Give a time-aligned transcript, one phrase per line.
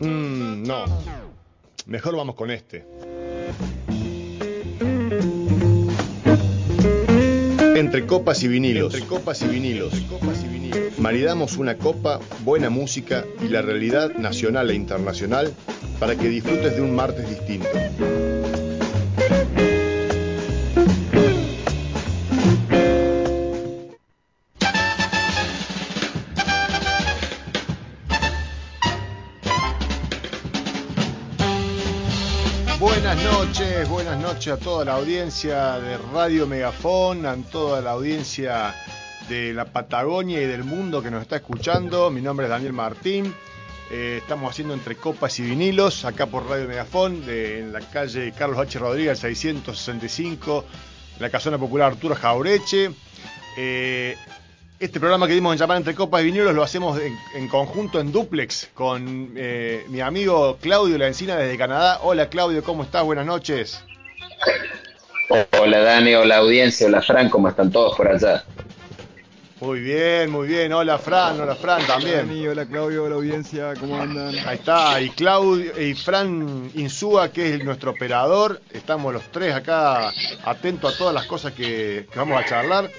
[0.00, 0.84] Mm, no.
[1.86, 2.84] Mejor vamos con este.
[7.76, 8.94] Entre copas y vinilos.
[8.94, 9.94] Entre copas y vinilos.
[10.08, 10.98] copas y vinilos.
[10.98, 15.52] Maridamos una copa, buena música y la realidad nacional e internacional
[16.00, 17.68] para que disfrutes de un martes distinto.
[34.52, 38.74] A toda la audiencia de Radio Megafón, a toda la audiencia
[39.28, 42.10] de la Patagonia y del mundo que nos está escuchando.
[42.10, 43.34] Mi nombre es Daniel Martín.
[43.90, 48.32] Eh, estamos haciendo entre copas y vinilos acá por Radio Megafón, de- en la calle
[48.38, 48.78] Carlos H.
[48.78, 50.64] Rodríguez 665,
[51.16, 52.90] en la casona popular Arturo Jaureche.
[53.56, 54.16] Eh,
[54.78, 57.98] este programa que dimos en llamar Entre Copas y Vinilos lo hacemos en, en conjunto
[57.98, 62.00] en duplex con eh, mi amigo Claudio La Encina desde Canadá.
[62.02, 63.02] Hola Claudio, ¿cómo estás?
[63.02, 63.82] Buenas noches.
[65.60, 68.44] Hola Dani, hola audiencia, hola Fran, ¿cómo están todos por allá?
[69.58, 70.72] Muy bien, muy bien.
[70.74, 72.28] Hola Fran, hola Fran Hola, también.
[72.28, 74.34] Dani, hola Claudio, hola audiencia, ¿cómo andan?
[74.46, 78.60] Ahí está, y Claudio y Fran Insúa, que es nuestro operador.
[78.70, 80.12] Estamos los tres acá
[80.44, 82.90] atentos a todas las cosas que, que vamos a charlar.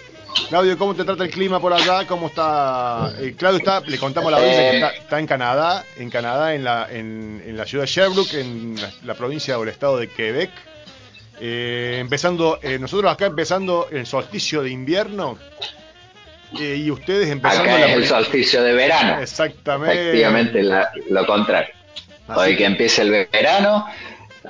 [0.50, 2.06] Claudio, ¿cómo te trata el clima por allá?
[2.08, 3.14] ¿Cómo está?
[3.20, 6.54] eh, Claudio está, le contamos a la audiencia que está, está en Canadá, en Canadá,
[6.54, 9.98] en la, en, en la ciudad de Sherbrooke, en la, la provincia o el estado
[9.98, 10.50] de Quebec.
[11.39, 15.38] Eh, empezando, eh, nosotros acá empezando el solsticio de invierno
[16.59, 20.02] eh, y ustedes empezando Acá la es el solsticio de verano, Exactamente.
[20.02, 21.73] efectivamente la- lo contrario.
[22.27, 23.85] Así Hoy que- que empieza el verano,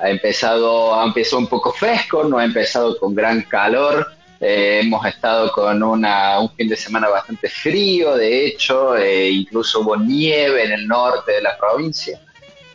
[0.00, 5.04] ha empezado, ha empezado un poco fresco, no ha empezado con gran calor, eh, hemos
[5.04, 10.64] estado con una, un fin de semana bastante frío, de hecho, eh, incluso hubo nieve
[10.64, 12.20] en el norte de la provincia.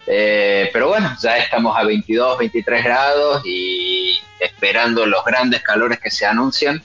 [0.06, 6.12] Eh, pero bueno, ya estamos a 22, 23 grados y esperando los grandes calores que
[6.12, 6.84] se anuncian,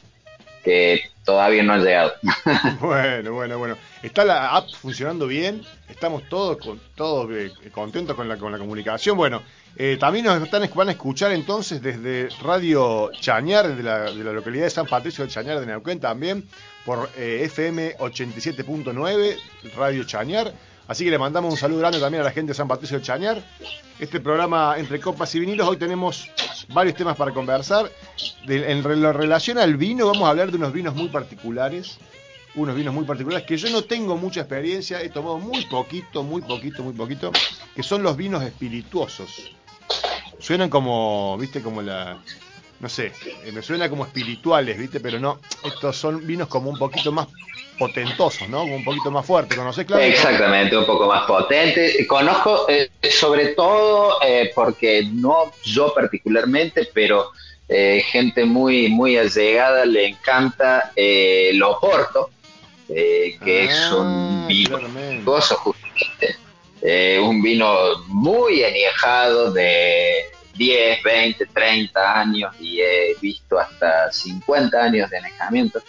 [0.62, 2.12] que todavía no han llegado.
[2.81, 3.77] Bueno, bueno, bueno.
[4.03, 5.62] ¿Está la app funcionando bien?
[5.89, 9.17] ¿Estamos todos con, todos eh, contentos con la, con la comunicación?
[9.17, 9.43] Bueno,
[9.77, 14.33] eh, también nos están, van a escuchar entonces desde Radio Chañar, de la, de la
[14.33, 16.49] localidad de San Patricio de Chañar de Neuquén también,
[16.85, 19.37] por eh, FM 87.9,
[19.77, 20.53] Radio Chañar.
[20.88, 23.04] Así que le mandamos un saludo grande también a la gente de San Patricio de
[23.04, 23.43] Chañar.
[24.00, 26.31] Este programa entre copas y vinilos, hoy tenemos
[26.71, 27.93] varios temas para conversar.
[28.47, 31.99] En lo relación al vino, vamos a hablar de unos vinos muy particulares
[32.54, 36.43] unos vinos muy particulares que yo no tengo mucha experiencia, he tomado muy poquito, muy
[36.43, 37.31] poquito, muy poquito,
[37.76, 39.53] que son los vinos espirituosos.
[40.41, 42.20] Suenan como, viste, como la,
[42.81, 43.12] no sé,
[43.44, 47.28] eh, me suena como espirituales, viste, pero no, estos son vinos como un poquito más
[47.78, 48.65] potentosos, ¿no?
[48.65, 50.03] Un poquito más fuertes, ¿conocés, claro?
[50.03, 52.06] Exactamente, un poco más potente.
[52.06, 57.31] Conozco eh, sobre todo eh, porque no yo particularmente, pero
[57.69, 62.31] eh, gente muy muy allegada le encanta eh, el Oporto,
[62.88, 64.78] eh, que es Ah, un vino
[65.56, 66.37] justamente.
[67.21, 70.25] Un vino muy añejado de
[70.55, 75.81] 10, 20, 30 años y he visto hasta 50 años de anejamiento.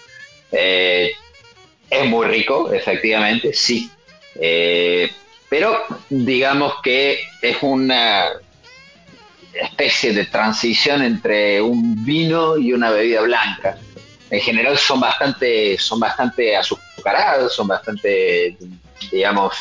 [0.51, 1.11] Eh,
[1.89, 3.89] es muy rico, efectivamente, sí.
[4.35, 5.09] Eh,
[5.49, 8.27] pero digamos que es una
[9.53, 13.77] especie de transición entre un vino y una bebida blanca.
[14.29, 18.55] En general son bastante, son bastante azucarados, son bastante,
[19.11, 19.55] digamos,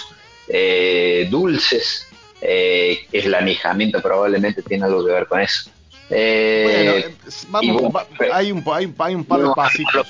[0.49, 2.07] eh, dulces.
[2.41, 5.71] Eh, el anijamiento probablemente tiene algo que ver con eso.
[6.11, 7.15] Eh, Bueno, eh,
[7.49, 10.07] vamos, hay, un, hay, un, hay un par de pasitos.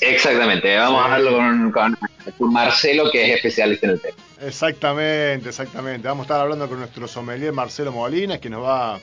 [0.00, 1.10] Exactamente, vamos Sí.
[1.10, 1.98] a hablarlo con, con-
[2.38, 4.16] con Marcelo, que es especialista en el tema.
[4.42, 6.06] Exactamente, exactamente.
[6.08, 9.00] Vamos a estar hablando con nuestro sommelier Marcelo Molina, que nos va a,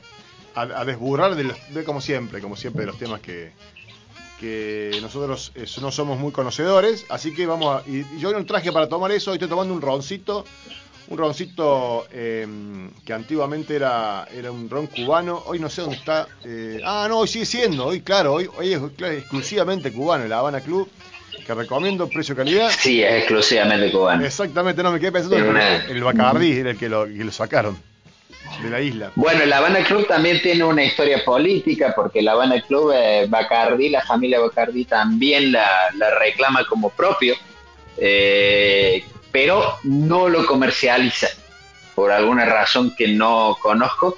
[0.61, 3.51] a desburrar de, los- de como siempre, como siempre, de los temas que,
[4.39, 7.05] que nosotros eh, no somos muy conocedores.
[7.09, 7.89] Así que vamos a.
[7.89, 10.45] Y, y yo no traje para tomar eso, hoy estoy tomando un roncito.
[11.09, 12.45] Un roncito eh,
[13.05, 16.27] que antiguamente era, era un ron cubano, hoy no sé dónde está.
[16.43, 20.33] eh, ah, no, hoy sigue siendo, hoy claro, hoy, hoy es claro, exclusivamente cubano, el
[20.33, 20.89] Habana Club,
[21.45, 22.69] que recomiendo precio-calidad.
[22.77, 24.25] Sí, es exclusivamente cubano.
[24.25, 27.31] Exactamente, no me quedé pensando en una- el Bacardí, era el que lo, que lo
[27.31, 27.81] sacaron
[28.61, 29.11] de la isla.
[29.15, 33.87] Bueno, el Habana Club también tiene una historia política, porque el Habana Club, eh, Bacardi,
[33.89, 37.33] la familia Bacardi también la, la reclama como propio,
[37.97, 39.05] eh,
[39.37, 41.27] pero no lo comercializa
[41.93, 44.17] por alguna razón que no conozco.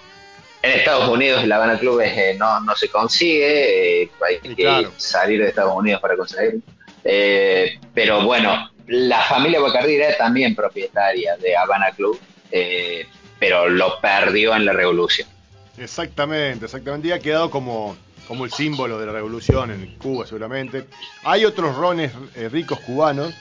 [0.62, 4.94] En Estados Unidos el Habana Club eh, no, no se consigue, eh, hay que claro.
[4.96, 6.62] salir de Estados Unidos para conseguirlo.
[7.04, 12.18] Eh, pero bueno, la familia Bacardi era también propietaria de Habana Club,
[13.40, 15.28] pero lo perdió en la revolución.
[15.78, 17.10] Exactamente, exactamente.
[17.10, 20.86] Y ha quedado como, como el símbolo de la revolución en Cuba, seguramente.
[21.26, 22.14] Hay otros rones
[22.50, 23.34] ricos cubanos.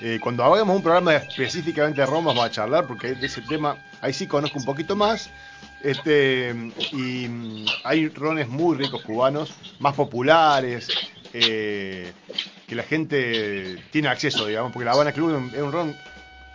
[0.00, 3.76] Eh, cuando hagamos un programa específicamente de ron, vamos a charlar, porque de ese tema
[4.00, 5.30] ahí sí conozco un poquito más.
[5.82, 6.54] Este,
[6.92, 10.88] y mm, hay rones muy ricos cubanos, más populares,
[11.32, 12.12] eh,
[12.66, 15.94] que la gente tiene acceso, digamos, porque la Habana Club es un ron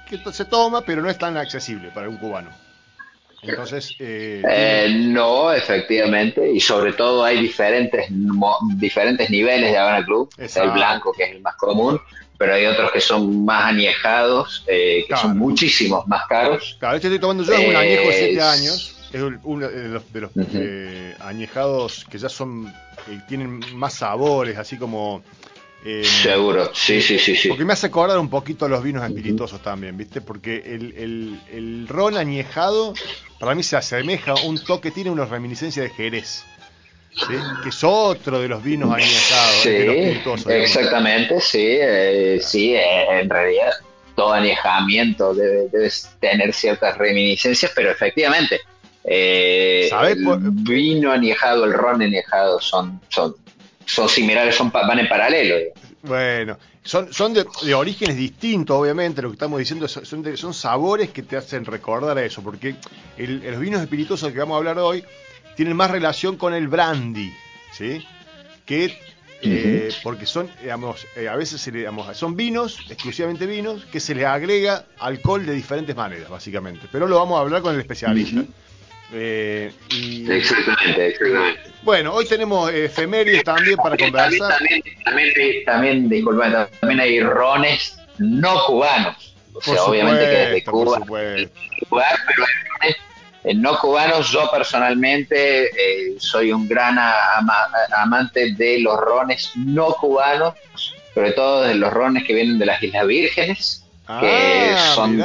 [0.08, 2.50] que se toma, pero no es tan accesible para un cubano.
[3.42, 8.08] Entonces, eh, eh, no, efectivamente, y sobre todo hay diferentes
[8.76, 10.30] diferentes niveles de Habana Club.
[10.38, 12.02] El blanco, que es el más común,
[12.40, 16.78] pero hay otros que son más añejados, eh, que son muchísimos más caros.
[16.80, 18.96] Claro, este estoy tomando yo es un añejo de 7 años.
[19.12, 20.32] Es uno de los, de los
[21.20, 22.74] añejados que ya son,
[23.28, 25.22] tienen más sabores, así como
[25.84, 27.48] eh, Seguro, sí, sí, sí, sí.
[27.48, 30.20] Porque me hace acordar un poquito a los vinos espirituosos también, ¿viste?
[30.20, 32.94] Porque el, el, el, ron añejado
[33.40, 36.44] para mí se asemeja un toque, tiene una reminiscencia de Jerez.
[37.12, 37.34] ¿Sí?
[37.64, 39.62] Que es otro de los vinos añejados.
[39.64, 41.66] Sí, exactamente, sí.
[41.66, 43.72] Eh, sí, eh, en realidad
[44.16, 45.70] todo añejamiento debe,
[46.20, 48.60] tener ciertas reminiscencias, pero efectivamente.
[49.06, 53.36] Eh, el vino añejado, el ron añejado son, son
[53.90, 55.56] son similares, son, van en paralelo.
[56.04, 61.24] Bueno, son, son de, orígenes distintos, obviamente, lo que estamos diciendo son, son sabores que
[61.24, 62.76] te hacen recordar a eso, porque
[63.18, 65.04] los vinos espirituosos que vamos a hablar hoy
[65.60, 67.34] tienen más relación con el brandy,
[67.74, 68.08] ¿sí?
[68.66, 68.98] Que,
[69.42, 74.16] eh, porque son, digamos, eh, a veces se digamos, son vinos, exclusivamente vinos, que se
[74.16, 76.88] les agrega alcohol de diferentes maneras, básicamente.
[76.90, 78.46] Pero lo vamos a hablar con el especialista.
[79.12, 79.74] Eh,
[80.30, 81.60] exactamente, exactamente.
[81.84, 84.60] Bueno, hoy tenemos efemérides también para conversar.
[84.60, 89.36] También, también, también, disculpa, también hay rones no cubanos.
[89.56, 91.50] O sea, obviamente que desde Cuba, pero hay
[92.38, 93.09] rones
[93.56, 94.32] no cubanos.
[94.32, 96.98] Yo personalmente eh, soy un gran
[97.96, 100.54] amante de los rones no cubanos,
[101.14, 103.84] sobre todo de los rones que vienen de las Islas Vírgenes,
[104.20, 105.18] que ah, son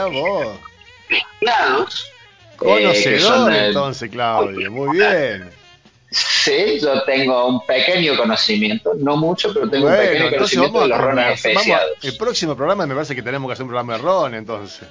[1.09, 2.11] mezclados
[2.57, 5.51] Conocedor entonces, Claudio, muy bien.
[6.11, 10.99] Sí, yo tengo un pequeño conocimiento, no mucho, pero tengo un pequeño conocimiento de los
[10.99, 11.91] rones especiados.
[12.03, 14.89] el próximo programa me parece que tenemos que hacer un programa de ron, entonces.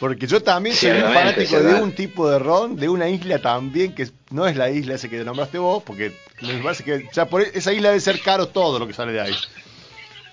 [0.00, 3.94] Porque yo también soy un fanático de un tipo de ron, de una isla también,
[3.94, 7.42] que no es la isla esa que nombraste vos, porque me parece que ya por
[7.42, 9.34] esa isla debe ser caro todo lo que sale de ahí.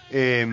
[0.10, 0.48] Eh,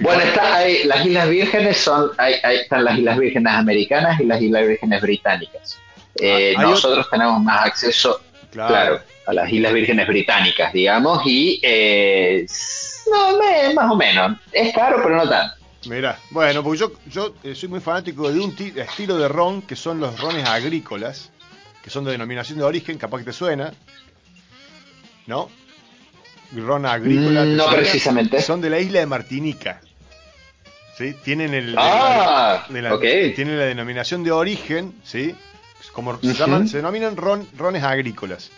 [0.00, 4.66] bueno, está, las Islas Vírgenes son, hay, están las Islas Vírgenes americanas y las Islas
[4.66, 5.78] Vírgenes británicas.
[6.18, 9.00] Eh, ah, nosotros tenemos más acceso, claro.
[9.26, 12.46] a las Islas Vírgenes británicas, digamos, y eh,
[13.10, 14.38] no, más o menos.
[14.50, 15.56] Es caro, pero no tanto.
[15.88, 19.76] Mira, bueno, porque yo, yo eh, soy muy fanático de un estilo de ron que
[19.76, 21.30] son los rones agrícolas,
[21.82, 23.72] que son de denominación de origen, capaz que te suena,
[25.26, 25.48] ¿no?
[26.54, 27.44] ron agrícola.
[27.44, 28.40] Mm, no precisamente.
[28.40, 29.80] Son de la isla de Martinica.
[30.96, 31.14] ¿Sí?
[31.24, 35.34] Tienen el, ah, tienen la denominación de origen, ¿sí?
[35.92, 38.50] Como se, llaman, se denominan ron, rones agrícolas.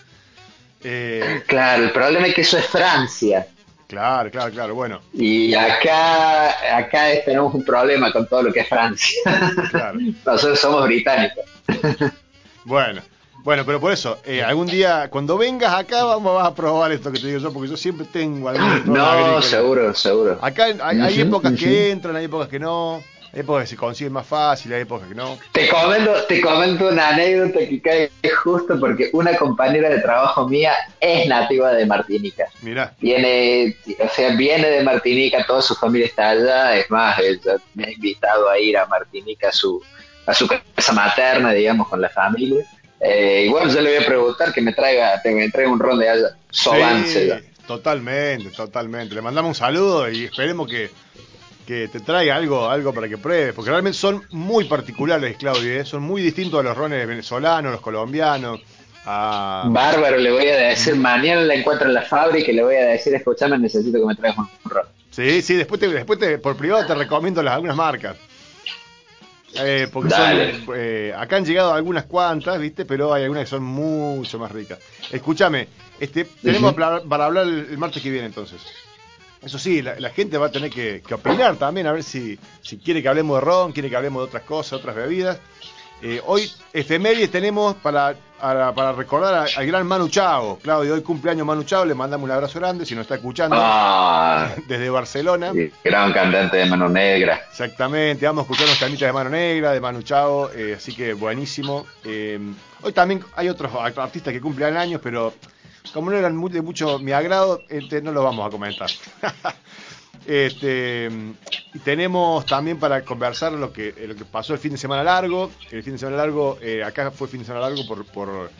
[0.84, 3.48] Eh, claro, el problema es que eso es Francia.
[3.88, 5.00] Claro, claro, claro, bueno.
[5.14, 9.18] Y acá, acá tenemos un problema con todo lo que es Francia.
[9.70, 9.98] Claro.
[10.26, 11.44] Nosotros somos británicos.
[12.64, 13.00] bueno,
[13.44, 17.18] bueno, pero por eso, eh, algún día, cuando vengas acá, vamos a probar esto que
[17.18, 20.38] te digo yo, porque yo siempre tengo algún No, seguro, seguro.
[20.42, 24.26] Acá hay, épocas que entran, hay épocas que no, hay épocas que se consiguen más
[24.26, 25.38] fácil, hay épocas que no.
[25.52, 28.10] Te comento, te comento una anécdota que cae
[28.42, 32.46] justo porque una compañera de trabajo mía es nativa de Martinica.
[32.62, 32.94] Mira.
[33.00, 37.84] Viene, o sea, viene de Martinica, toda su familia está allá, es más, ella me
[37.84, 39.82] ha invitado a ir a Martinica a su,
[40.26, 42.64] a su casa materna, digamos, con la familia
[43.00, 45.98] eh, igual yo le voy a preguntar que me traiga, que me traiga un ron
[45.98, 46.36] de allá.
[46.50, 46.70] Sí,
[47.66, 49.14] totalmente, totalmente.
[49.14, 50.90] Le mandamos un saludo y esperemos que,
[51.68, 55.84] que te traiga algo, algo para que pruebes, porque realmente son muy particulares, Claudio, ¿eh?
[55.84, 58.62] son muy distintos a los rones venezolanos, los colombianos.
[59.04, 62.86] Bárbaro, le voy a decir, mañana la encuentro en la fábrica y le voy a
[62.86, 64.86] decir, escuchame, necesito que me traigas un ron.
[65.10, 68.16] Sí, sí, después, te, después te, por privado te recomiendo las, algunas marcas.
[69.60, 72.86] Eh, porque son, eh, acá han llegado algunas cuantas, ¿viste?
[72.86, 74.78] Pero hay algunas que son mucho más ricas.
[75.10, 75.68] Escúchame,
[76.00, 78.62] este, tenemos para, hablar el, martes que viene entonces.
[79.42, 83.02] Eso sí, la, gente va a tener que, opinar también, a ver si, si quiere
[83.02, 85.38] que hablemos de ron, quiere que hablemos de otras cosas, otras bebidas.
[86.00, 90.58] Eh, hoy, efemérides tenemos para, para, para recordar al gran Manu Chao.
[90.62, 94.54] Claudio, hoy cumpleaños Manu Chao, le mandamos un abrazo grande si nos está escuchando Ah,
[94.68, 95.52] desde Barcelona.
[95.82, 97.40] gran cantante de Mano Negra.
[97.50, 101.14] Exactamente, vamos a escuchar unos temitas de Mano Negra, de Manu Chao, eh, así que
[101.14, 101.84] buenísimo.
[102.04, 102.38] Eh,
[102.82, 105.34] hoy también hay otros artistas que cumplen años, pero
[105.92, 108.90] como no eran muy, de mucho mi agrado, este, no los vamos a comentar.
[110.26, 111.08] Este,
[111.72, 115.50] y tenemos también para conversar lo que, lo que pasó el fin de semana largo.
[115.70, 118.50] El fin de semana largo, eh, acá fue fin de semana largo por, por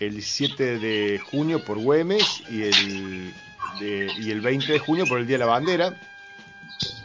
[0.00, 3.34] el 7 de junio por Güemes y el,
[3.78, 5.94] de- y el 20 de junio por el Día de la Bandera.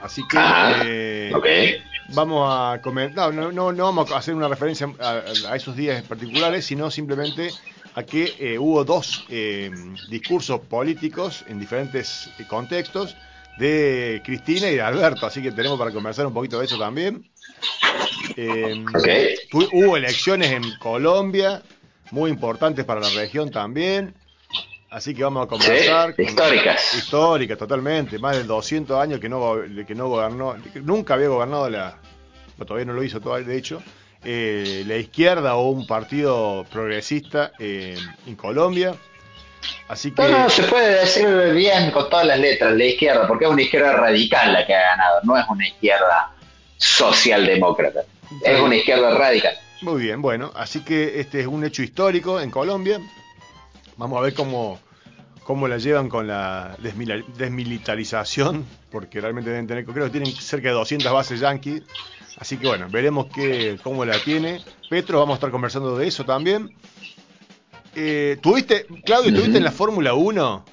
[0.01, 1.31] Así que Ajá, eh,
[2.07, 5.21] vamos a comentar, no, no, no vamos a hacer una referencia a,
[5.51, 7.51] a esos días particulares, sino simplemente
[7.96, 9.72] a que eh, hubo dos eh,
[10.10, 13.15] discursos políticos en diferentes contextos
[13.58, 17.29] de Cristina y de Alberto, así que tenemos para conversar un poquito de eso también.
[18.38, 18.84] Eh,
[19.74, 21.62] hubo elecciones en Colombia,
[22.12, 24.13] muy importantes para la región también,
[24.89, 26.15] así que vamos a conversar.
[26.15, 26.93] Sí, históricas.
[26.96, 28.17] Históricas, totalmente.
[28.17, 29.55] Más de 200 años que no,
[29.86, 31.98] que no gobernó, que nunca había gobernado la,
[32.65, 33.81] todavía no lo hizo todavía, de hecho,
[34.23, 37.97] eh, la izquierda o un partido progresista eh,
[38.27, 38.93] en Colombia.
[39.88, 40.21] Así que...
[40.21, 43.61] No, no, se puede decir bien con todas las letras, la izquierda, porque es una
[43.61, 46.31] izquierda radical la que ha ganado, no es una izquierda
[46.77, 48.01] socialdemócrata,
[48.43, 49.57] es una izquierda radical.
[49.81, 52.99] Muy bien, bueno, así que este es un hecho histórico en Colombia.
[53.97, 54.79] Vamos a ver cómo,
[55.43, 56.75] cómo la llevan con la
[57.38, 61.83] desmilitarización, porque realmente deben tener, creo que tienen cerca de 200 bases yanquis.
[62.38, 64.62] Así que bueno, veremos qué, cómo la tiene.
[64.89, 66.74] Petro, vamos a estar conversando de eso también.
[67.95, 70.65] Eh, ¿Tuviste, Claudio, tuviste en la Fórmula 1?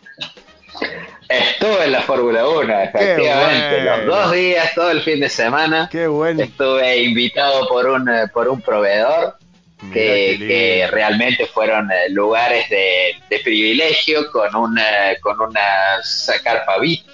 [1.28, 3.96] Estuve en la Fórmula 1, efectivamente, bueno.
[4.04, 5.88] los dos días, todo el fin de semana.
[5.90, 6.42] Qué bueno.
[6.42, 9.36] Estuve invitado por un, eh, por un proveedor
[9.92, 14.84] que, realmente fueron eh, lugares de, de privilegio con una,
[15.20, 15.60] con una
[16.42, 17.06] carpa VIP.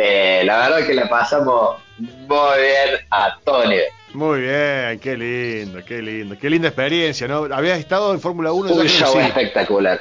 [0.00, 3.86] Eh, la verdad que la pasamos muy bien a todo nivel.
[4.14, 6.36] Muy bien, qué lindo, qué lindo.
[6.40, 7.48] Qué linda experiencia, ¿no?
[7.52, 8.72] ¿Habías estado en Fórmula 1?
[8.74, 9.18] Un show Sí.
[9.18, 10.00] espectacular.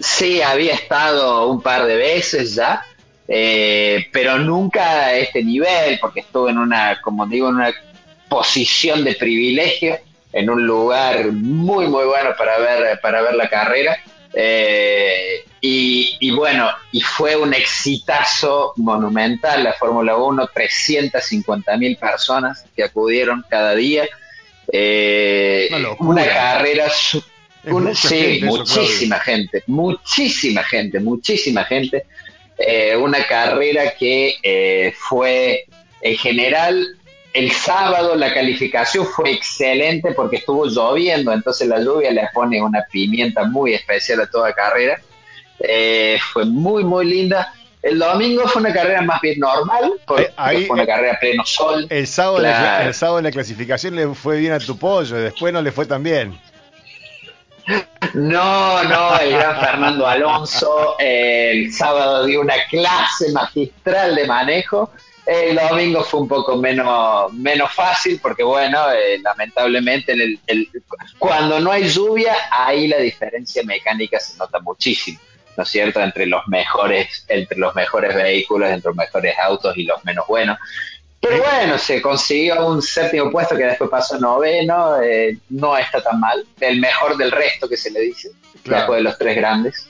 [0.00, 2.84] Sí, había estado un par de veces ya,
[3.28, 7.72] eh, pero nunca a este nivel, porque estuve en una, como digo, en una
[8.28, 9.98] posición de privilegio,
[10.32, 13.96] en un lugar muy, muy bueno para ver, para ver la carrera.
[14.34, 22.64] Eh, y, y bueno, y fue un exitazo monumental la Fórmula 1, 350 mil personas
[22.74, 24.08] que acudieron cada día.
[24.72, 26.86] Eh, Una carrera
[27.64, 32.04] una- sí, gente eso, muchísima gente, muchísima gente, muchísima gente.
[32.58, 35.64] Eh, una carrera que fue,
[36.00, 36.96] en general,
[37.32, 42.84] el sábado la calificación fue excelente porque estuvo lloviendo, entonces la lluvia le pone una
[42.90, 45.00] pimienta muy especial a toda carrera.
[45.60, 47.52] Eh, fue muy, muy linda.
[47.82, 51.18] El domingo fue una carrera más bien normal, porque Ahí- ahí- fue una carrera a
[51.18, 51.86] pleno sol.
[51.90, 52.88] El sábado, la- Claro.
[52.88, 55.86] el sábado en la clasificación le fue bien a tu pollo, después no le fue
[55.86, 56.38] tan bien.
[58.14, 64.90] No, no, el gran Fernando Alonso eh, el sábado dio una clase magistral de manejo.
[65.24, 70.68] El domingo fue un poco menos, menos fácil porque, bueno, eh, lamentablemente en el, el-
[71.18, 75.20] cuando no hay lluvia, ahí la diferencia mecánica se nota muchísimo,
[75.56, 76.00] ¿no es cierto?
[76.00, 80.58] Entre los mejores, entre los mejores vehículos, entre los mejores autos y los menos buenos.
[81.20, 86.18] Pero bueno, se consiguió un séptimo puesto que después pasó noveno, eh, no está tan
[86.18, 88.30] mal, el mejor del resto que se le dice,
[88.64, 88.78] Claro.
[88.80, 89.88] después de los tres grandes.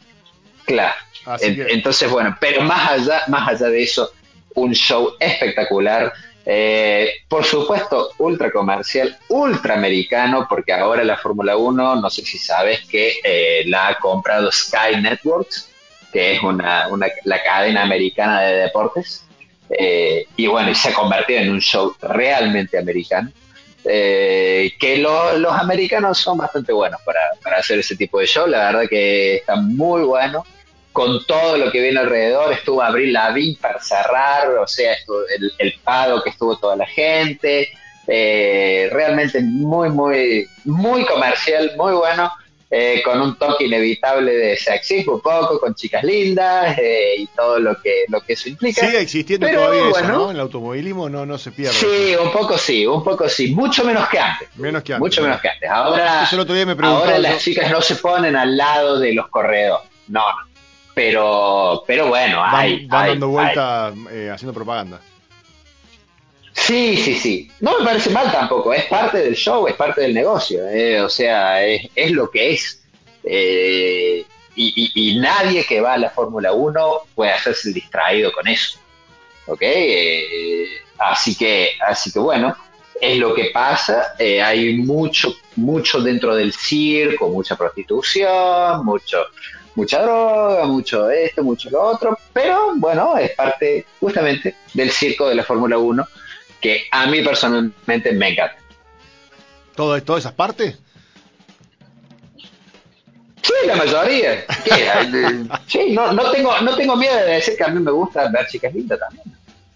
[0.67, 0.95] Claro.
[1.25, 4.13] Así En- que- Entonces, bueno, pero más allá, más allá de eso,
[4.55, 6.13] un show espectacular.
[6.45, 12.37] eh, por supuesto, ultra comercial, ultra americano, porque ahora la Fórmula 1, no sé si
[12.37, 15.69] sabes que eh, la ha comprado Sky Networks,
[16.13, 19.25] que es una, una- la cadena americana de deportes.
[19.71, 23.31] eh, y bueno, y se ha convertido en un show realmente americano.
[23.85, 28.47] que lo- los americanos son bastante buenos para, para hacer ese tipo de show.
[28.47, 30.45] La verdad que está muy bueno
[30.93, 32.53] con todo lo que viene alrededor.
[32.53, 34.93] Estuvo Abril Lavín para cerrar, o sea,
[35.39, 37.69] el, el pago que estuvo toda la gente.
[38.07, 42.31] eh, realmente muy, muy, muy comercial, muy bueno.
[42.75, 47.59] eh, con un toque inevitable de sexismo un poco, con chicas lindas eh, y todo
[47.59, 48.81] lo que, lo que eso implica.
[48.87, 50.09] Sigue existiendo Pero todavía eso, bueno.
[50.09, 50.25] ¿no?
[50.31, 51.75] En el automovilismo no, no se pierde.
[51.75, 54.49] Sí, un poco sí, un poco sí, mucho menos que antes.
[54.57, 55.01] Menos que antes.
[55.01, 55.69] Mucho menos que antes.
[55.71, 56.37] Ahora, Eso
[56.83, 57.23] ahora yo.
[57.23, 59.87] las chicas no se ponen al lado de los corredores.
[60.09, 60.52] No, no.
[60.95, 62.87] Pero, pero bueno, Van, hay.
[62.87, 63.33] van hay, dando hay.
[63.33, 65.01] vuelta eh, haciendo propaganda.
[66.55, 67.51] Sí, Sí, sí.
[67.61, 68.73] No me parece mal tampoco.
[68.75, 70.69] Es parte del show, es parte del negocio.
[70.69, 72.83] eh, O sea, es, es lo que es.
[73.25, 78.47] Eh, y, y- y nadie que va a la Fórmula 1 puede hacerse distraído con
[78.49, 78.79] eso.
[79.47, 79.63] ¿Ok?
[79.63, 80.67] Eh,
[80.99, 82.55] así, que, así que bueno,
[83.01, 84.15] es lo que pasa.
[84.19, 89.25] Eh, hay mucho, mucho dentro del circo, mucha prostitución, mucho,
[89.75, 92.19] mucha droga, mucho esto, mucho lo otro.
[92.33, 96.07] Pero bueno, es parte justamente del circo de la Fórmula 1
[96.61, 98.57] que a mí personalmente me encanta.
[99.75, 100.79] Todo, todas esas partes.
[103.43, 104.45] Sí, la mayoría.
[105.67, 108.47] Sí, no, no, tengo, no tengo miedo de decir que a mí me gusta ver
[108.47, 109.25] chicas lindas también.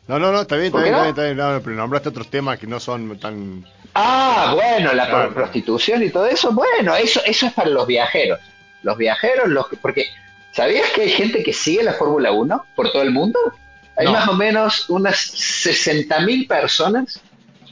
[0.07, 1.25] No, no, no, está bien, está ¿Por bien, qué está no?
[1.27, 3.65] bien, está bien, no, pero nombraste otros temas que no son tan...
[3.95, 5.35] Ah, bueno, la Claro.
[5.35, 8.39] prostitución y todo eso, bueno, eso, eso es para los viajeros.
[8.87, 10.07] Los viajeros, los que, porque
[10.53, 13.39] ¿sabías que hay gente que sigue la Fórmula 1 por todo el mundo?
[13.97, 14.13] Hay No.
[14.13, 17.21] más o menos unas 60.000 personas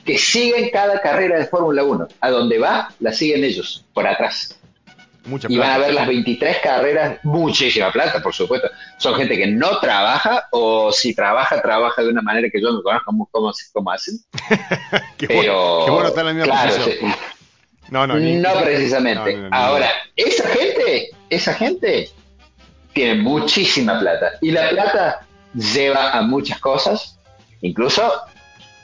[0.04, 2.08] que siguen cada carrera de Fórmula 1.
[2.20, 4.58] A donde va, la siguen ellos, por atrás.
[5.26, 8.68] Mucha Y van a ver las 23 carreras, muchísima plata, por supuesto.
[8.98, 12.82] Son gente que no trabaja, o si trabaja, trabaja de una manera que yo no
[12.82, 14.16] conozco cómo, cómo, cómo hacen.
[15.16, 17.14] Qué Pero, bueno, qué bueno estar en la misma claro, posición.
[17.90, 19.34] No, no, No, ni- precisamente.
[19.34, 22.10] no, no, no, Ahora, esa gente, esa gente
[22.92, 24.32] tiene muchísima plata.
[24.40, 27.18] Y la plata lleva a muchas cosas,
[27.60, 28.12] incluso,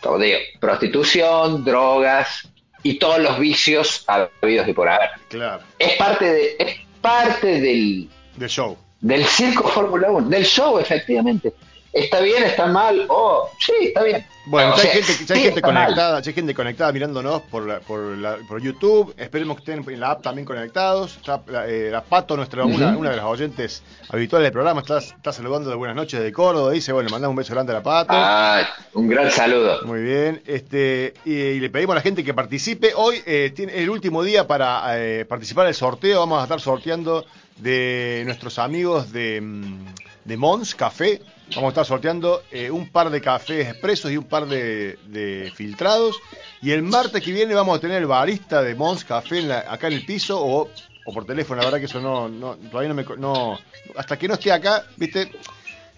[0.03, 2.49] como digo, prostitución, drogas
[2.83, 5.11] y todos los vicios habidos y por haber.
[5.29, 8.77] Claro, Es parte de, es parte del, del show.
[9.01, 11.53] del circo Fórmula 1, del show, efectivamente.
[11.93, 12.43] ¿Está bien?
[12.45, 13.05] ¿Está mal?
[13.09, 14.25] Oh, sí, está bien.
[14.47, 17.81] Bueno, ya hay gente, ya hay gente conectada, ya hay gente conectada mirándonos por, la-
[17.81, 19.15] por, la- por YouTube.
[19.19, 21.17] Esperemos que estén en la app también conectados.
[21.19, 25.69] Está eh, la Pato, nuestra, una, de las oyentes habituales del programa, está, está saludando
[25.69, 26.73] de buenas noches de Córdoba.
[26.73, 28.13] Dice, bueno, le mandamos un beso grande a la Pato.
[28.15, 28.63] Ah,
[28.95, 29.83] un gran saludo.
[29.85, 32.93] Muy bien, este y, y le pedimos a la gente que participe.
[32.97, 36.19] Hoy eh, tiene el último día para eh, participar del sorteo.
[36.21, 37.27] Vamos a estar sorteando
[37.59, 39.85] de nuestros amigos de, mm,
[40.25, 41.21] de Mons Café.
[41.55, 45.53] Vamos a estar sorteando eh, un par de cafés expresos y un par de, de
[45.55, 46.17] filtrados.
[46.63, 49.65] Y el martes que viene vamos a tener el barista de Mons Café en la-
[49.69, 50.71] acá en el piso o,
[51.05, 51.59] o por teléfono.
[51.61, 53.59] La verdad que eso no, no todavía no me no
[53.97, 55.31] hasta que no esté acá, viste.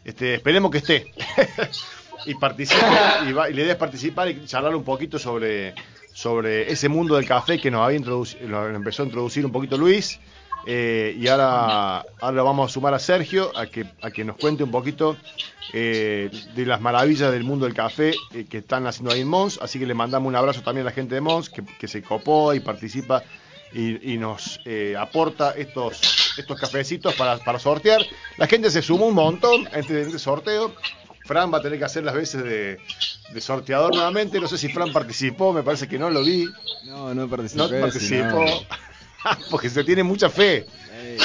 [0.04, 1.12] Este, esperemos que esté.
[2.26, 2.80] y participe
[3.28, 5.74] y, va- y la idea participar y charlar un poquito sobre,
[6.12, 9.76] sobre ese mundo del café que nos había introduci- lo empezó a introducir un poquito
[9.76, 10.18] Luis
[10.66, 14.62] eh, y ahora, ahora vamos a sumar a Sergio a que, a que nos cuente
[14.62, 15.16] un poquito
[15.72, 19.58] eh, de las maravillas del mundo del café eh, que están haciendo ahí en Mons,
[19.62, 22.02] así que le mandamos un abrazo también a la gente de Mons que, que se
[22.02, 23.22] copó y participa
[23.72, 28.04] y, y nos eh, aporta estos, estos cafecitos para, para sortear.
[28.36, 30.74] La gente se sumó un montón a este, este sorteo.
[31.24, 32.78] Fran va a tener que hacer las veces de,
[33.32, 34.40] de sorteador nuevamente.
[34.40, 36.46] No sé si Fran participó, me parece que no lo vi.
[36.84, 37.62] No, no participé.
[37.62, 38.44] No participó.
[39.50, 40.66] Porque se tiene mucha fe.
[41.00, 41.18] Ey,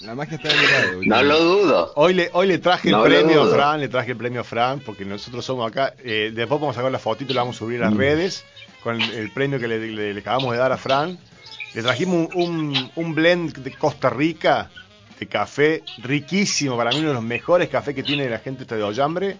[0.00, 1.00] la magia está de mi lado.
[1.04, 1.92] No lo dudo.
[1.96, 3.48] Hoy le, hoy le traje el No premio a.
[3.48, 5.94] Fran, le traje el premio a Fran, porque nosotros somos acá.
[6.04, 7.98] eh, después vamos a sacar la fotito y la vamos a subir a las Mm.
[7.98, 8.44] redes
[8.82, 11.18] con el, el premio que le, le- le acabamos de dar a Fran.
[11.74, 12.42] Le trajimos un,
[12.76, 14.70] un- un blend de Costa Rica
[15.18, 18.82] de café riquísimo, para mí uno de los mejores cafés que tiene la gente de
[18.82, 19.36] Ollambre.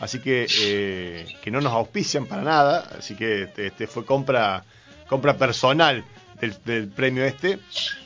[0.00, 4.64] Así que eh, que no nos auspician para nada, así que este, este fue compra
[5.06, 6.02] compra personal
[6.40, 7.58] del, del premio este.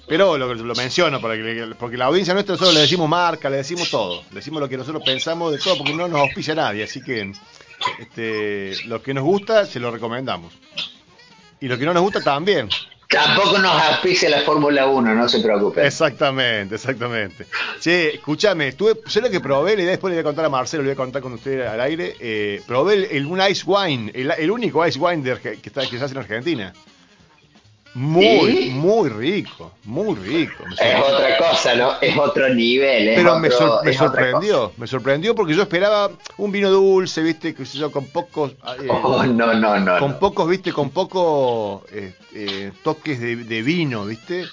[0.07, 3.57] Pero lo, lo menciono para que, porque la audiencia nuestra nosotros le decimos marca, le
[3.59, 6.85] decimos todo, le decimos lo que nosotros pensamos de todo porque no nos auspicia nadie,
[6.85, 7.33] así que
[8.01, 10.53] este, lo que nos gusta se lo recomendamos.
[11.61, 12.68] Y lo que no nos gusta también.
[13.09, 15.87] Tampoco nos auspicia la Fórmula 1, no se preocupe.
[15.87, 17.47] Exactamente, exactamente.
[17.81, 20.49] Che, escúchame, estuve, sé lo que probé, la idea después le voy a contar a
[20.49, 22.16] Marcelo, le voy a contar con usted al aire.
[22.18, 25.83] eh, probé el, el- un ice wine, el, el único ice wine de que, está,
[25.88, 26.73] que se hace en Argentina.
[27.94, 28.70] Muy, ¿Sí?
[28.70, 30.64] muy rico, muy rico.
[30.80, 31.92] Es otra cosa, ¿no?
[32.00, 33.09] Es otro nivel.
[33.09, 37.54] es Pero me, sor- me sorprendió, me sorprendió porque yo esperaba un vino dulce, viste,
[37.54, 39.00] qué sé yo, con pocos, eh, cosa.
[39.04, 39.98] Oh, no, no, no.
[40.00, 40.18] con no.
[40.18, 44.44] pocos, viste, con pocos eh, eh, toques de, de vino, viste.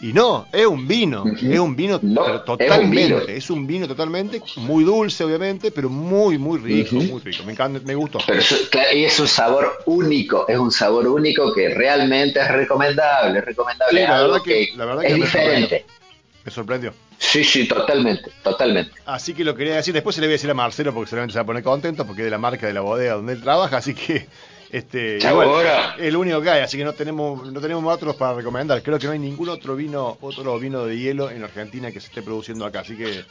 [0.00, 3.18] Y no, es un vino, es un vino No, pero es un totalmente, vino.
[3.18, 7.80] es un vino totalmente, muy dulce obviamente, pero muy, muy rico, muy rico, me encanta,
[7.84, 8.20] me gustó.
[8.24, 13.40] Pero es, y es un sabor único, es un sabor único que realmente es recomendable,
[13.40, 14.00] es recomendable.
[14.00, 15.86] Sí, la verdad que- la verdad que es diferente.
[16.44, 16.94] Me sorprendió.
[17.18, 18.92] Sí, sí, totalmente, totalmente.
[19.04, 21.32] Así que lo quería decir, después se le voy a decir a Marcelo porque seguramente
[21.32, 23.42] se va a poner contento porque es de la marca de la bodega donde él
[23.42, 24.28] trabaja, así que
[24.70, 28.82] este igual, el único que hay, así que no tenemos no tenemos otros para recomendar.
[28.82, 32.08] Creo que no hay ningún otro vino otro vino de hielo en Argentina que se
[32.08, 33.24] esté produciendo acá, así que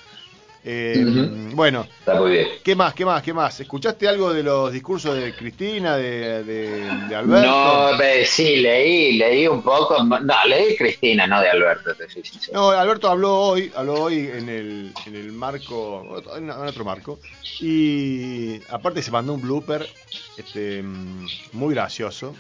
[0.70, 1.56] Eh, Ujú.
[1.56, 2.48] Bueno, Está muy bien.
[2.62, 2.94] ¿qué más?
[2.94, 3.24] ¿Qué más?
[3.24, 3.58] ¿Qué más?
[3.58, 7.48] ¿Escuchaste algo de los discursos de Cristina, de, de, de Alberto?
[7.48, 10.04] No, sí, leí, leí un poco.
[10.04, 12.60] No, leí Cristina, no de Alberto, soy sincero.
[12.60, 17.18] No, Alberto habló hoy, habló hoy en el, en el marco, en otro marco,
[17.62, 19.88] y aparte se mandó un blooper
[20.36, 22.36] este, muy gracioso.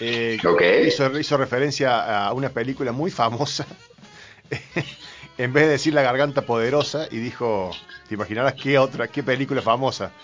[0.00, 0.38] Eh,
[0.86, 3.66] hizo, hizo referencia a una película muy famosa.
[5.42, 7.70] en vez de decir La Garganta Poderosa, y dijo,
[8.08, 10.12] te imaginarás qué otra, qué película famosa.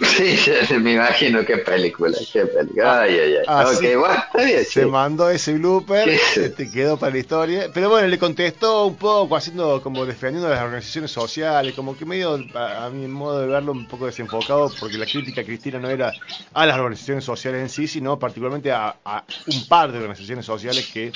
[0.00, 0.36] Sí,
[0.80, 3.02] me imagino qué película, qué película.
[3.02, 3.44] Ay, ay, ay.
[3.46, 3.94] Ah, ok, sí.
[3.94, 4.64] bueno, está bien.
[4.64, 4.86] Se sí.
[4.86, 6.36] mandó ese blooper, ¿Qué es?
[6.36, 7.70] este, quedó para la historia.
[7.72, 12.04] Pero bueno, le contestó un poco, haciendo como defendiendo a las organizaciones sociales, como que
[12.04, 15.88] medio, a, a mi modo de verlo, un poco desenfocado, porque la crítica Cristina no
[15.88, 16.12] era
[16.52, 20.90] a las organizaciones sociales en sí, sino particularmente a, a un par de organizaciones sociales
[20.92, 21.12] que,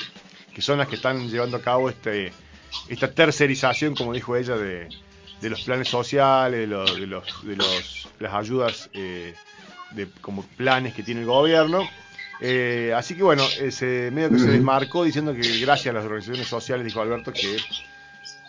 [0.55, 2.33] que son las que están llevando a cabo este
[2.89, 4.89] esta tercerización, como dijo ella, de,
[5.41, 9.35] de los planes sociales, de, los, de, los, de los, las ayudas eh,
[9.93, 11.89] de, como planes que tiene el gobierno.
[12.41, 16.47] Eh, así que bueno, ese medio que se desmarcó diciendo que gracias a las organizaciones
[16.47, 17.57] sociales, dijo Alberto, que,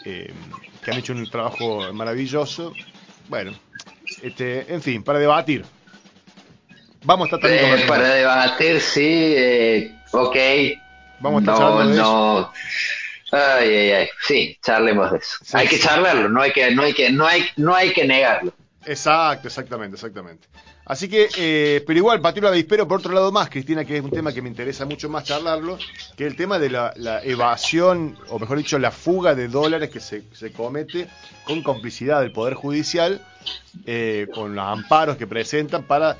[0.05, 0.31] eh,
[0.83, 2.73] que han hecho un trabajo maravilloso.
[3.29, 3.51] Bueno,
[4.21, 5.65] este, en fin, para debatir.
[7.03, 10.35] Vamos a estar también Eh, para debatir, sí, eh, ok.
[11.19, 12.51] Vamos a estar no, de no.
[13.31, 14.09] Ay, ay, ay.
[14.27, 15.37] Sí, charlemos de eso.
[15.43, 18.05] Sí, hay que charlarlo, no hay que, no hay que, no hay, no hay que
[18.05, 18.53] negarlo.
[18.85, 20.47] Exacto, exactamente, exactamente.
[20.85, 24.09] Así que, eh, pero igual, el avispero por otro lado más, Cristina, que es un
[24.09, 25.77] tema que me interesa mucho más charlarlo,
[26.17, 29.99] que el tema de la, la evasión, o mejor dicho, la fuga de dólares que
[29.99, 31.07] se, se comete
[31.43, 33.23] con complicidad del Poder Judicial,
[33.85, 36.17] eh, con los amparos que presentan para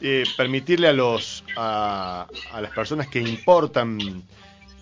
[0.00, 4.24] eh, permitirle a, los, a, a las personas que importan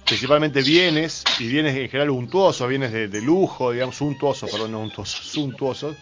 [0.06, 4.80] principalmente bienes, y bienes en general untuosos, bienes de, de lujo, digamos, suntuosos, perdón, no
[4.82, 5.98] untuosos, suntuosos,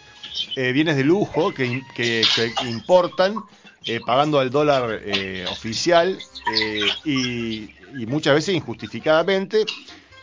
[0.55, 3.45] eh, bienes de lujo que, que- importan
[3.85, 9.71] eh, pagando al dólar eh, oficial eh, y, y muchas veces injustificadamente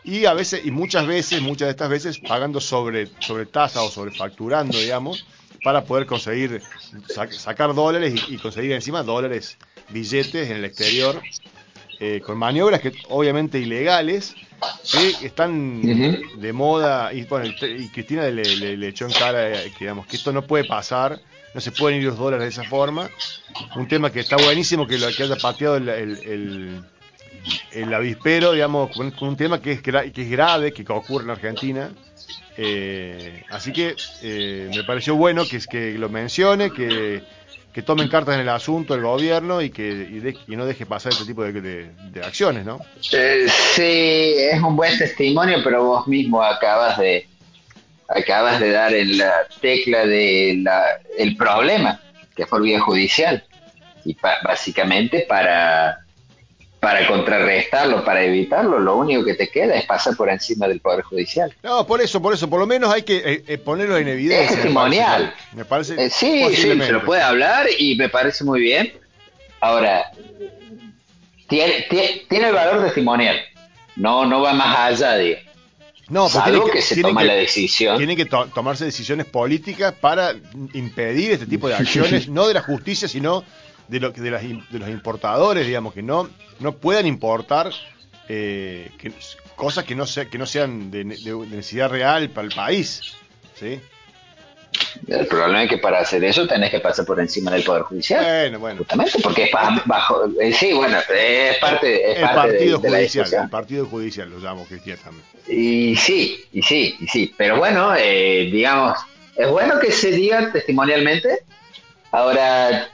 [0.03, 3.91] y a veces y muchas veces muchas de estas veces pagando sobre sobre tasa o
[3.91, 5.27] sobrefacturando digamos
[5.63, 6.65] para poder conseguir
[7.07, 11.29] sa- sacar dólares y conseguir encima dólares billetes en el exterior
[12.01, 14.35] eh, con maniobras que obviamente ilegales
[14.91, 15.81] que están
[16.41, 20.07] de moda y bueno y Cristina le, le- le echó en cara eh, que digamos
[20.07, 21.21] que esto no puede pasar
[21.55, 23.11] no se pueden ir los dólares de esa forma.
[23.75, 26.83] Un tema que está buenísimo que lo que haya pateado el, el, el-
[27.73, 31.91] el avispero digamos con, un tema que es que es grave que ocurre en Argentina.
[32.57, 37.23] Eh, así que eh, me pareció bueno que que lo mencione que
[37.73, 41.25] que tomen cartas en el asunto el gobierno y que y, no deje pasar este
[41.25, 42.81] tipo de, de- de acciones, ¿no?
[43.13, 47.27] Eh, sí, es un buen testimonio, pero vos mismo acabas de
[48.09, 50.83] acabas de dar en la tecla de la,
[51.17, 52.01] el problema,
[52.35, 53.45] que fue el vía judicial.
[54.05, 55.99] Y pa- básicamente para,
[56.81, 61.03] para contrarrestarlo, para evitarlo, lo único que te queda es pasar por encima del Poder
[61.03, 61.55] Judicial.
[61.63, 64.45] No, por eso, por eso, por lo menos hay que eh, eh, ponerlo en evidencia.
[64.47, 65.35] Es me testimonial.
[65.35, 65.57] parece.
[65.57, 68.95] Me parece Eh, sí, sí, se lo puede hablar y me parece muy bien.
[69.61, 70.11] Ahora,
[71.49, 73.37] tiene, tiene, tiene el valor testimonial.
[73.97, 75.45] No, no va más allá de...
[76.09, 77.97] No, Salvo que, se toma que- la decisión.
[77.99, 80.35] Tienen que to- tomarse decisiones políticas para
[80.73, 83.45] impedir este tipo de acciones, no de la justicia, sino
[83.91, 86.29] de, lo, de, las de los importadores, digamos, que no,
[86.61, 87.71] no puedan importar
[88.29, 89.13] eh, que-
[89.57, 93.15] cosas que no, sea, que no sean de, ne- de necesidad real para el país.
[93.59, 93.81] ¿sí?
[95.09, 98.25] El problema es que para hacer eso tenés que pasar por encima del Poder Judicial.
[98.25, 98.79] Bueno, bueno.
[98.79, 99.51] Justamente porque es
[99.85, 100.25] bajo.
[100.41, 103.87] eh, sí, bueno, es parte, es El parte de- partido de, la judicial, el partido
[103.87, 105.25] judicial lo llamo Cristian también.
[105.49, 107.35] Y sí, y sí, y sí.
[107.37, 108.97] Pero bueno, eh, digamos,
[109.37, 111.41] es bueno que se diga testimonialmente.
[112.13, 112.89] Ahora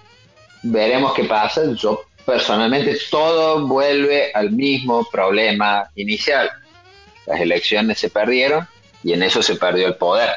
[0.70, 1.62] veremos qué pasa.
[1.74, 6.50] Yo personalmente todo vuelve al mismo problema inicial.
[7.26, 8.66] Las elecciones se perdieron
[9.02, 10.30] y en eso se perdió el poder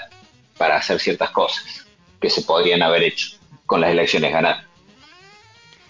[0.58, 1.86] para hacer ciertas cosas
[2.20, 4.66] que se podrían haber hecho con las elecciones ganadas.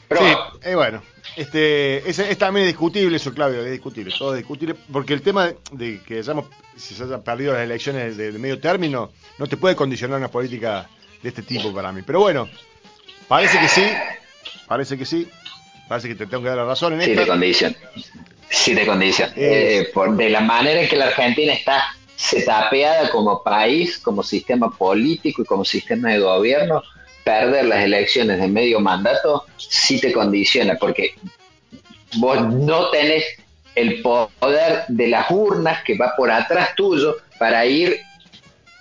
[0.08, 1.04] Pero sí, eh, bueno,
[1.36, 5.52] este, es, es también discutible eso, Claudio, es discutible, todo es discutible, porque el tema
[5.72, 9.58] de que hayamos, si se hayan perdido las elecciones de, de medio término, no te
[9.58, 10.90] puede condicionar una política
[11.22, 12.02] de este tipo para mí.
[12.06, 12.50] Pero bueno,
[13.28, 13.84] parece que sí,
[14.70, 15.28] parece que sí,
[15.90, 17.76] parece que te tengo que dar la razón en Sí, condición.
[18.50, 19.30] Sí, de condición.
[19.36, 21.84] Eh, Eh, por, de la manera en que la Argentina está
[22.16, 26.82] setapeada como país, como sistema político y como sistema de gobierno,
[27.24, 31.16] perder las elecciones de medio mandato sí te condiciona, porque
[32.18, 33.24] vos no tenés
[33.76, 38.00] el poder de las urnas que va por atrás tuyo para ir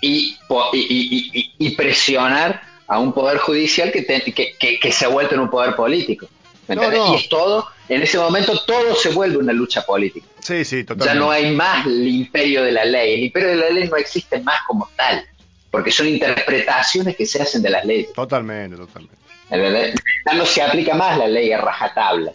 [0.01, 0.37] y-
[0.72, 5.09] y- y- y presionar a un poder judicial que, te- que, que- que se ha
[5.09, 6.27] vuelto en un poder político.
[6.66, 7.12] ¿me No.
[7.14, 10.27] Y es todo, en ese momento todo se vuelve una lucha política.
[10.40, 11.18] Sí, sí, Ya totalmente.
[11.20, 13.14] no hay más el imperio de la ley.
[13.14, 15.24] El imperio de la ley no existe más como tal,
[15.70, 18.12] porque son interpretaciones que se hacen de las leyes.
[18.12, 19.16] Totalmente, totalmente.
[19.51, 22.33] Ya no se aplica más la ley a rajatabla.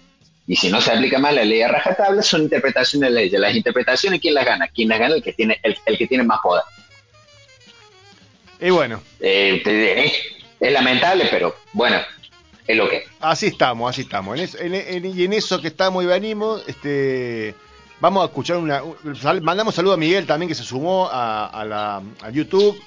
[0.48, 3.40] Y si no se aplica más la ley a rajatabla, son interpretaciones de leyes.
[3.40, 4.68] Las interpretaciones, ¿quién las gana?
[4.68, 5.16] ¿Quién las gana?
[5.16, 6.64] El que tiene, el, el que tiene más poder.
[8.60, 9.62] Y bueno, Eh,
[10.68, 11.98] es, lamentable, pero bueno,
[12.68, 14.38] es lo que así estamos, así estamos.
[14.38, 17.54] En eso- en- en- y en eso que estamos y venimos, este,
[18.00, 18.82] vamos a escuchar una...
[19.22, 22.80] sal- mandamos saludo a Miguel también que se sumó a, a la, a YouTube.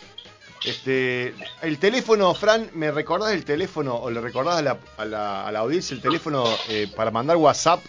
[0.64, 5.46] Este, el teléfono, Fran, ¿me recordás el teléfono o le recordás a la, a la,
[5.46, 7.84] a la audiencia el teléfono eh, para mandar WhatsApp?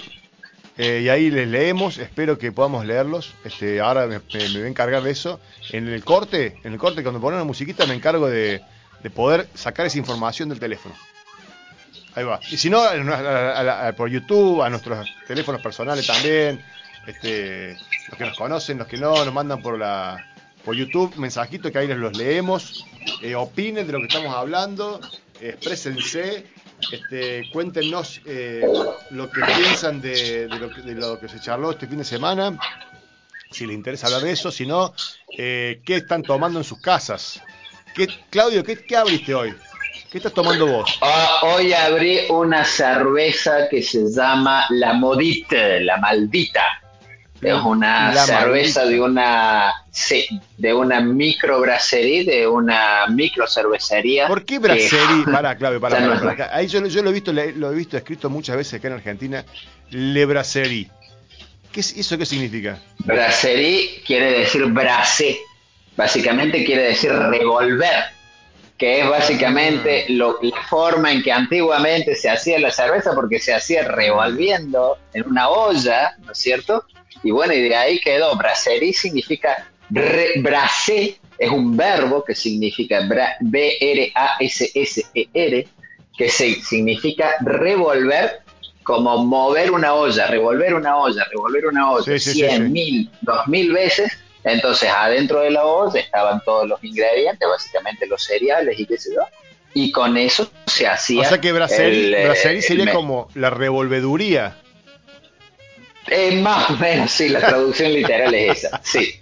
[0.77, 1.97] eh, y ahí les leemos.
[1.97, 3.33] Espero que podamos leerlos.
[3.43, 5.39] Este, ahora me, voy a encargar de eso.
[5.71, 8.61] En el corte, en el corte, cuando ponen la musiquita, me encargo de,
[9.03, 10.95] de poder sacar esa información del teléfono.
[12.15, 12.39] Ahí va.
[12.49, 16.63] Y si no, a- a- por YouTube, a nuestros teléfonos personales también.
[17.07, 17.75] Este,
[18.09, 20.17] los que nos conocen, los que no, nos mandan por la
[20.63, 22.85] por YouTube mensajitos que ahí les los leemos.
[23.21, 24.99] Eh, opinen de lo que estamos hablando.
[25.39, 26.45] exprésense.
[26.91, 28.63] Este, cuéntenos eh,
[29.11, 32.03] lo que piensan de, de lo que, de lo que se charló este fin de
[32.03, 32.57] semana.
[33.51, 34.51] Si les interesa hablar de eso.
[34.51, 34.93] Si no,
[35.37, 37.41] eh, ¿qué están tomando en sus casas?
[37.93, 39.53] ¿Qué, Claudio, ¿qué, qué abriste hoy?
[40.09, 40.97] ¿Qué estás tomando vos?
[41.01, 46.63] Ah, hoy abrí una cerveza que se llama La Modite, la maldita.
[47.41, 50.27] Es una cerveza de una sí,
[50.57, 54.27] de una microbracería, de una micro cervecería.
[54.27, 55.23] ¿Por qué brasserie?
[55.31, 56.55] Para, Claudio, para, para, para.
[56.55, 58.93] Ahí yo, lo- yo lo he visto, lo he visto escrito muchas veces acá en
[58.95, 59.43] Argentina.
[59.89, 60.89] Le brasserie.
[61.71, 62.77] ¿Qué es, ¿Eso qué significa?
[62.99, 65.39] Brasserie quiere decir brasé,
[65.97, 68.03] básicamente quiere decir revolver,
[68.77, 73.53] que es básicamente lo, la forma en que antiguamente se hacía la cerveza, porque se
[73.53, 76.85] hacía revolviendo en una olla, ¿no es cierto?
[77.23, 78.35] Y bueno, y de ahí quedó.
[78.35, 83.35] Brasserie significa re- brasé, es un verbo que significa bra-
[84.39, 85.67] B-R-A-S-S-E-R,
[86.17, 88.41] que se, significa revolver
[88.83, 92.71] como mover una olla, revolver una olla, revolver una olla, Sí, sí, sí, cien, sí.
[92.71, 94.11] mil, dos mil veces.
[94.43, 99.11] Entonces, adentro de la olla estaban todos los ingredientes, básicamente los cereales y qué sé
[99.13, 99.21] yo.
[99.73, 101.21] Y con eso se hacía.
[101.21, 104.57] O sea que brasserie, el, eh, brasserie sería el- como la revolveduría.
[106.07, 108.81] Eh, más o menos, sí, la traducción literal es esa.
[108.83, 109.15] Sí.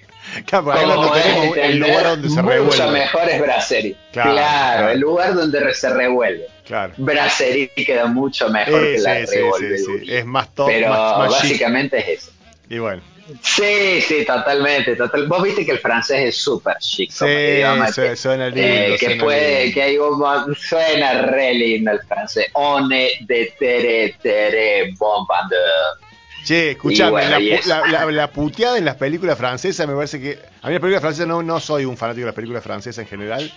[0.45, 2.91] Claro, ahí Como podés tenemos el lugar donde se Mucho revuelve.
[2.91, 3.95] mejor es brasserie.
[4.11, 4.89] Claro, Claro, claro.
[4.91, 6.45] el lugar donde se revuelve.
[6.65, 6.93] Claro.
[6.97, 10.13] Brasserie queda mucho mejor Sí, que la sí, sí, sí.
[10.13, 11.41] Es más top, Pero más, más chic.
[11.49, 12.31] básicamente es eso.
[12.69, 13.01] Y bueno.
[13.41, 15.27] Sí, sí, totalmente, total.
[15.27, 17.09] Vos viste que el francés es súper chic.
[17.11, 19.73] Sí, idioma, su- que- suena lindo, eh, que suena puede, lindo.
[19.73, 22.47] que hay un, suena re lindo el francés.
[22.53, 25.97] One de tere tere bombardeur.
[26.43, 30.39] Che, escuchame, bueno, la, la- la- la puteada en las películas francesas me parece que.
[30.61, 33.07] A mí las películas francesas no, no soy un fanático de las películas francesas en
[33.09, 33.51] general.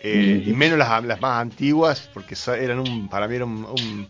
[0.00, 3.08] eh, Y menos las, las más antiguas, porque eran un.
[3.08, 3.64] Para mí eran un.
[3.66, 4.08] un-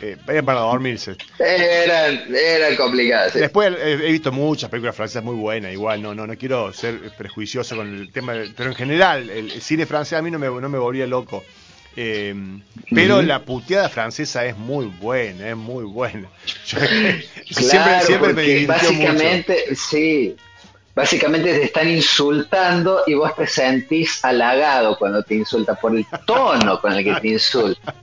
[0.00, 1.16] eh, eran para dormirse.
[1.38, 3.32] Eran, eran complicadas.
[3.32, 3.40] sí.
[3.40, 7.10] Después eh, he visto muchas películas francesas muy buenas, igual, no, no, no quiero ser
[7.18, 10.46] prejuicioso con el tema, pero en general, el, el cine francés a mí no me,
[10.46, 11.44] no me volvía loco.
[11.96, 12.34] Eh,
[12.94, 16.28] pero la puteada francesa es muy buena, es muy buena.
[16.66, 17.22] Yo- siempre,
[17.54, 19.08] Claro, siempre me porque divirtió mucho.
[19.08, 20.36] básicamente, sí,
[20.94, 26.80] básicamente te están insultando y vos te sentís halagado cuando te insultan por el tono
[26.80, 27.94] con el que te insultan.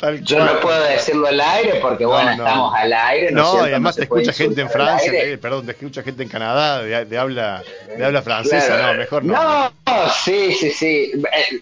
[0.00, 0.54] Tal Yo cual.
[0.54, 2.44] no puedo decirlo al aire porque, No, bueno, no.
[2.46, 3.30] estamos al aire.
[3.30, 3.66] ¿no, es No, cierto?
[3.66, 7.04] y además te escucha gente en Francia, eh, perdón, te escucha gente en Canadá de,
[7.04, 7.62] de habla
[7.96, 8.92] de habla francesa, Claro.
[8.92, 9.34] no, mejor no.
[9.86, 11.12] No, sí, sí, sí.
[11.14, 11.60] Eh,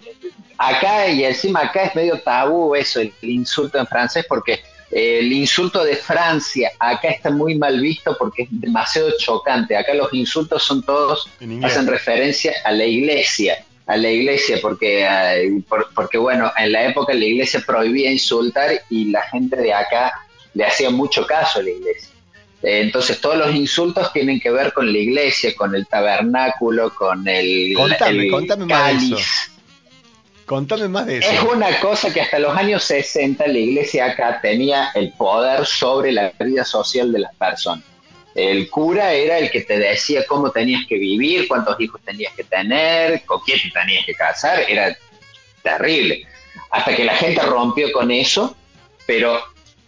[0.61, 4.55] Acá y encima acá es medio tabú eso, el insulto en francés, porque
[4.90, 9.77] eh, el insulto de Francia acá está muy mal visto porque es demasiado chocante.
[9.77, 11.31] Acá los insultos son todos,
[11.62, 16.85] hacen referencia a la iglesia, a la iglesia, porque, eh, por- porque bueno, en la
[16.87, 20.12] época la iglesia prohibía insultar y la gente de acá
[20.55, 22.11] le hacía mucho caso a la iglesia.
[22.62, 27.27] Eh, Entonces todos los insultos tienen que ver con la iglesia, con el tabernáculo, con
[27.29, 29.12] el, Contame, el contame más de cáliz.
[29.12, 29.53] eso.
[30.44, 31.31] Contame más de eso.
[31.31, 36.11] Es una cosa que hasta los años 60 la iglesia acá tenía el poder sobre
[36.12, 37.85] la vida social de las personas.
[38.35, 42.45] El cura era el que te decía cómo tenías que vivir, cuántos hijos tenías que
[42.45, 44.97] tener, con quién te tenías que casar, era
[45.62, 46.27] terrible.
[46.71, 48.57] hasta que la gente rompió con eso,
[49.07, 49.41] pero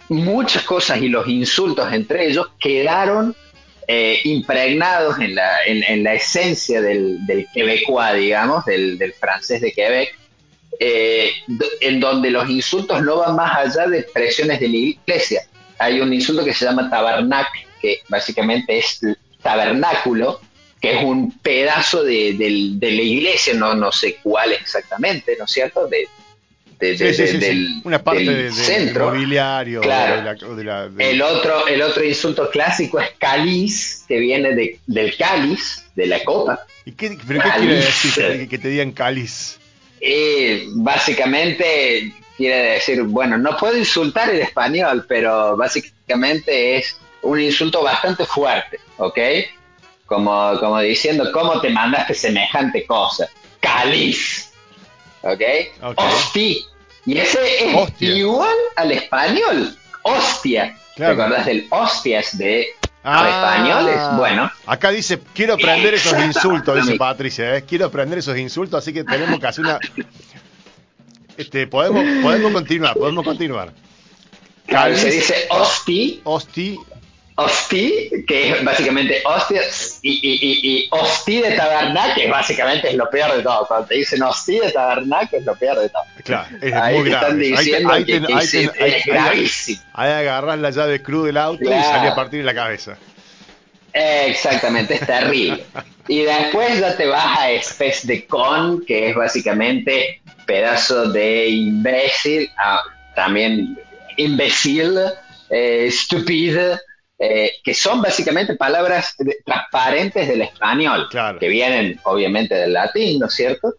[0.09, 3.37] muchas cosas y los insultos entre ellos quedaron
[3.87, 10.17] eh, impregnados en la, en, la, esencia del, del quebecois, digamos, del, francés de Quebec,
[10.79, 11.33] eh,
[11.81, 15.43] en donde los insultos no van más allá de expresiones de la iglesia.
[15.79, 17.49] Hay un insulto que se llama tabernac,
[17.81, 19.01] que básicamente es
[19.43, 20.41] tabernáculo,
[20.81, 25.51] que es un pedazo de, de, la iglesia, no, no sé cuál exactamente, ¿no es
[25.51, 25.87] cierto?
[25.87, 26.09] De,
[26.81, 29.11] del, una parte del centro.
[29.11, 29.83] mobiliario.
[29.83, 30.31] Claro.
[30.99, 36.25] el, otro, el otro insulto clásico es cáliz, que viene de, del cáliz, de la
[36.25, 36.65] copa.
[36.87, 39.59] ¿Y qué, pero qué quiere decir que, te digan cáliz?
[40.01, 47.83] Eh, básicamente quiere decir, bueno, no puedo insultar en español, pero básicamente es un insulto
[47.83, 49.19] bastante fuerte, ¿ok?
[50.07, 53.29] Como, como diciendo, ¿cómo te mandaste semejante cosa?
[53.61, 54.53] Cáliz.
[55.23, 55.43] ¿Ok?
[55.83, 56.67] okay.
[57.07, 59.77] Y ese es igual al español.
[60.03, 60.77] Hostia.
[60.97, 62.67] ¿Te acordás del hostias de
[63.05, 63.99] ah, españoles?
[64.19, 64.51] Bueno.
[64.67, 67.57] Acá dice, quiero aprender esos insultos, dice Patricia.
[67.57, 67.65] ¿eh?
[67.67, 69.79] Quiero aprender esos insultos, así que tenemos que hacer una...
[71.37, 73.73] Este, podemos, podemos continuar, podemos continuar.
[74.69, 76.21] se dice hosti.
[76.25, 76.79] Hosti.
[77.41, 79.63] Hosti, que es básicamente hostia,
[80.03, 83.67] y, y, y, hosti de tabernac, que básicamente es lo peor de todo.
[83.67, 86.03] Cuando te dicen hosti de tabernac, es lo peor de todo.
[86.23, 87.27] Claro, es ahí muy grave.
[87.27, 89.83] Están diciendo ahí, que, es gravísimo.
[89.95, 92.99] Ahí agarras la llave cruz del auto y salí a partir de la cabeza.
[93.93, 95.65] Exactamente, es terrible.
[96.09, 102.51] y después ya te vas a especie de con, que es básicamente pedazo de imbécil,
[102.59, 102.83] ah,
[103.15, 103.79] también
[104.17, 104.99] imbécil,
[105.49, 106.79] eh, estúpido,
[107.23, 111.07] eh, que son básicamente palabras transparentes del español,
[111.39, 113.75] que vienen obviamente del latín, ¿no es cierto?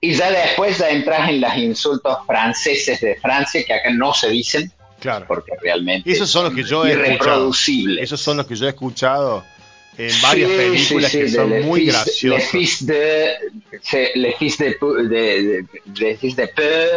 [0.00, 4.30] Y ya después ya entras en los insultos franceses de Francia, que acá no se
[4.30, 5.26] dicen, claro.
[5.28, 7.52] porque realmente esos son los que yo he escuchado.
[8.00, 9.44] Esos son los que yo he escuchado
[9.98, 12.40] en varias películas que son muy graciosos.
[12.40, 13.34] Le fils de,
[14.14, 16.88] le fils de, de, de, fils de peu,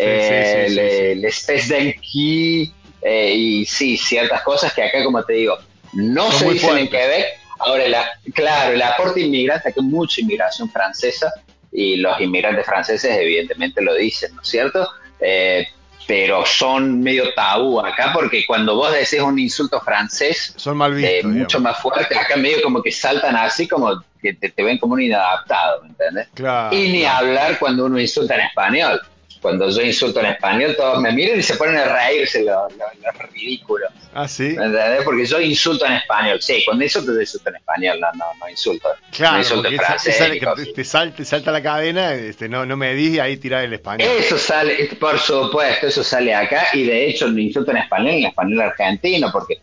[0.00, 2.72] eh, l'espèce d'enqui,
[3.02, 5.58] eh, y sí, ciertas cosas que acá, como te digo,
[5.92, 7.26] no se dicen en Quebec.
[7.60, 11.32] Ahora, la, claro, el aporte inmigrante, aquí hay mucha inmigración francesa
[11.72, 14.88] y los inmigrantes franceses evidentemente lo dicen, ¿no es cierto?
[15.20, 15.66] Eh,
[16.06, 21.30] pero son medio tabú acá porque cuando vos decís un insulto francés, son mal vistos,
[21.30, 25.02] mucho más fuerte, acá medio como que saltan así como que te, ven como un
[25.02, 26.28] inadaptado, ¿me entiendes?
[26.32, 29.00] Claro, y ni hablar cuando uno insulta en español
[29.40, 33.26] cuando yo insulto en español, todos me miran y se ponen a reírse lo, lo,
[33.32, 33.86] ridículo.
[34.12, 34.48] Ah, sí.
[34.48, 35.02] ¿Entendés?
[35.04, 36.38] Porque yo insulto en español.
[36.40, 38.88] Sí, cuando insulto, yo insulto en español, no, no, no insulto.
[39.12, 40.40] Claro, no insulto en francés.
[40.74, 44.08] te, salta, salta, la cadena, este, no, no me di y ahí tirar el español.
[44.18, 48.26] Eso sale, por supuesto, eso sale acá y de hecho no insulto en español, en
[48.26, 49.60] español argentino, porque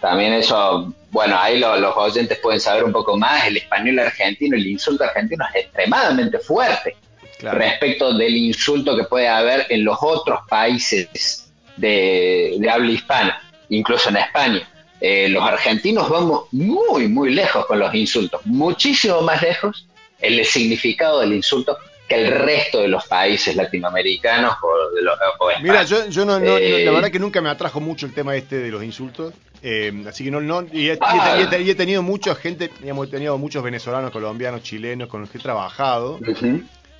[0.00, 3.46] también eso, bueno, ahí los oyentes pueden saber un poco más.
[3.46, 6.96] El español argentino, el insulto argentino es extremadamente fuerte
[7.40, 14.16] respecto del insulto que puede haber en los otros países de, habla hispana, incluso en
[14.16, 14.68] España.
[15.00, 19.86] Eh, los argentinos vamos muy, muy lejos con los insultos, muchísimo más lejos
[20.20, 25.18] en el significado del insulto que el resto de los países latinoamericanos o de los
[25.62, 28.34] Mira, yo, yo no, no, la eh, verdad que nunca me atrajo mucho el tema
[28.34, 31.36] este de los insultos, eh, así que no, no y he, ah.
[31.76, 36.18] tenido mucha gente, digamos, he tenido muchos venezolanos, colombianos, chilenos con los que he trabajado,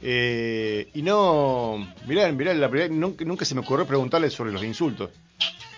[0.01, 4.63] eh, y no, mirá, mirá, la primera, nunca, nunca, se me ocurrió preguntarle sobre los
[4.63, 5.11] insultos.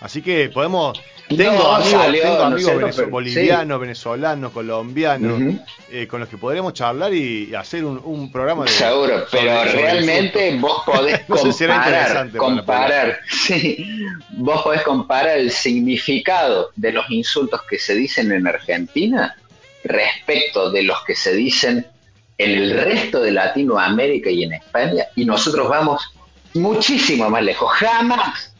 [0.01, 0.99] Así que podemos.
[1.27, 5.55] Tengo amigos, bolivianos, venezolanos, colombianos,
[5.91, 8.71] eh, con los que podremos charlar y, hacer un, programa de.
[8.71, 13.85] Seguro, pero realmente vos podés comparar, comparar sí,
[14.31, 19.37] vos podés comparar el significado de los insultos que se dicen en Argentina
[19.83, 21.85] respecto de los que se dicen
[22.43, 26.01] en el resto de Latinoamérica y en España, y nosotros vamos
[26.53, 27.71] muchísimo más lejos.
[27.71, 28.53] Jamás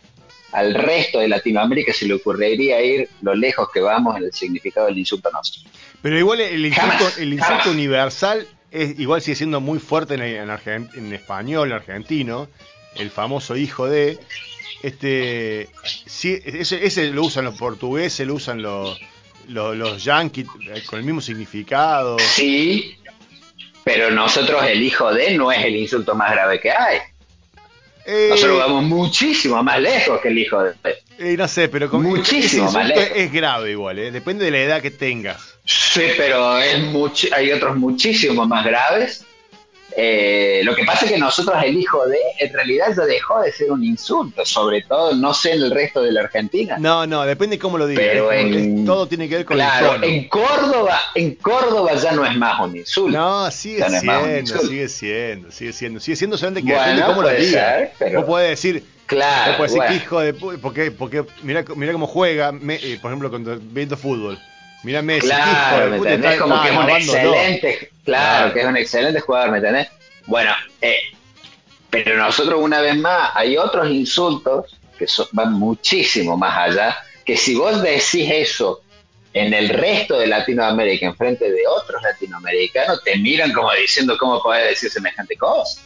[0.52, 4.88] al resto de Latinoamérica se le ocurriría ir lo lejos que vamos en el significado
[4.88, 5.66] del insulto nosotros.
[6.02, 10.90] Pero igual el insulto, el insulto universal es igual sigue siendo muy fuerte en, en,
[10.94, 12.48] en español, argentino,
[12.96, 14.20] el famoso hijo de
[14.84, 15.70] este
[16.06, 19.00] ese, ese, lo usan los portugueses, lo usan los,
[19.48, 22.18] los, los yankees eh, con el mismo significado.
[22.20, 22.98] Sí,
[23.84, 27.00] pero nosotros el hijo de no es el insulto más grave que hay.
[28.06, 30.74] Eh, nosotros vamos muchísimo más lejos que el hijo de.
[31.20, 33.10] Eh, no sé, pero con muchísimo más lejos.
[33.16, 34.12] Es grave igual, ¿eh?
[34.12, 35.56] depende de la edad que tengas.
[35.66, 36.82] Sí, pero es
[37.34, 39.26] hay otros muchísimo más graves
[39.98, 43.52] Eh, lo que pasa es que nosotros el hijo de, en realidad ya dejó de
[43.52, 46.78] ser un insulto, sobre todo, no sé en el resto de la Argentina.
[46.80, 48.06] No, no, depende cómo lo digas.
[48.06, 52.12] Pero Es en- todo tiene que ver con Claro, el en Córdoba, en Córdoba ya
[52.14, 53.18] no es más un insulto.
[53.18, 57.22] No, sigue Ya siendo, sigue siendo, sigue siendo, sigue siendo solamente que Bueno, depende cómo
[57.22, 57.90] lo puede digas.
[58.00, 59.92] pero- podés decir, Claro, podés decir bueno.
[60.00, 63.98] que hijo de porque, porque mira, mira cómo juega, me- eh, por ejemplo, cuando viendo
[63.98, 64.40] fútbol.
[64.84, 66.40] Mira Messi, Claro, ¿me entendés?
[66.42, 68.54] Como que es un excelente, claro, Claro.
[68.54, 69.88] que es un excelente jugador, ¿me entendés?
[70.26, 70.52] Bueno,
[70.82, 70.98] eh,
[71.90, 77.38] pero nosotros una vez más, hay otros insultos que son- van muchísimo más allá, que
[77.38, 78.82] si vos decís eso
[79.34, 84.42] en el resto de Latinoamérica, en frente de otros latinoamericanos, te miran como diciendo cómo
[84.42, 85.82] podés decir semejante cosa.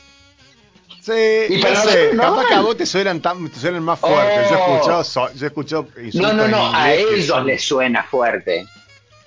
[1.02, 1.12] Sí,
[1.50, 2.24] Y no para sé, nosotros no.
[2.24, 4.50] capaz que a vos te suenan, tan, te suenan más fuertes.
[4.50, 4.74] Yo he Oh.
[4.76, 8.66] escuchado, so- yo he escuchado insultos No, no, no, a ellos son- les suena fuerte.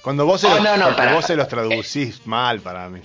[0.08, 3.02] Cuando vos se, Oh, los, no, no, para- vos se los traducís mal para mí.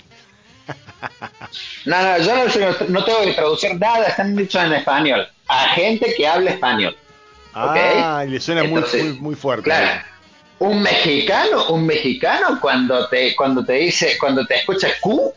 [1.84, 2.44] No, no, yo no,
[2.88, 5.28] no tengo que traducir nada, están dichos en español.
[5.46, 6.96] A gente que habla español.
[7.52, 9.64] Ah, y le suena muy, Entonces, muy, muy fuerte.
[9.64, 10.00] Claro.
[10.60, 15.30] Un mexicano, un mexicano cuando te cuando te dice, cuando te escucha Q,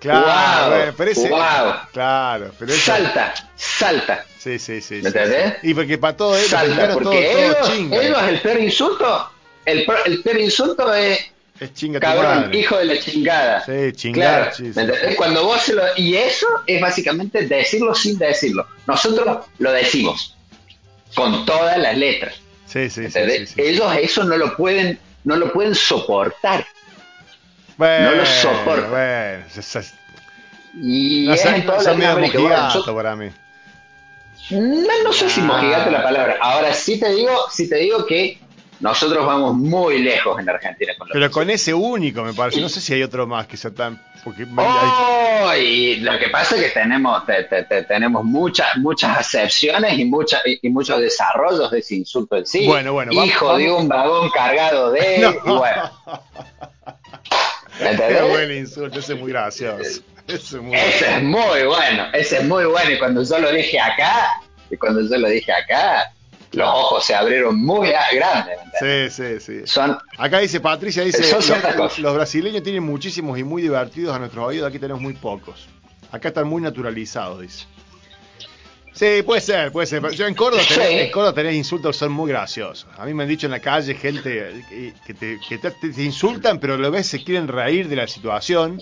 [0.00, 0.24] Claro,
[0.70, 1.72] Wow, bueno, pero ese- wow.
[1.92, 4.24] Claro, pero eso- salta, salta.
[4.38, 4.94] Sí, sí, sí.
[4.96, 5.52] ¿Me sí, entendés?
[5.60, 5.68] sí.
[5.70, 8.02] Y porque para todo eso, Salta, todo, porque todo ellos, chinga.
[8.02, 9.30] ellos el peor insulto,
[9.66, 11.18] el, el peor insulto es
[11.60, 12.58] Es chinga tu cabrón, madre.
[12.58, 13.64] hijo de la chingada.
[13.64, 14.94] Sí, chingar, Claro.
[15.16, 18.66] Cuando vos se lo, y eso es básicamente decirlo sin decirlo.
[18.86, 20.36] Nosotros lo decimos
[21.14, 22.34] con todas las letras.
[22.66, 23.18] Sí, sí, sí.
[23.56, 26.66] Ellos eso no lo pueden, no lo pueden soportar.
[27.76, 28.88] Bueno, no lo soporto.
[28.90, 29.94] Bueno, es- es-
[30.76, 32.38] Y no es en toda son medio Latinoamérica.
[32.40, 33.30] Bueno, mojigato yo- para mí.
[34.50, 35.44] no, no sé si Ah.
[35.44, 36.36] mojigate la palabra.
[36.40, 38.38] Ahora sí te digo, sí te digo que
[38.80, 42.60] nosotros vamos muy lejos en Argentina con Pero con ese único, me parece.
[42.60, 44.02] No sé si hay otro más que sea tan.
[44.24, 48.76] Porque hay- Oh, y lo que pasa es que tenemos te- te- te- tenemos muchas
[48.78, 52.66] muchas acepciones y muchas y, muchos desarrollos de ese insulto en sí.
[52.66, 53.82] Bueno, bueno, vamos- hijo de vamos.
[53.82, 55.30] un vagón cargado de No.
[55.30, 55.90] y bueno.
[58.30, 60.02] Buen insulto, ese es muy gracioso.
[60.28, 63.50] Ese es muy Ese es muy bueno, ese es muy bueno y cuando yo lo
[63.52, 66.12] dije acá, y cuando yo lo dije acá,
[66.54, 68.58] los ojos se abrieron muy grandes.
[68.80, 69.66] Sí, sí, sí.
[69.66, 71.22] Son Acá dice Patricia, dice,
[71.98, 75.66] los, brasileños tienen muchísimos y muy divertidos a nuestros oídos, aquí tenemos muy pocos.
[76.12, 77.66] Acá están muy naturalizados, dice.
[78.92, 80.08] Sí, puede ser, puede ser.
[80.12, 80.94] Yo en Córdoba tenés, Sí.
[81.00, 82.86] en Córdoba tenés insultos que son muy graciosos.
[82.96, 86.02] A mí me han dicho en la calle gente que, que te, que te- te
[86.02, 88.80] insultan, pero a la vez se quieren reír de la situación.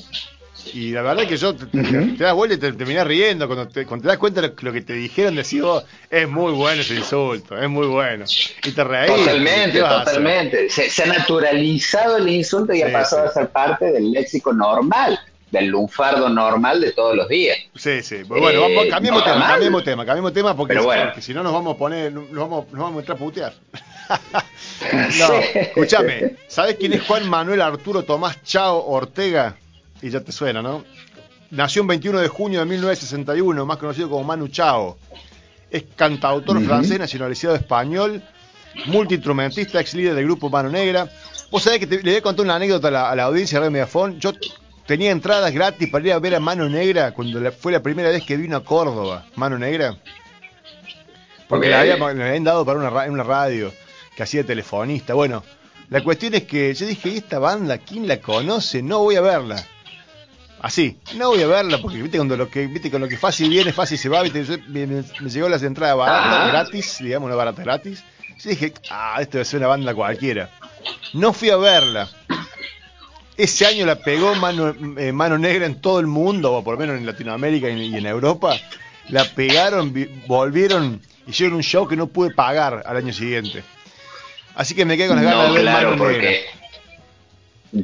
[0.75, 2.17] Y la verdad que yo te, te- Ujú.
[2.17, 3.47] te das vuelta y te terminás riendo.
[3.47, 6.29] Cuando te, cuando te das cuenta de lo, lo que te dijeron, decís vos, es
[6.29, 8.25] muy bueno ese insulto, es muy bueno.
[8.65, 9.13] Y te reís.
[9.15, 10.71] Totalmente, totalmente.
[10.71, 13.29] Se, se ha naturalizado el insulto y Sí, ha pasado sí.
[13.31, 15.19] a ser parte del léxico normal,
[15.51, 17.59] del lunfardo normal de todos los días.
[17.75, 18.23] Sí, sí.
[18.25, 21.05] Bueno, Eh, vamos, cambiemos tema, cambiemos tema, cambiemos tema porque, bueno.
[21.07, 23.53] porque si no nos vamos a poner, nos vamos, nos vamos a entrar a putear.
[25.19, 29.57] no, escúchame, ¿sabes quién es Juan Manuel Arturo Tomás Chao Ortega?
[30.03, 30.85] Y ya te suena, ¿no?
[31.51, 34.99] Nació el 21 de junio de 1961, más conocido como Manu Chao.
[35.71, 38.23] Es cantautor francés, nacionalizado español,
[38.87, 41.09] multiinstrumentista, ex líder del grupo Mano Negra.
[41.51, 43.57] Vos sabés que te- le voy a contar una anécdota a la, a la audiencia
[43.57, 44.19] de Radio Megafón.
[44.19, 44.33] Yo
[44.87, 48.09] tenía entradas gratis para ir a ver a Mano Negra cuando la- fue la primera
[48.11, 49.97] vez que vino a Córdoba, Mano Negra.
[51.49, 51.71] Porque Ok.
[51.71, 53.73] la había- la habían dado para una, una radio
[54.17, 55.15] que hacía de telefonista.
[55.15, 55.45] Bueno,
[55.91, 58.83] la cuestión es que yo dije, ¿y esta banda quién la conoce?
[58.83, 59.63] No voy a verla.
[60.63, 63.49] Así, no voy a verla porque viste cuando lo que viste con lo que fácil
[63.51, 66.47] viene, fácil se va, viste, Yo- me, me- llegó las entradas baratas, Ajá.
[66.51, 68.05] gratis, digamos, una barata gratis.
[68.41, 70.51] Yo dije, ah, esto debe ser una banda cualquiera.
[71.15, 72.09] No fui a verla.
[73.37, 76.81] Ese año la pegó mano, eh, mano negra en todo el mundo, o por lo
[76.81, 78.57] menos en Latinoamérica y, y en Europa.
[79.09, 83.65] La pegaron, vi- volvieron, hicieron un show que no pude pagar al año siguiente.
[84.55, 86.31] Así que me quedé con las ganas No, de ver claro, Mano Negra.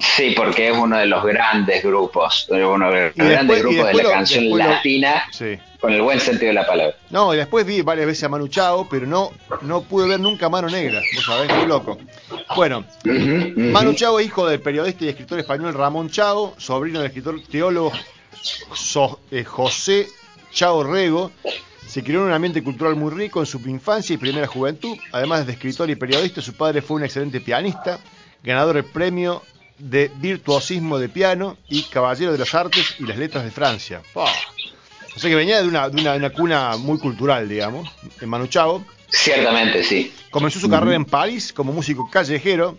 [0.01, 4.03] Sí, porque es uno de los grandes grupos, uno de los grandes grupos de la
[4.03, 5.59] lo- canción después lo- latina Sí.
[5.81, 6.95] con el buen sentido de la palabra.
[7.11, 9.33] No, y después vi varias veces a Manu Chao, pero no,
[9.63, 11.01] no pude ver nunca a Mano Negra.
[11.15, 11.99] Vos sabés, muy loco.
[12.57, 12.85] Bueno.
[13.05, 17.93] Manu Chao es hijo del periodista y escritor español Ramón Chao, sobrino del escritor teólogo
[18.75, 20.07] So- eh, José
[20.53, 21.31] Chao Rego.
[21.87, 24.97] Se crió en un ambiente cultural muy rico en su infancia y primera juventud.
[25.13, 27.99] Además de escritor y periodista, su padre fue un excelente pianista,
[28.43, 29.43] ganador del premio
[29.79, 34.03] de virtuosismo de piano y caballero de las artes y las letras de Francia.
[34.15, 37.89] O sea que venía de una, de una, de una cuna muy cultural, digamos,
[38.21, 38.85] en Manu Chao.
[39.09, 40.13] Ciertamente, sí.
[40.31, 42.77] Comenzó su carrera en París como músico callejero.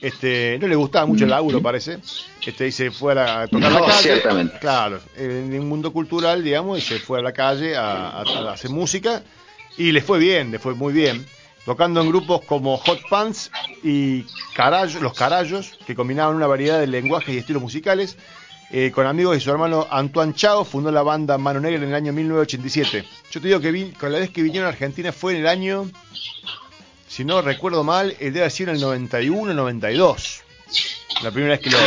[0.00, 1.98] Este, no le gustaba mucho el laburo, parece.
[2.44, 4.02] este, y se fue a, la, a tocar No, la calle.
[4.02, 4.58] ciertamente.
[4.58, 8.52] Claro, en un mundo cultural, digamos, y se fue a la calle a, a- a
[8.52, 9.22] hacer música
[9.78, 11.24] y le fue bien, le fue muy bien.
[11.64, 13.50] Tocando en grupos como Hot Pants
[13.84, 14.24] y
[14.56, 18.16] Carallo- Los Carayos, que combinaban una variedad de lenguajes y estilos musicales.
[18.74, 21.94] Eh, con amigos de su hermano Antoine Chao, fundó la banda Mano Negra en el
[21.94, 23.04] año 1987.
[23.30, 25.46] Yo te digo que vi, con la vez que vinieron a Argentina fue en el
[25.46, 25.90] año,
[27.06, 30.40] si no recuerdo mal, el debe sido en el 91, 92.
[31.22, 31.78] La primera vez que lo...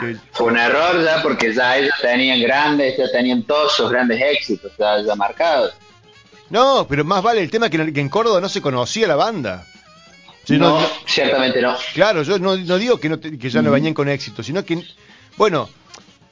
[0.00, 4.20] que- Fue un error ya porque ya ellos tenían grandes, ya tenían todos sus grandes
[4.20, 5.74] éxitos ya, ya marcados.
[6.50, 9.16] No, pero más vale el tema que en, que en Córdoba no se conocía la
[9.16, 9.66] banda.
[10.48, 11.76] No- ciertamente no.
[11.94, 14.64] claro, yo no, no digo que, no te- que ya no venían con éxito, sino
[14.64, 14.82] que,
[15.36, 15.68] bueno,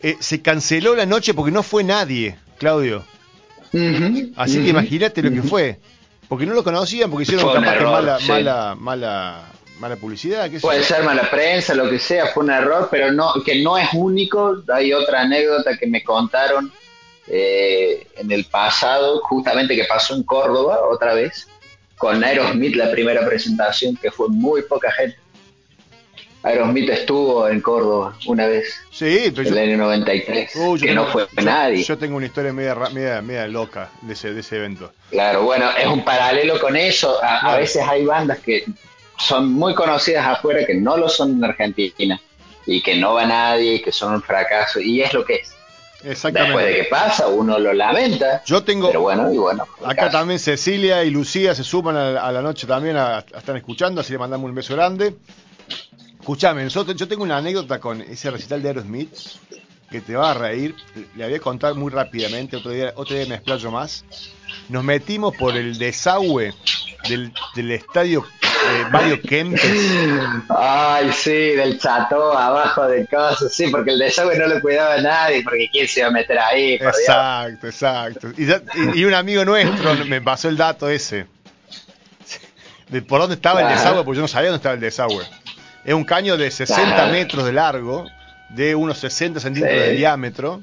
[0.02, 3.04] eh, se canceló la noche porque no fue nadie, Claudio.
[4.36, 5.78] Así que imagínate lo que fue.
[6.28, 8.28] Porque no lo conocían, porque hicieron que mala, sí.
[8.28, 9.44] mala, mala,
[9.78, 10.50] mala publicidad.
[10.50, 13.78] qué Puede ser mala prensa, lo que sea, fue un error, pero no, que no
[13.78, 14.62] es único.
[14.74, 16.70] Hay otra anécdota que me contaron
[17.30, 21.46] eh, en el pasado, justamente que pasó en Córdoba otra vez,
[21.96, 25.16] con Aerosmith, la primera presentación, que fue muy poca gente.
[26.44, 31.26] Aerosmith estuvo en Córdoba una vez, Sí, en el año 93, Uh, que no fue
[31.36, 31.82] yo- nadie.
[31.82, 34.92] Yo tengo una historia media, media, media loca de ese, de ese evento.
[35.10, 37.18] Claro, bueno, es un paralelo con eso.
[37.22, 38.64] A, veces hay bandas que
[39.18, 42.20] son muy conocidas afuera que no lo son en Argentina
[42.66, 45.52] y que no va nadie y que son un fracaso y es lo que es.
[46.04, 46.56] Exactamente.
[46.56, 49.66] Después de que pasa, uno lo lamenta, Yo tengo, pero bueno, y bueno.
[49.84, 50.18] Acá caso.
[50.18, 54.00] también Cecilia y Lucía se suman a, a la noche también, a, a- están escuchando,
[54.00, 55.16] así le mandamos un beso grande.
[56.20, 59.10] Escuchame, nosotros, yo tengo una anécdota con ese recital de Aerosmith
[59.90, 60.74] que te va a reír.
[61.16, 64.04] Le voy a contar muy rápidamente, otro día, otro día me explayo más.
[64.68, 66.52] Nos metimos por el desagüe
[67.08, 68.24] del, del estadio
[68.70, 69.62] eh, Mario Kempes.
[70.48, 75.42] Ay, sí, del chato abajo de cosas, sí, porque el desagüe no lo cuidaba nadie,
[75.42, 76.98] porque quién se iba a meter ahí, por Dios.
[77.00, 78.28] Exacto, exacto.
[78.36, 81.26] Y, ya- y- y un amigo nuestro me pasó el dato ese.
[82.88, 85.24] De por dónde estaba el desagüe, porque yo no sabía dónde estaba el desagüe.
[85.84, 87.06] Es un caño de 60 Ajá.
[87.12, 88.06] metros de largo,
[88.50, 89.88] de unos 60 centímetros Sí.
[89.90, 90.62] de diámetro,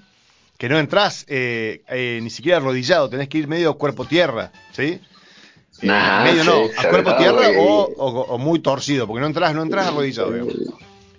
[0.58, 5.00] que no entras eh, eh, ni siquiera arrodillado, tenés que ir medio cuerpo tierra, ¿sí?
[5.82, 5.88] Eh,
[6.24, 9.62] medio sí, no, a cuerpo tierra o, o- o muy torcido, porque no entras, no
[9.64, 10.54] entras arrodillado, digamos.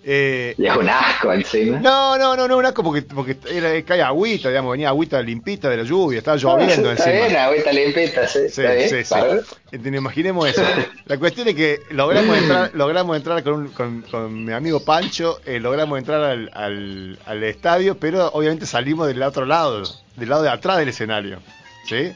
[0.09, 1.79] Eh, Y es un asco encima.
[1.79, 5.69] no, no, no, no, un asco porque, porque era, cae agüita, digamos, venía agüita limpita
[5.69, 7.43] de la lluvia, estaba lloviendo Ah, sí, Está bien, encima.
[7.43, 9.87] agüita limpita, sí, Sí, bien, sí, sí.
[9.97, 10.63] imaginemos eso.
[11.05, 15.41] La cuestión es que logramos entrar, logramos entrar con, un- con, con mi amigo Pancho,
[15.45, 19.83] eh, logramos entrar al, al, al estadio, pero obviamente salimos del otro lado,
[20.15, 21.39] del lado de atrás del escenario.
[21.83, 22.13] ¿Sí?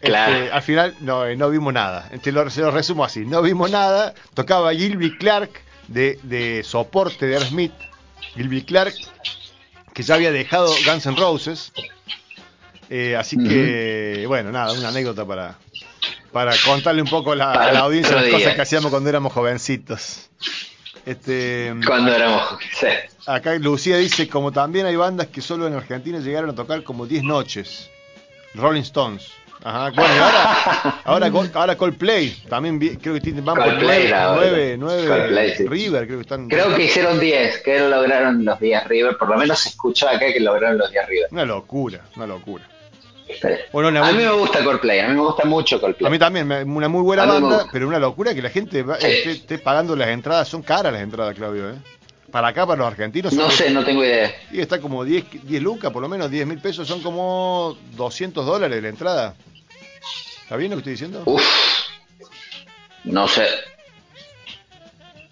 [0.00, 0.36] Claro.
[0.36, 2.08] Este, al final no, eh, no vimos nada.
[2.12, 3.24] Este, lo, se lo resumo así.
[3.24, 4.14] No vimos nada.
[4.34, 5.50] Tocaba Gilby Clark
[5.88, 7.72] de, de soporte de Aerosmith.
[8.34, 8.94] Gilby Clark,
[9.94, 11.72] que ya había dejado Guns N' Roses.
[12.90, 15.58] Eh, así que, bueno, nada, una anécdota para,
[16.32, 19.32] para contarle un poco a la, a la audiencia las cosas que hacíamos cuando éramos
[19.32, 20.30] jovencitos.
[21.04, 22.42] Este, Cuando éramos.
[22.78, 22.86] Sí.
[23.26, 27.06] acá Lucía dice, como también hay bandas que solo en Argentina llegaron a tocar como
[27.06, 27.88] 10 noches.
[28.54, 29.30] Rolling Stones.
[29.64, 33.64] Ajá, bueno, y ahora, ahora, Col- ahora Coldplay, también vi- creo que tienen, van por
[33.66, 34.46] Coldplay, 9, ahora.
[34.50, 35.66] 9, 9 Coldplay, sí.
[35.66, 36.48] River, creo que están...
[36.48, 40.32] Creo que hicieron 10, que lograron los días River, por lo menos se escuchó acá
[40.32, 41.26] que lograron los días River.
[41.32, 42.64] Una locura, una locura.
[43.28, 43.48] Sí.
[43.72, 46.06] Bueno, una A mí buena- me gusta Coldplay, a mí me gusta mucho Coldplay.
[46.06, 48.82] A mí también, me- una muy buena mí banda, pero una locura que la gente
[48.84, 49.06] va- Sí.
[49.06, 50.48] esté, esté pagando las entradas.
[50.48, 51.68] Son caras las entradas, Claudio.
[51.70, 51.74] ¿eh?
[52.30, 53.32] Para acá, para los argentinos.
[53.32, 54.34] No sé, no tengo idea.
[54.52, 56.86] Y está como 10, 10 lucas, por lo menos 10 mil pesos.
[56.86, 59.34] Son como 200 dólares la entrada.
[60.42, 61.22] ¿Está bien lo que estoy diciendo?
[61.26, 61.42] Uf,
[63.04, 63.46] no sé,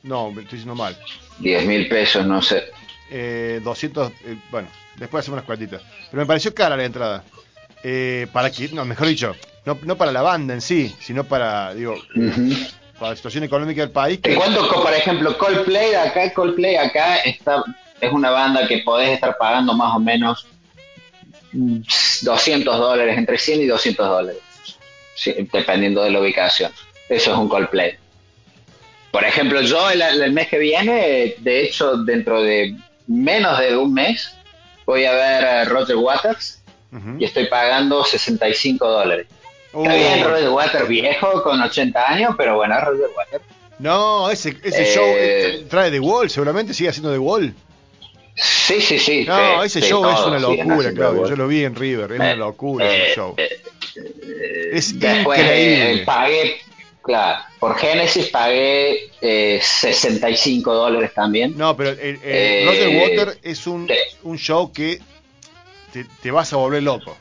[0.02, 0.96] No, me estoy diciendo mal.
[1.38, 2.64] 10 mil pesos, no sé.
[3.10, 5.82] Eh, 200, eh, bueno, después hacemos unas cuantitas.
[6.10, 7.24] Pero me pareció cara la entrada.
[7.82, 11.74] Eh, para que, no, mejor dicho, no, no para la banda en sí, sino para,
[11.74, 11.94] digo.
[12.98, 14.20] Para la situación económica del país.
[14.20, 17.62] Te cuento, por ejemplo, Coldplay acá, Coldplay acá está,
[18.00, 20.46] es una banda que podés estar pagando más o menos
[21.52, 21.80] mm,
[22.22, 24.40] 200 dólares, entre 100 y 200 dólares,
[25.14, 26.72] sí, dependiendo de la ubicación.
[27.08, 27.96] Eso es un Coldplay.
[29.10, 32.76] Por ejemplo, yo el, el mes que viene, de hecho, dentro de
[33.06, 34.34] menos de un mes,
[34.84, 36.62] voy a ver a Roger Waters
[37.18, 39.26] y estoy pagando 65 dólares.
[39.82, 43.44] Está Oh, bien, Roger Waters viejo, con 80 años, pero bueno, Roger Waters.
[43.78, 47.54] No, ese, ese Eh, show eh, trae The Wall, seguramente sigue haciendo The Wall.
[48.34, 49.24] Sí, sí, sí.
[49.26, 51.28] No, sí, ese sí, show es todos una locura, haciendo Claudio.
[51.28, 53.34] Yo lo vi en River, es una Eh, locura eh, ese show.
[53.36, 55.92] eh, Es Después increíble.
[55.94, 56.56] eh, pagué,
[57.02, 61.56] claro, por Genesis pagué eh, 65 dólares también.
[61.56, 63.94] No, pero Eh, Roger Water es un, sí.
[64.22, 65.00] un show que
[65.92, 67.16] te, te vas a volver loco.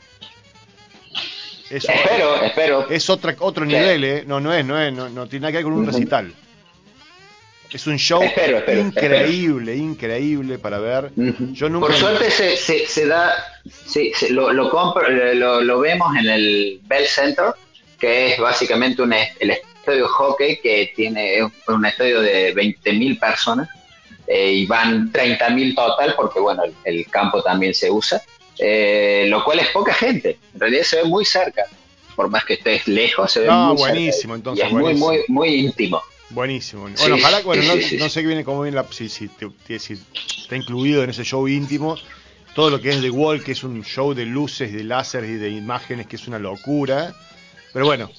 [1.70, 2.88] Es, Espero, espero.
[2.90, 4.24] es otra, otro nivel, ¿eh?
[4.26, 6.32] No, no es, no es, no, no tiene nada que ver con un recital.
[7.72, 11.10] Es un show Espero, espero, increíble, increíble para ver.
[11.16, 11.88] Yo nunca.
[11.88, 13.34] Por suerte se, se, se da,
[13.68, 17.46] se- lo, lo, compro- lo, lo vemos en el Bell Center,
[17.98, 23.18] que es básicamente un, el estadio de hockey que tiene es un estadio de 20.000
[23.18, 23.68] personas
[24.28, 28.22] eh, y van 30.000 total porque bueno, el, el campo también se usa,
[28.58, 31.64] eh, lo cual es poca gente, en realidad se ve muy cerca,
[32.14, 33.92] por más que estés lejos, se ve No, muy cerca.
[33.92, 35.06] buenísimo, entonces, y es muy, buenísimo.
[35.10, 36.02] muy, muy íntimo.
[36.30, 36.82] Buenísimo.
[36.82, 39.28] Bueno, Sí, ojalá, bueno, sí, no, sí, sé qué viene, cómo viene la, si, si,
[39.28, 39.92] te- si
[40.42, 41.96] está incluido en ese show íntimo.
[42.54, 45.34] Todo lo que es The Wall, que es un show de luces, de láseres y
[45.34, 47.14] de imágenes, que es una locura.
[47.72, 48.10] Pero bueno,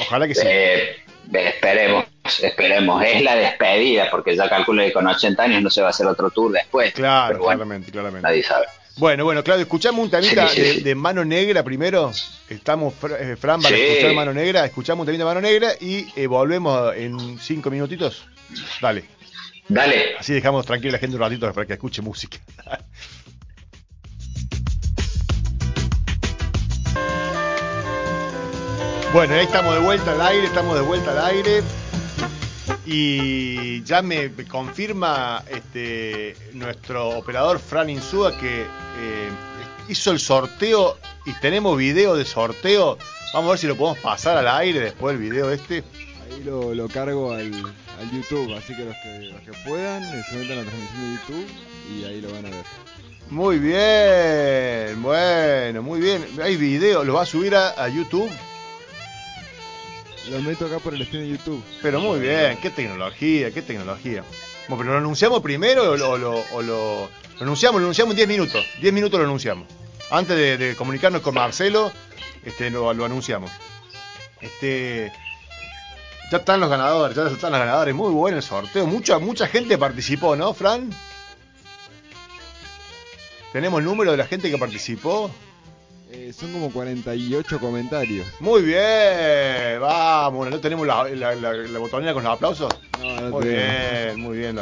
[0.00, 0.42] ojalá que sí.
[0.44, 0.96] Eh,
[1.32, 2.04] esperemos,
[2.42, 3.02] esperemos.
[3.04, 6.06] Es la despedida, porque ya calculo que con 80 años no se va a hacer
[6.06, 6.92] otro tour después.
[6.92, 8.22] Claro, bueno, claramente, claramente.
[8.28, 8.66] nadie sabe.
[8.98, 10.80] Bueno, bueno, Claudio, escuchamos un temita Sí, sí, de, sí.
[10.80, 12.12] de Mano Negra primero.
[12.48, 14.64] Estamos, eh, Fran, para escuchar Mano Negra.
[14.64, 18.26] Escuchamos un temita de Mano Negra y eh, volvemos en cinco minutitos.
[18.80, 19.04] Dale.
[19.68, 20.16] Dale.
[20.18, 22.38] Así dejamos tranquila a la gente un ratito para que escuche música.
[29.12, 31.62] Bueno, ahí estamos de vuelta al aire, estamos de vuelta al aire.
[32.86, 39.28] Y ya me, confirma este nuestro operador Fran Insúa que eh,
[39.88, 42.96] hizo el sorteo y tenemos video de sorteo.
[43.34, 45.82] Vamos a ver si lo podemos pasar al aire después del video este.
[46.24, 47.52] Ahí lo, lo cargo al,
[47.98, 51.02] al YouTube, así que los que, los que puedan eh, se metan a la transmisión
[51.02, 51.46] de YouTube
[51.92, 52.64] y ahí lo van a ver.
[53.30, 56.24] Muy bien, bueno, muy bien.
[56.40, 58.30] Hay video, lo va a subir a, a YouTube.
[60.30, 61.62] Lo meto acá por el stream de YouTube.
[61.82, 64.24] Pero muy bien, qué tecnología, qué tecnología.
[64.68, 67.08] Bueno, pero lo anunciamos primero o lo, lo- lo
[67.40, 68.66] anunciamos, lo anunciamos en 10 minutos.
[68.80, 69.68] 10 minutos lo anunciamos.
[70.10, 71.92] Antes de, de comunicarnos con Marcelo,
[72.44, 73.50] este, lo, lo anunciamos.
[74.40, 75.12] Este,
[76.32, 77.94] ya están los ganadores, ya están los ganadores.
[77.94, 78.86] Muy bueno el sorteo.
[78.86, 80.90] Mucha, mucha gente participó, ¿no, Fran?
[83.52, 85.30] ¿Tenemos el número de la gente que participó?
[86.18, 88.26] Eh, son como 48 comentarios.
[88.40, 92.74] Muy bien, vamos, ¿no tenemos la, la, la- la botonera con los aplausos?
[92.98, 94.58] No, no Muy bien, muy bien.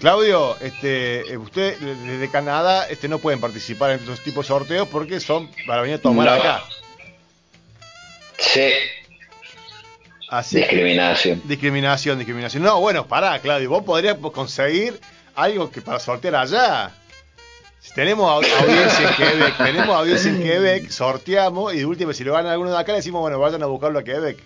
[0.00, 4.88] Claudio, este, eh, usted desde Canadá este, no pueden participar en estos tipos de sorteos
[4.88, 6.32] porque son para venir a tomar No.
[6.32, 6.62] acá.
[8.38, 8.70] Sí,
[10.30, 11.42] Así discriminación.
[11.44, 12.62] discriminación, discriminación.
[12.62, 14.98] No, bueno, pará, Claudio, vos podrías conseguir
[15.34, 16.90] algo que para sortear allá.
[17.86, 22.24] Si tenemos au- audiencia en Quebec, tenemos audiencia en Quebec, sorteamos y de última, si
[22.24, 24.38] lo ganan alguno de acá, le decimos, bueno, vayan a buscarlo a Quebec.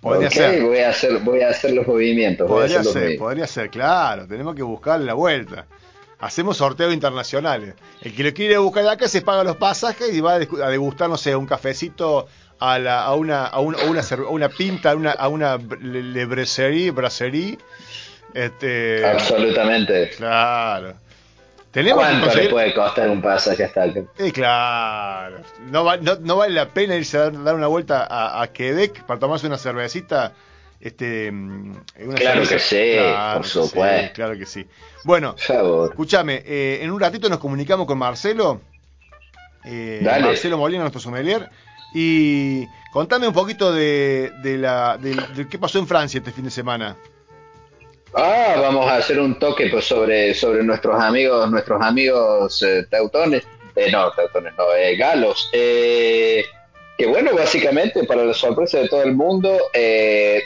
[0.00, 0.62] Podría Ok, ser.
[0.62, 2.46] Voy a hacer, voy a hacer los movimientos.
[2.48, 3.26] Podría hacer ser, movimientos.
[3.26, 4.26] podría ser, claro.
[4.26, 5.66] Tenemos que buscarle la vuelta.
[6.18, 7.74] Hacemos sorteos internacionales.
[8.02, 11.08] El que lo quiere buscar de acá se paga los pasajes y va a degustar,
[11.10, 12.26] no sé, un cafecito
[12.58, 15.56] a, la, a, una, a, un- a una, a una pinta, a una, a una
[15.80, 17.58] le, le brasserie, brasserie.
[18.34, 20.10] Este, Absolutamente.
[20.16, 20.94] claro.
[21.70, 22.50] Tenemos que ¿Cuánto le conseguir.
[22.50, 24.00] puede costar un pasaje hasta acá?
[24.18, 25.38] Eh, claro.
[25.70, 29.02] No, va- no, no vale la pena irse a dar, una vuelta a, a Quebec
[29.04, 30.32] para tomarse una cervecita.
[30.80, 31.70] Este, mm,
[32.04, 34.06] una Claro cerveza- que sí, por que supuesto.
[34.06, 34.66] sí, claro que sí.
[35.04, 38.60] Bueno, escúchame, eh, en un ratito nos comunicamos con Marcelo.
[39.64, 40.00] eh.
[40.02, 41.48] Marcelo Molina, nuestro sommelier.
[41.94, 46.44] Y contame un poquito de, de la, de, de qué pasó en Francia este fin
[46.44, 46.96] de semana.
[48.16, 53.42] Ah, vamos a hacer un toque pues, sobre, sobre nuestros amigos, nuestros amigos eh, teutones,
[53.74, 56.44] eh, no, teutones, no, eh, galos, eh,
[56.96, 60.40] que bueno, básicamente para la sorpresa de todo el mundo, eh,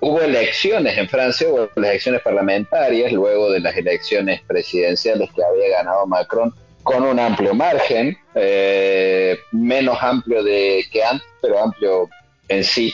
[0.00, 6.06] hubo elecciones en Francia, hubo elecciones parlamentarias, luego de las elecciones presidenciales que había ganado
[6.06, 12.10] Macron con un amplio margen, eh, menos amplio de que antes, pero amplio
[12.48, 12.92] en sí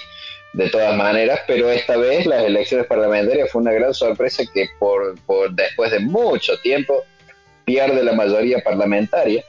[0.56, 5.20] de todas maneras, pero esta vez las elecciones parlamentarias fue una gran sorpresa que por,
[5.26, 7.04] por después de mucho tiempo
[7.66, 9.44] pierde la mayoría parlamentaria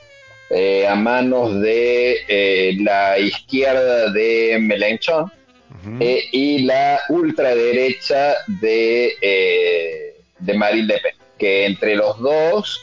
[0.49, 5.97] eh, a manos de eh, la izquierda de Mélenchon Ujú.
[6.01, 12.81] eh, y la ultraderecha de, de Marine Le Pen, que entre los dos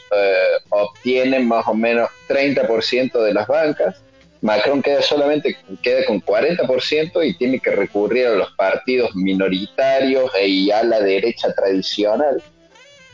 [0.69, 4.01] obtienen más o menos 30% de las bancas.
[4.45, 10.47] Macron queda solamente queda con 40% y tiene que recurrir a los partidos minoritarios e-
[10.47, 12.43] y a la derecha tradicional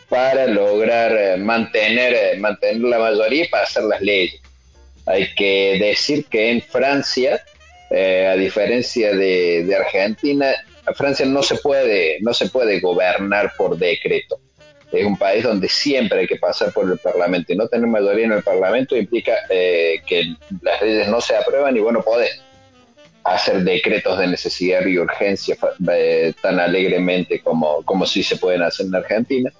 [0.09, 4.41] para lograr eh, mantener, eh, mantener la mayoría y para hacer las leyes.
[5.05, 7.41] Hay que decir que en Francia,
[7.91, 10.53] eh, a diferencia de, de Argentina,
[10.97, 14.37] Francia no se puede, no se puede gobernar por decreto.
[14.91, 18.25] Es un país donde siempre hay que pasar por el Parlamento y no tener mayoría
[18.25, 22.41] en el Parlamento implica eh, que las leyes no se aprueban y bueno, podés
[23.23, 25.55] hacer decretos de necesidad y urgencia
[25.93, 29.51] eh, tan alegremente como, como si se pueden hacer en Argentina.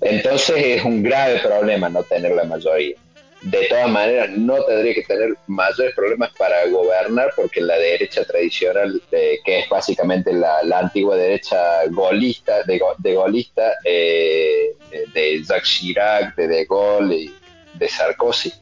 [0.00, 2.96] Entonces es un grave problema no tener la mayoría
[3.42, 9.00] de todas maneras no tendría que tener mayores problemas para gobernar porque la derecha tradicional,
[9.12, 14.74] eh, que es básicamente la, antigua derecha golista, de, de golista, eh,
[15.14, 17.34] de Jacques Chirac, de De Gaulle y
[17.74, 18.52] de Sarkozy,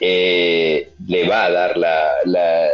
[0.00, 2.68] eh, le va a dar la, la,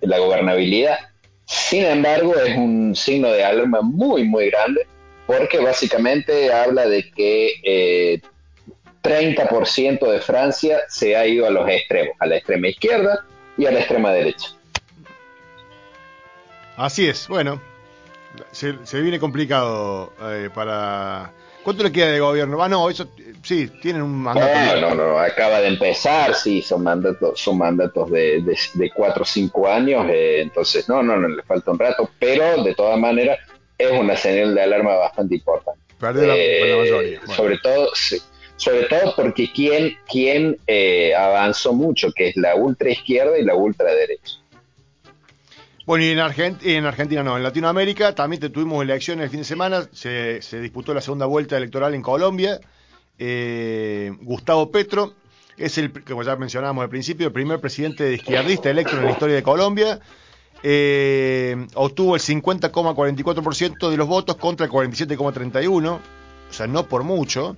[0.00, 0.98] la gobernabilidad.
[1.44, 4.86] Sin embargo, es un signo de alarma muy, muy grande
[5.26, 8.22] porque básicamente habla de que
[9.08, 13.24] 30% de Francia se ha ido a los extremos, a la extrema izquierda
[13.56, 14.50] y a la extrema derecha.
[16.76, 17.60] Así es, bueno,
[18.52, 21.32] se, viene complicado eh, para...
[21.64, 22.62] ¿Cuánto le queda de gobierno?
[22.62, 23.08] Ah, no, eso
[23.42, 24.80] sí, tienen un mandato.
[24.80, 28.42] No, no, no, acaba de empezar, sí, son mandatos, son mandatos de,
[28.74, 32.62] de, 4 o 5 años, eh, entonces no, no, no, le falta un rato, pero
[32.62, 33.38] de todas maneras
[33.76, 35.80] es una señal de alarma bastante importante.
[35.98, 37.18] Perder la, la, mayoría.
[37.18, 38.18] Eh, sobre todo, sí
[38.58, 43.54] sobre todo porque quien, quien eh, avanzó mucho, que es la ultra izquierda y la
[43.54, 44.34] ultraderecha.
[45.86, 46.18] Bueno, y en,
[46.64, 51.00] en Argentina no, en Latinoamérica también tuvimos elecciones el fin de semana, se, disputó la
[51.00, 52.60] segunda vuelta electoral en Colombia.
[53.16, 55.14] Eh, Gustavo Petro
[55.56, 59.36] es el, como ya mencionábamos al principio, el primer presidente izquierdista electo en la historia
[59.36, 60.00] de Colombia.
[60.64, 66.00] Eh, obtuvo el 50,44% de los votos contra el 47,31%, o
[66.52, 67.56] sea, no por mucho.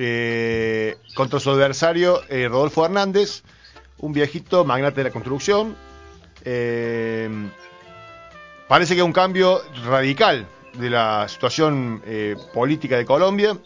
[0.00, 3.42] Eh, contra su adversario eh, Rodolfo Hernández,
[3.98, 5.74] un viejito magnate de la construcción.
[6.44, 7.28] Eh,
[8.68, 12.00] parece que es un cambio radical de la situación
[12.54, 13.58] política de Colombia.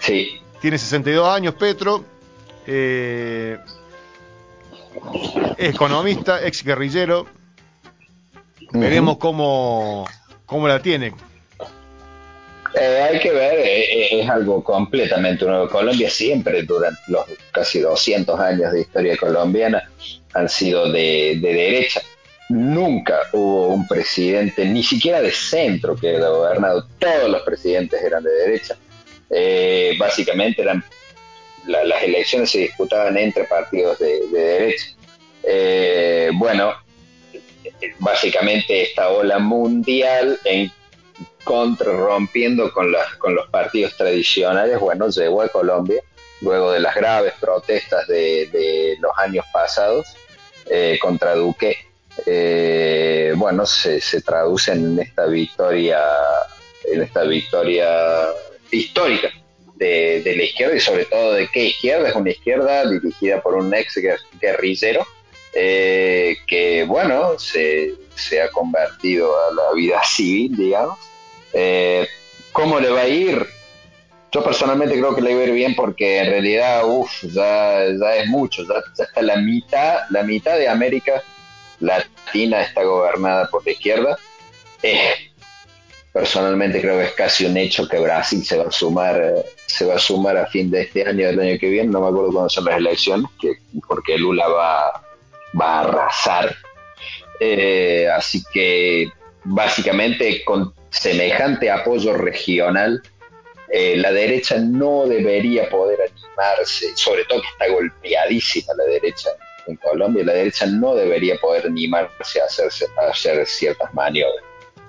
[0.00, 0.40] sí.
[0.60, 2.04] Tiene 62 años Petro.
[5.56, 7.26] economista, ex guerrillero.
[8.72, 10.08] Veremos cómo,
[10.44, 11.14] cómo la tiene
[12.74, 15.68] eh, hay que ver, eh, eh, es algo completamente nuevo.
[15.68, 19.90] Colombia siempre, durante los casi 200 años de historia colombiana,
[20.34, 22.00] han sido de, derecha.
[22.48, 26.86] Nunca hubo un presidente, ni siquiera de centro, que haya gobernado.
[26.98, 28.76] Todos los presidentes eran de derecha.
[29.98, 30.84] básicamente eran
[31.66, 34.86] las elecciones se disputaban entre partidos de, de derecha.
[36.34, 36.74] bueno,
[37.98, 40.72] básicamente esta ola mundial en
[41.44, 46.02] contra, rompiendo con, las, con los partidos tradicionales, bueno, llegó a Colombia
[46.40, 50.06] luego de las graves protestas de, los años pasados
[50.66, 51.76] eh, contra Duque.
[52.26, 56.00] Eh, bueno, se, se traduce en esta victoria,
[56.84, 57.88] en esta victoria
[58.70, 59.30] histórica
[59.76, 63.72] de, la izquierda y sobre todo de qué izquierda, es una izquierda dirigida por un
[63.74, 63.98] ex
[64.40, 65.06] guerrillero
[65.54, 70.98] eh, que, bueno, se, se ha convertido a la vida civil, digamos,
[71.52, 72.06] eh,
[72.52, 73.46] ¿Cómo le va a ir?
[74.32, 78.16] Yo personalmente creo que le va a ir bien porque en realidad, uff, ya, ya,
[78.16, 81.22] es mucho, ya, está la mitad, la mitad de América
[81.80, 84.18] Latina está gobernada por la izquierda.
[84.82, 85.14] Eh,
[86.12, 89.94] personalmente creo que es casi un hecho que Brasil se va a sumar, se va
[89.94, 92.50] a sumar a fin de este año, del año que viene, no me acuerdo cuándo
[92.50, 93.52] son las elecciones, que,
[93.86, 95.02] porque Lula va,
[95.60, 96.54] va a arrasar.
[97.40, 99.08] Eh, así que
[99.44, 103.02] básicamente con semejante apoyo regional,
[103.72, 109.30] eh, la derecha no debería poder animarse, sobre todo que está golpeadísima la derecha
[109.66, 114.44] en Colombia, la derecha no debería poder animarse a, hacerse, a hacer ciertas maniobras.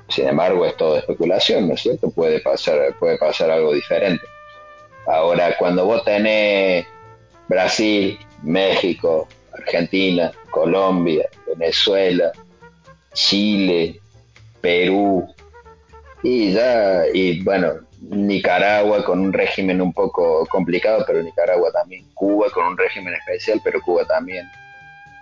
[0.10, 2.10] Sin embargo, es todo especulación, ¿no es cierto?
[2.10, 4.26] Puede pasar, puede pasar algo diferente.
[5.08, 6.86] Ahora, cuando vos tenés
[7.48, 12.32] Brasil, México, Argentina, Colombia, Venezuela,
[13.14, 14.00] Chile,
[14.60, 15.28] Perú,
[16.24, 22.06] y ya, y bueno, Nicaragua con un régimen un poco complicado, pero Nicaragua también.
[22.14, 24.50] Cuba con un régimen especial, pero Cuba también.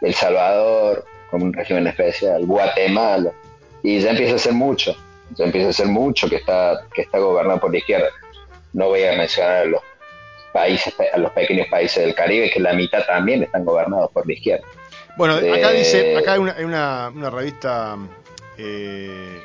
[0.01, 2.45] El Salvador con un régimen especial.
[2.45, 3.31] Guatemala.
[3.83, 4.95] Y ya empieza a ser mucho.
[5.35, 8.07] Ya empieza a ser mucho que está, que está gobernado por la izquierda.
[8.73, 9.81] No voy a mencionar a los
[10.53, 14.33] países, a los pequeños países del Caribe, que la mitad también están gobernados por la
[14.33, 14.65] izquierda.
[15.17, 17.97] Bueno, acá dice, acá hay una, hay una, una revista
[18.57, 19.41] eh,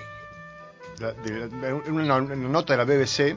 [1.89, 3.37] una, nota de la BBC,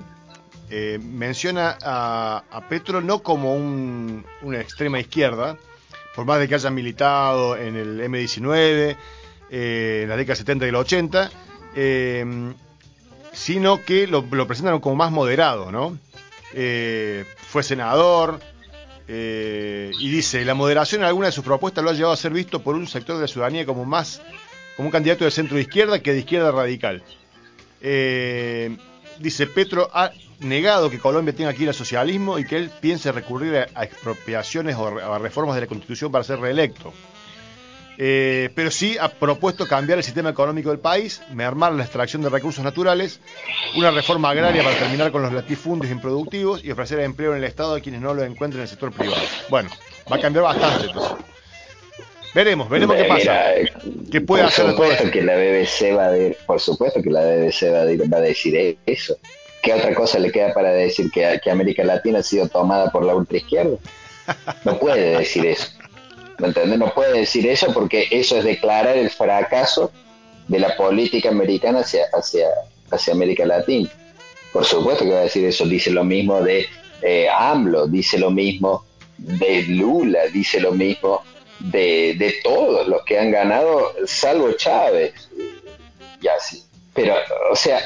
[0.69, 5.57] eh, menciona a, Petro no como una extrema izquierda,
[6.15, 8.97] por más de que haya militado en el M19,
[9.49, 11.31] eh, en la década 70 y el 80,
[11.75, 12.53] eh,
[13.31, 15.97] sino que lo, lo presentan como más moderado, ¿no?
[16.51, 18.39] Fue senador
[19.07, 22.61] y dice, la moderación en alguna de sus propuestas lo ha llevado a ser visto
[22.61, 24.21] por un sector de la ciudadanía como más,
[24.75, 27.03] como un candidato de centro izquierda que de izquierda radical.
[27.81, 28.75] Eh,
[29.19, 33.11] dice, Petro ha negado que Colombia tenga que ir al socialismo y que él piense
[33.11, 36.93] recurrir a, expropiaciones o a, a reformas de la constitución para ser reelecto.
[37.99, 42.29] Eh, pero sí ha propuesto cambiar el sistema económico del país, mermar la extracción de
[42.29, 43.19] recursos naturales,
[43.75, 47.75] una reforma agraria para terminar con los latifundios improductivos y ofrecer empleo en el Estado
[47.75, 49.21] a quienes no lo encuentren en el sector privado.
[49.49, 49.69] Bueno,
[50.11, 51.25] va a cambiar bastante entonces.
[52.37, 53.45] Veremos, veremos qué pasa.
[53.57, 53.71] Mira,
[54.11, 55.11] ¿Qué puede por hacer todo supuesto esto?
[55.11, 58.17] que la BBC va a de- por supuesto que la BBC va a, de- va
[58.17, 59.17] a decir eso.
[59.63, 63.03] ¿Qué otra cosa le queda para decir que, que América Latina ha sido tomada por
[63.03, 63.77] la ultraizquierda?
[64.65, 65.65] No puede decir eso.
[66.37, 66.77] ¿Me entiendes?
[66.77, 69.91] No puede decir eso porque eso es declarar el fracaso
[70.47, 72.49] de la política americana hacia, hacia,
[72.91, 73.89] hacia América Latina.
[74.53, 75.65] Por supuesto que va a decir eso.
[75.65, 76.67] Dice lo mismo de
[77.01, 78.85] eh, AMLO, dice lo mismo
[79.17, 81.23] de Lula, dice lo mismo
[81.59, 85.13] de, de todos los que han ganado, salvo Chávez.
[86.21, 86.63] Y así.
[86.93, 87.15] Pero,
[87.51, 87.79] o sea,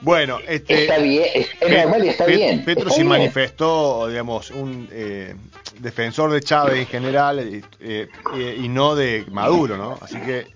[0.00, 2.64] Bueno, este, está bien, es, normal y está bien.
[2.64, 5.34] Petro se manifestó, digamos, un eh,
[5.80, 7.62] defensor de Chávez en general eh,
[8.34, 9.98] eh, y no de Maduro, ¿no?
[10.00, 10.46] Así que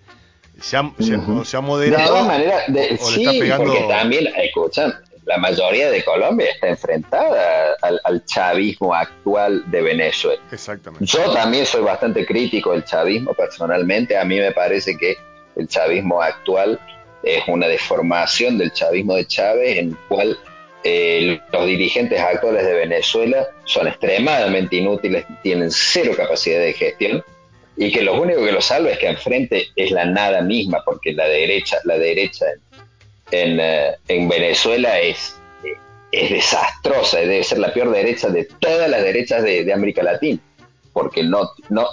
[0.61, 2.07] se ha, se, ha De moderado.
[2.09, 4.95] todas maneras, de- o le sí, está pegando- porque también, escuchan,
[5.31, 10.43] la mayoría de Colombia está enfrentada al, al chavismo actual de Venezuela.
[10.51, 11.07] Exactamente.
[11.07, 14.17] Yo también soy bastante crítico del chavismo personalmente.
[14.17, 15.17] A mí me parece que
[15.55, 16.81] el chavismo actual
[17.23, 20.37] es una deformación del chavismo de Chávez en el cual
[20.83, 27.23] eh, los dirigentes actuales de Venezuela son extremadamente inútiles, tienen cero capacidad de gestión
[27.77, 31.13] y que lo único que lo salva es que enfrente es la nada misma, porque
[31.13, 32.61] la derecha, la derecha en,
[33.31, 35.37] en, eh, en Venezuela es,
[36.13, 40.41] es desastrosa, debe ser la peor derecha de todas las derechas de, América Latina,
[40.93, 41.87] porque no, no,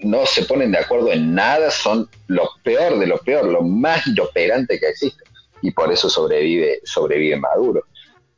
[0.00, 4.06] no se ponen de acuerdo en nada, son lo peor de lo peor, lo más
[4.06, 5.24] inoperante que existe,
[5.62, 7.84] y por eso sobrevive, sobrevive Maduro.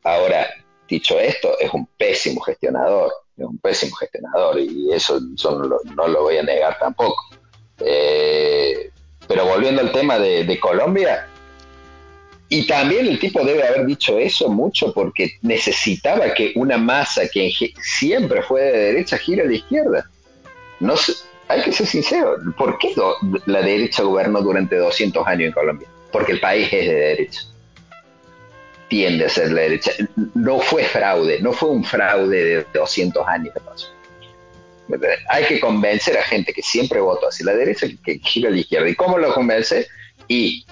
[0.05, 0.47] Ahora,
[0.89, 6.37] dicho esto, es un pésimo gestionador, es un pésimo gestionador, y eso no lo, voy
[6.37, 7.17] a negar tampoco.
[7.81, 8.91] Eh,
[9.27, 11.27] pero volviendo al tema de Colombia,
[12.49, 17.53] y también el tipo debe haber dicho eso mucho porque necesitaba que una masa que
[17.81, 20.11] siempre fue de derecha gire a la izquierda.
[20.81, 21.15] No sé,
[21.49, 22.37] hay que ser sincero.
[22.57, 22.95] ¿Por qué
[23.47, 25.89] la derecha gobernó durante 200 años en Colombia?
[26.13, 27.41] Porque el país es de derecha.
[28.89, 29.93] Tiende a ser la derecha.
[30.35, 33.89] No fue fraude, no fue un fraude de 200 años que pasó.
[35.31, 38.59] Hay que convencer a gente que siempre votó hacia la derecha que, gire a la
[38.59, 38.89] izquierda.
[38.89, 39.89] ¿Y cómo lo convence?
[40.29, 40.67] Y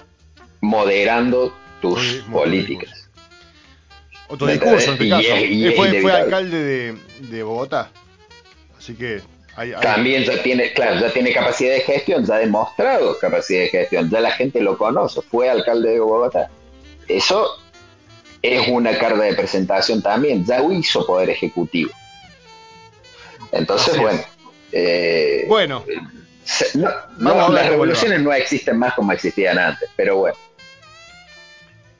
[0.61, 1.53] moderando
[1.83, 3.09] tus muy políticas.
[4.27, 5.21] Otro discurso en este y caso.
[5.21, 6.97] es- y Él es fue, fue alcalde de,
[7.29, 7.91] de Bogotá.
[8.77, 9.21] Así que
[9.55, 13.61] hay, hay- También ya tiene, claro, ya tiene capacidad de gestión, ya ha demostrado capacidad
[13.61, 16.49] de gestión, ya la gente lo conoce, fue alcalde de Bogotá.
[17.07, 17.47] Eso
[18.41, 21.91] es una carta de presentación también, ya hizo poder ejecutivo.
[23.51, 24.21] Entonces, Así bueno,
[24.71, 25.83] eh, Bueno,
[26.43, 26.89] se- no-
[27.49, 30.37] las revoluciones no existen más como existían antes, pero bueno.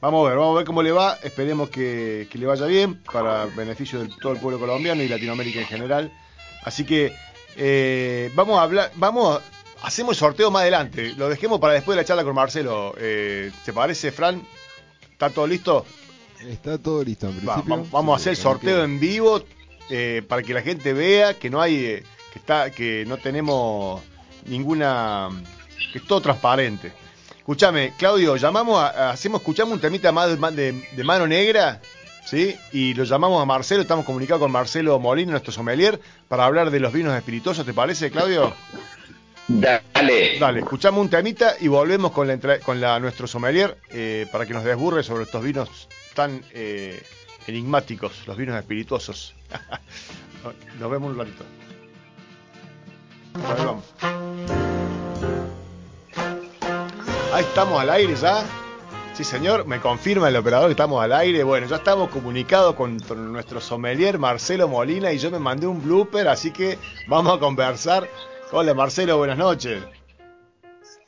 [0.04, 1.18] Vamos a ver, vamos a ver cómo le va.
[1.22, 5.60] Esperemos que, que le vaya bien para beneficio de todo el pueblo colombiano y Latinoamérica
[5.60, 6.12] en general.
[6.62, 7.12] Así que
[7.56, 11.12] eh, vamos a hablar, vamos, a- hacemos el sorteo más adelante.
[11.16, 12.94] Lo dejemos para después de la charla con Marcelo.
[12.98, 14.42] Eh, ¿Te parece, Fran?
[15.12, 15.84] ¿Está todo listo?
[16.46, 17.76] Está todo listo en principio.
[17.76, 19.42] va- vamos a hacer el sorteo que- en vivo
[19.90, 22.02] eh, para que la gente vea que no hay, eh,
[22.32, 24.02] que está, que no tenemos
[24.46, 25.28] ninguna,
[25.92, 26.92] que es todo transparente.
[27.44, 31.78] Escúchame, Claudio, llamamos, a, hacemos, escuchamos un temita más de, mano negra,
[32.24, 32.56] ¿sí?
[32.72, 36.80] Y lo llamamos a Marcelo, estamos comunicados con Marcelo Molina, nuestro sommelier, para hablar de
[36.80, 38.54] los vinos espirituosos, ¿te parece, Claudio?
[39.46, 44.46] Dale, Dale, escuchamos un temita y volvemos con la, con la nuestro sommelier eh, para
[44.46, 47.02] que nos desburre sobre estos vinos tan eh,
[47.46, 49.34] enigmáticos, los vinos espirituosos.
[50.80, 51.44] nos vemos un ratito.
[53.34, 54.63] Ahí vamos.
[57.34, 58.44] Ahí estamos al aire ya.
[59.14, 61.42] Sí, señor, me confirma el operador que estamos al aire.
[61.42, 62.96] Bueno, ya estamos comunicados con
[63.32, 66.78] nuestro sommelier Marcelo Molina y yo me mandé un blooper, así que
[67.08, 68.08] vamos a conversar.
[68.52, 69.82] Hola Marcelo, buenas noches.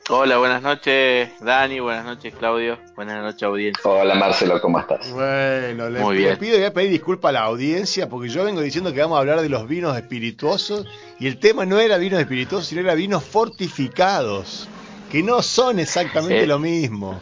[0.09, 3.89] Hola, buenas noches Dani, buenas noches Claudio, buenas noches audiencia.
[3.89, 5.09] hola Marcelo, ¿cómo estás?
[5.11, 6.37] Bueno, le, Muy le bien.
[6.39, 9.15] pido y voy a pedir disculpas a la audiencia porque yo vengo diciendo que vamos
[9.15, 10.85] a hablar de los vinos espirituosos
[11.19, 14.69] y el tema no era vinos espirituosos, sino era vinos fortificados.
[15.11, 16.47] Que no son exactamente Eh.
[16.47, 17.19] lo mismo.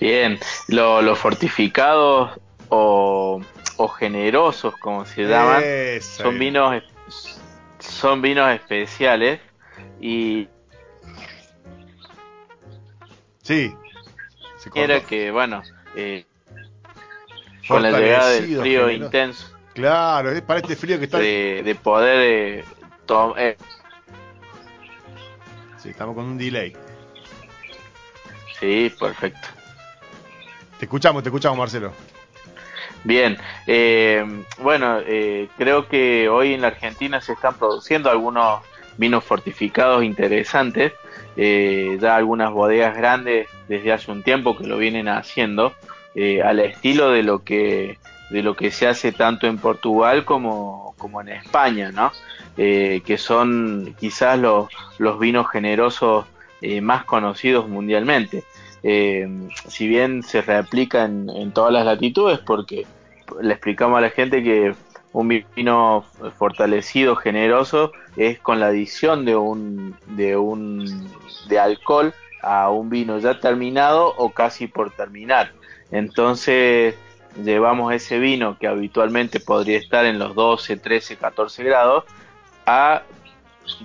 [0.00, 3.40] Bien, lo- los fortificados o,
[3.76, 6.40] o generosos, como se llaman, Eso son es.
[6.40, 6.82] vinos
[7.78, 9.40] son vinos especiales
[10.00, 10.48] y
[13.42, 13.74] Sí.
[14.58, 15.06] Se cortó.
[15.06, 15.62] que, bueno,
[15.96, 16.24] eh,
[17.68, 18.90] con la llegada del frío generoso.
[18.90, 21.18] intenso, Claro, es para este frío que está.
[21.18, 22.18] de, de poder
[22.60, 22.64] eh,
[23.06, 23.56] to- eh,
[25.84, 26.74] Sí, estamos con un delay.
[28.58, 29.48] sí, perfecto.
[30.78, 31.92] Te escuchamos, te escuchamos, Marcelo.
[33.04, 34.24] Bien, eh,
[34.62, 38.60] bueno, eh, creo que hoy en la Argentina se están produciendo algunos
[38.96, 40.94] vinos fortificados interesantes.
[41.36, 45.74] eh, ya algunas bodegas grandes desde hace un tiempo que lo vienen haciendo,
[46.14, 47.98] eh, al estilo de lo que
[48.30, 52.12] de lo que se hace tanto en Portugal como, como en España, ¿no?
[52.56, 54.68] Eh, que son quizás los,
[55.18, 56.26] vinos generosos
[56.60, 58.44] eh, más conocidos mundialmente.
[58.82, 59.28] Eh,
[59.68, 62.86] si bien se replica en, en todas las latitudes, porque
[63.40, 64.74] le explicamos a la gente que
[65.14, 66.04] un vino
[66.38, 71.08] fortalecido, generoso, es con la adición de un, de un
[71.48, 72.12] de alcohol
[72.42, 75.52] a un vino ya terminado o casi por terminar.
[75.92, 76.96] Entonces
[77.42, 82.04] llevamos ese vino que habitualmente podría estar en los 12, 13, 14 grados
[82.66, 83.02] a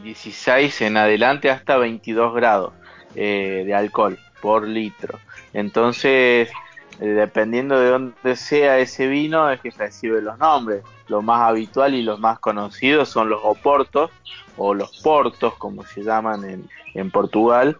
[0.04, 2.74] 16 en adelante hasta 22 grados
[3.16, 5.20] eh, de alcohol por litro.
[5.54, 6.50] Entonces,
[7.00, 10.84] eh, dependiendo de dónde sea ese vino, es que recibe los nombres.
[11.08, 14.12] Lo más habitual y los más conocidos son los oportos
[14.58, 17.78] o los portos, como se llaman en, en Portugal.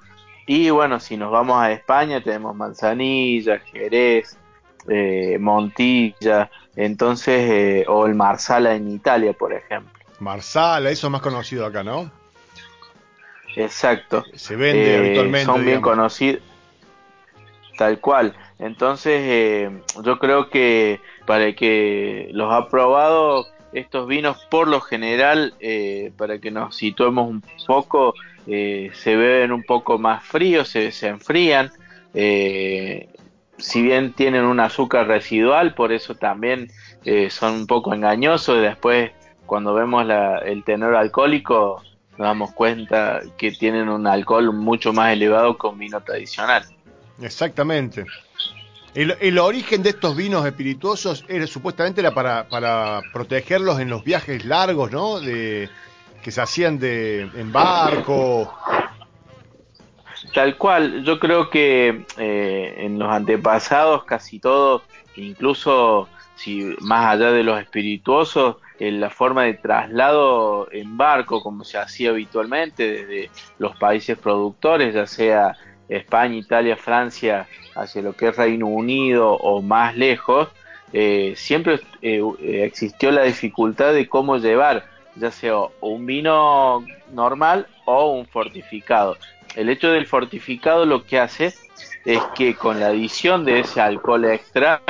[0.48, 4.38] Y bueno, si nos vamos a España, tenemos manzanilla, jerez,
[4.88, 9.92] eh, montilla, entonces, eh, o el marsala en Italia, por ejemplo.
[10.20, 12.12] Marsala, eso es más conocido acá, ¿no?
[13.56, 14.24] Exacto.
[14.36, 15.46] Se vende Eh, habitualmente.
[15.46, 15.90] Son bien digamos.
[15.90, 16.42] conocidos.
[17.78, 18.36] Tal cual.
[18.60, 19.72] Entonces, eh,
[20.04, 26.12] yo creo que para el que los ha probado estos vinos, por lo general, eh,
[26.18, 28.14] para que nos situemos un poco,
[28.48, 31.72] eh, se beben un poco más fríos, se, se enfrían.
[32.14, 33.08] eh,
[33.60, 36.72] si bien tienen un azúcar residual, por eso también
[37.06, 38.58] eh, son un poco engañosos.
[38.58, 39.12] Y después,
[39.46, 41.82] cuando vemos la- el tenor alcohólico,
[42.18, 46.64] nos damos cuenta que tienen un alcohol mucho más elevado que un vino tradicional.
[47.22, 48.06] Exactamente.
[48.96, 54.44] El, origen de estos vinos espirituosos era supuestamente era para, para protegerlos en los viajes
[54.46, 55.20] largos, ¿no?
[55.20, 55.70] De
[56.24, 58.52] que se hacían de en barco.
[60.34, 64.84] Tal cual, yo creo que eh, en los antepasados casi todos,
[65.16, 71.64] incluso si más allá de los espirituosos, en la forma de traslado en barco, como
[71.66, 75.58] se hacía habitualmente desde los países productores, ya sea
[75.90, 80.48] España, Italia, Francia, hacia lo que es Reino Unido o más lejos,
[80.94, 82.22] eh, siempre eh,
[82.64, 89.18] existió la dificultad de cómo llevar, ya sea un vino normal o un fortificado.
[89.60, 91.54] El hecho del fortificado lo que hace
[92.06, 94.82] es que con la adición de ese alcohol extra,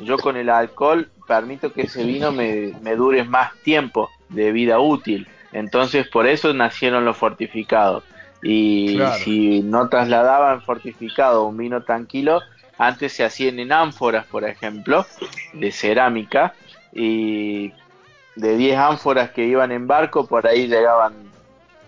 [0.00, 4.80] yo con el alcohol permito que ese vino me, me dure más tiempo de vida
[4.80, 5.28] útil.
[5.52, 8.02] Entonces por eso nacieron los fortificados.
[8.42, 9.22] Y Claro.
[9.22, 12.40] si no trasladaban fortificado un vino tranquilo,
[12.78, 15.06] antes se hacían en ánforas, por ejemplo,
[15.52, 16.54] de cerámica,
[16.92, 17.72] y
[18.34, 21.29] de 10 ánforas que iban en barco, por ahí llegaban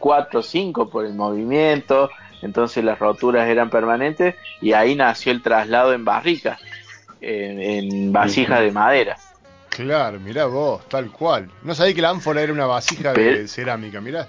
[0.02, 2.10] 4 o 5 por el movimiento,
[2.42, 6.60] entonces las roturas eran permanentes, y ahí nació el traslado en barricas,
[7.20, 9.16] en, en vasijas de madera.
[9.68, 11.48] Claro, mirá vos, tal cual.
[11.62, 14.26] No sabía que la ánfora era una vasija de cerámica, mirá.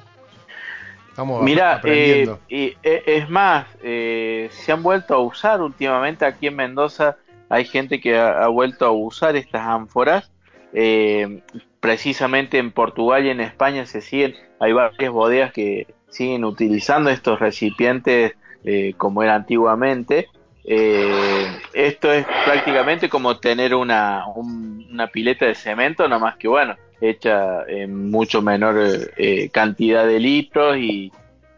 [1.09, 2.39] Estamos Mira, aprendiendo.
[2.47, 7.17] eh, y, eh, es más, eh, se han vuelto a usar últimamente aquí en Mendoza.
[7.49, 10.29] Hay gente que ha, ha vuelto a usar estas ánforas.
[10.73, 11.41] Eh,
[11.79, 17.39] precisamente en Portugal y en España se siguen, hay varias bodegas que siguen utilizando estos
[17.39, 20.27] recipientes eh, como era antiguamente.
[20.65, 26.47] Eh, esto es prácticamente como tener una, un- una pileta de cemento, nada más que
[26.47, 28.77] bueno, hecha en mucho menor
[29.17, 31.11] eh, cantidad de litros y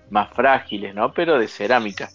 [0.10, 1.12] más frágiles, ¿no?
[1.14, 2.10] Pero de cerámica.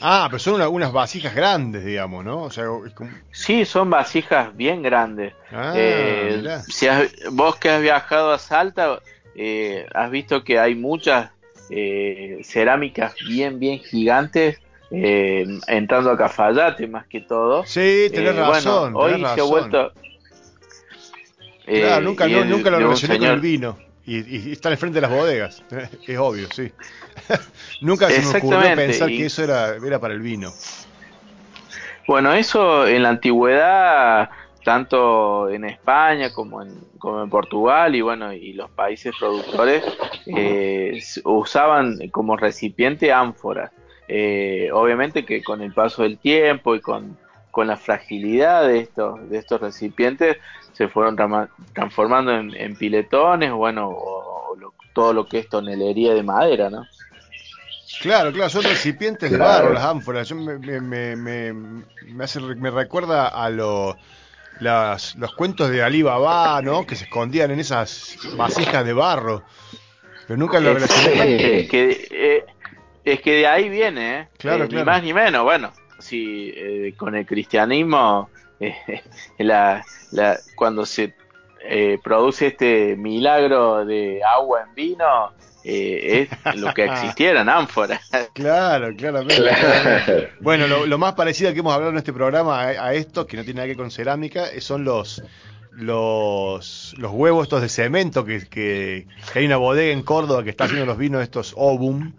[0.00, 2.42] Ah, pero son una- unas vasijas grandes, digamos, ¿no?
[2.42, 3.10] O sea, es como...
[3.30, 5.32] Sí, son vasijas bien grandes.
[5.50, 9.00] Ah, Eh, si has- vos que has viajado a Salta,
[9.34, 11.30] eh, has visto que hay muchas
[11.70, 14.60] eh, cerámicas bien, bien gigantes
[14.92, 17.64] eh, entrando a Cafayate más que todo.
[17.66, 19.92] Sí, tenés Eh, razón, bueno, hoy tenés se ha vuelto...
[21.66, 23.76] eh, Claro, nunca, no- el- nunca lo relacioné con el vino.
[24.06, 25.62] Y, y están al frente de las bodegas.
[26.06, 26.70] Es obvio, sí.
[27.80, 30.52] Nunca se me ocurrió pensar y- que eso era, era para el vino.
[32.06, 34.30] Bueno, eso en la antigüedad,
[34.64, 39.82] tanto en España como en, como en Portugal y bueno, y los países productores
[40.26, 43.72] eh, usaban como recipiente ánforas.
[44.08, 47.18] Eh, obviamente que con el paso del tiempo y con,
[47.56, 50.36] con la fragilidad de estos, de estos recipientes
[50.74, 51.16] se fueron
[51.72, 56.68] transformando en, en piletones, bueno, o, o lo- todo lo que es tonelería de madera,
[56.68, 56.86] ¿no?
[58.02, 60.28] Claro, claro, son recipientes de barro las ánforas.
[60.28, 63.96] Yo me, me, me, me, hace, me recuerda a lo,
[64.60, 66.84] las, los cuentos de Ali Baba, ¿no?
[66.86, 69.44] Que se escondían en esas vasijas de barro.
[70.26, 71.60] Pero nunca lo relacioné.
[71.60, 72.44] Es que, eh,
[73.02, 74.28] es que de ahí viene, ¿eh?
[74.36, 74.84] Claro, Eh, claro.
[74.84, 75.42] Ni más ni menos.
[75.44, 78.30] Bueno, si eh, con el cristianismo,
[78.60, 78.74] eh,
[79.38, 81.14] la, la, cuando se
[81.68, 85.32] eh, produce este milagro de agua en vino,
[85.64, 88.00] eh, es lo que existieran ánforas.
[88.34, 89.42] Claro, claramente.
[89.42, 90.28] Claro.
[90.40, 93.36] Bueno, lo, lo más parecido que hemos hablado en este programa a, a esto, que
[93.36, 95.22] no tiene nada que ver con cerámica, eh, son los
[95.72, 100.50] los, los huevos estos de cemento, que, que, que hay una bodega en Córdoba que
[100.50, 102.12] está haciendo los vinos estos Obum.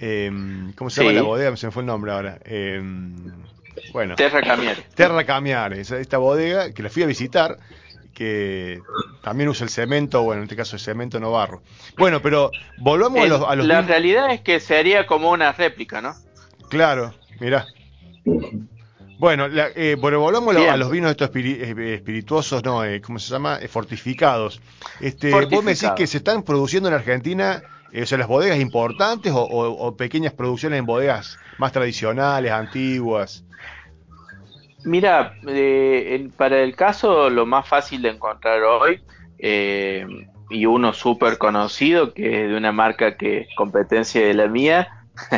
[0.00, 0.30] Eh,
[0.76, 1.16] ¿Cómo se llama Sí.
[1.16, 1.56] la bodega?
[1.56, 2.38] Se me fue el nombre ahora.
[2.44, 2.80] Eh,
[3.92, 4.82] bueno, Terra Camiere.
[4.94, 7.58] Terra Camiare, esa- esta bodega que la fui a visitar,
[8.14, 8.80] que
[9.22, 11.62] también usa el cemento, bueno, en este caso el cemento no barro.
[11.98, 16.00] Bueno, pero volvamos a los, a los la realidad es que sería como una réplica,
[16.00, 16.14] ¿no?
[16.68, 17.66] Claro, mirá.
[19.18, 20.70] Bueno, la, eh, bueno volvamos Bien.
[20.70, 23.58] a los vinos estos eh, espirituosos, no, eh, ¿cómo se llama?
[23.60, 24.60] Eh, fortificados.
[25.00, 27.62] Este, Vos me decís que se están produciendo en Argentina,
[27.94, 33.44] o sea, las bodegas importantes o, o- o pequeñas producciones en bodegas más tradicionales, antiguas.
[34.84, 39.00] Mira, eh, para el caso lo más fácil de encontrar hoy
[39.38, 40.06] eh,
[40.48, 44.88] y uno súper conocido que es de una marca que es competencia de la mía,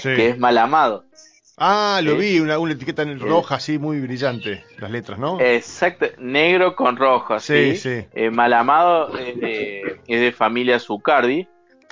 [0.00, 0.14] Sí.
[0.16, 1.04] que es Malamado.
[1.60, 2.18] Ah, lo Sí.
[2.18, 5.40] vi, una, una etiqueta en roja así, muy brillante, las letras, ¿no?
[5.40, 8.00] Exacto, negro con rojo, Sí, sí.
[8.00, 8.06] sí.
[8.14, 11.48] Eh, Malamado es de, es de familia Zucardi.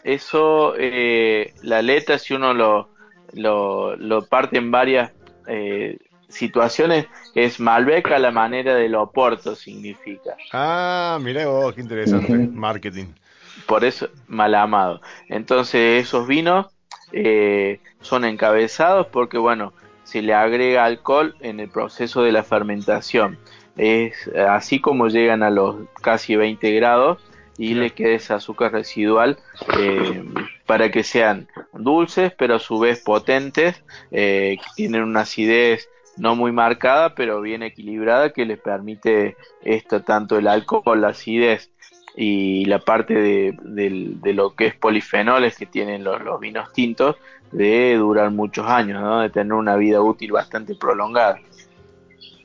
[0.06, 2.90] Eso, eh, la letra, si uno lo,
[3.32, 5.10] lo, lo parte en varias
[5.48, 5.98] eh,
[6.28, 10.36] situaciones, es Malbec a la manera del Oporto, significa.
[10.52, 12.32] Ah, mirá vos, qué interesante.
[12.38, 13.06] Marketing.
[13.66, 15.00] Por eso, Malamado.
[15.28, 16.66] Entonces, esos vinos
[17.10, 19.72] eh, son encabezados porque, bueno,
[20.04, 23.38] se le agrega alcohol en el proceso de la fermentación.
[23.76, 27.18] Es así como llegan a los casi 20 grados
[27.58, 29.38] y le queda ese azúcar residual
[29.78, 30.24] eh,
[30.66, 36.34] para que sean dulces, pero a su vez potentes, eh, que tienen una acidez no
[36.34, 41.70] muy marcada, pero bien equilibrada, que les permite esto, tanto el alcohol, la acidez
[42.16, 47.16] y la parte de lo que es polifenoles que tienen los, los vinos tintos,
[47.52, 49.20] de durar muchos años, ¿no?
[49.20, 51.40] de tener una vida útil bastante prolongada.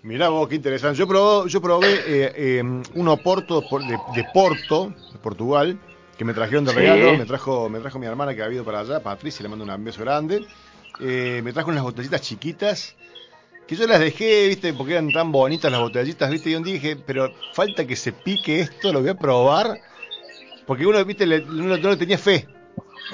[0.04, 0.98] Mirá vos, qué interesante.
[0.98, 5.80] Yo probé, yo probé eh, eh, un Oporto por- de, de Porto, de Portugal,
[6.18, 6.78] que me trajeron de Sí.
[6.78, 7.16] regalo.
[7.18, 9.84] Me trajo, me trajo mi hermana que ha ido para allá, Patricia, le mando un
[9.84, 10.44] beso grande.
[11.00, 12.96] Eh, me trajo unas botellitas chiquitas,
[13.68, 16.74] que yo las dejé, viste, porque eran tan bonitas las botellitas, viste, y un día
[16.74, 19.80] dije, pero falta que se pique esto, lo voy a probar.
[20.66, 22.48] Porque uno, viste, le- uno no le tenía fe.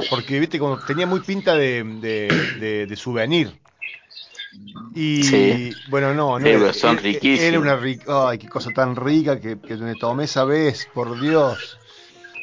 [0.09, 2.27] Porque, viste, como tenía muy pinta de, de,
[2.59, 3.51] de- de souvenir.
[4.95, 5.69] Y Sí.
[5.89, 6.73] bueno, no, no.
[6.73, 7.39] Son era- riquísimos.
[7.41, 11.19] Era una rica, ay, qué cosa tan rica que, que me tomé esa vez, por
[11.19, 11.77] Dios.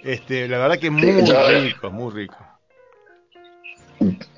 [0.02, 2.36] Este, la verdad que muy yo- rico, muy rico.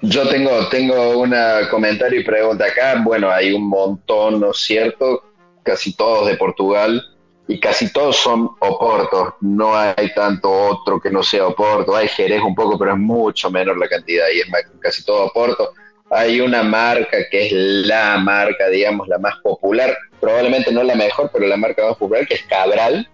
[0.02, 1.34] Yo tengo, tengo un
[1.70, 3.00] comentario y pregunta acá.
[3.02, 5.24] Bueno, hay un montón, ¿no es cierto?
[5.64, 7.02] Casi todos de Portugal
[7.48, 9.34] y casi todos son Oportos.
[9.40, 11.97] No hay tanto otro que no sea Oporto.
[11.97, 15.24] Hay Jerez un poco, pero es mucho menor la cantidad y es ma- casi todo
[15.26, 15.72] Oporto.
[16.11, 19.97] Hay una marca que es la marca, digamos, la más popular.
[20.20, 23.09] Probablemente no la mejor, pero la marca más popular, que es Cabral.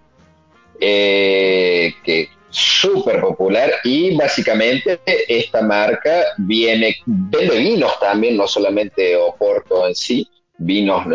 [0.81, 9.89] eh, que súper popular y básicamente esta marca viene, vende vinos también, no solamente Oporto
[9.89, 10.28] en sí,
[10.59, 11.06] vinos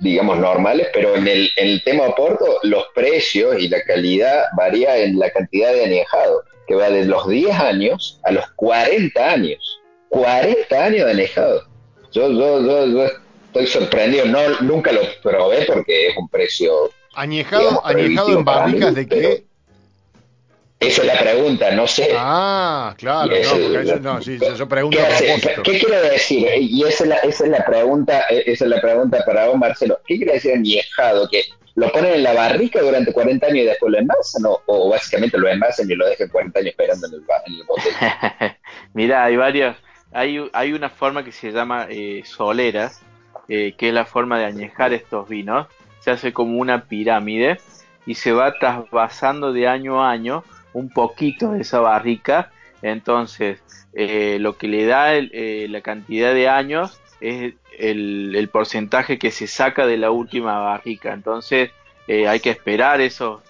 [0.00, 4.98] digamos normales, pero en el, en el tema Oporto los precios y la calidad varía
[4.98, 9.75] en la cantidad de añejado, que va de los 10 años a los 40 años.
[10.08, 11.62] 40 años de añejado.
[12.12, 13.06] Yo, yo, yo, yo
[13.46, 18.90] estoy sorprendido, no, nunca lo probé porque es un precio Añejado, digamos, añejado en barricas
[18.90, 19.44] mí, de qué?
[20.78, 22.10] Esa es la pregunta, no sé.
[22.14, 25.62] Ah, claro, Y no, porque no, sí, yo, pregunto ¿Qué.
[25.62, 26.46] ¿Qué quiero decir?
[26.60, 29.56] Y esa es, la, esa es la pregunta, eh, esa es la pregunta para vos,
[29.56, 29.98] Marcelo.
[30.06, 31.26] ¿Qué quiere decir añejado?
[31.30, 31.44] Que
[31.76, 35.48] lo ponen en la barrica durante 40 años y después lo envasan, o, básicamente lo
[35.48, 38.56] envasan y lo dejan 40 años esperando en el, en el
[38.92, 39.76] Mira, hay varios,
[40.12, 43.02] hay, hay una forma que se llama eh, soleras,
[43.48, 45.66] eh, que es la forma de añejar estos vinos,
[46.00, 47.60] se hace como una pirámide
[48.06, 52.50] y se va trasvasando de año a año un poquito de esa barrica,
[52.82, 53.62] entonces
[53.94, 59.86] eh, lo que le da la cantidad de años es el, porcentaje que se saca
[59.86, 61.12] de la última barrica.
[61.12, 61.70] Entonces
[62.06, 63.42] eh, hay que esperar esos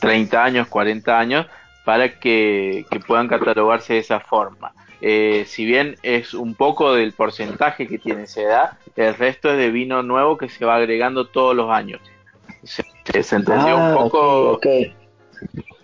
[0.00, 1.46] 30 años, 40 años
[1.84, 4.72] para que, puedan catalogarse de esa forma.
[5.06, 9.58] Eh, si bien es un poco del porcentaje que tiene esa edad, el resto es
[9.58, 12.00] de vino nuevo que se va agregando todos los años.
[12.62, 12.82] ¿Se,
[13.36, 14.58] entendió un ah, poco?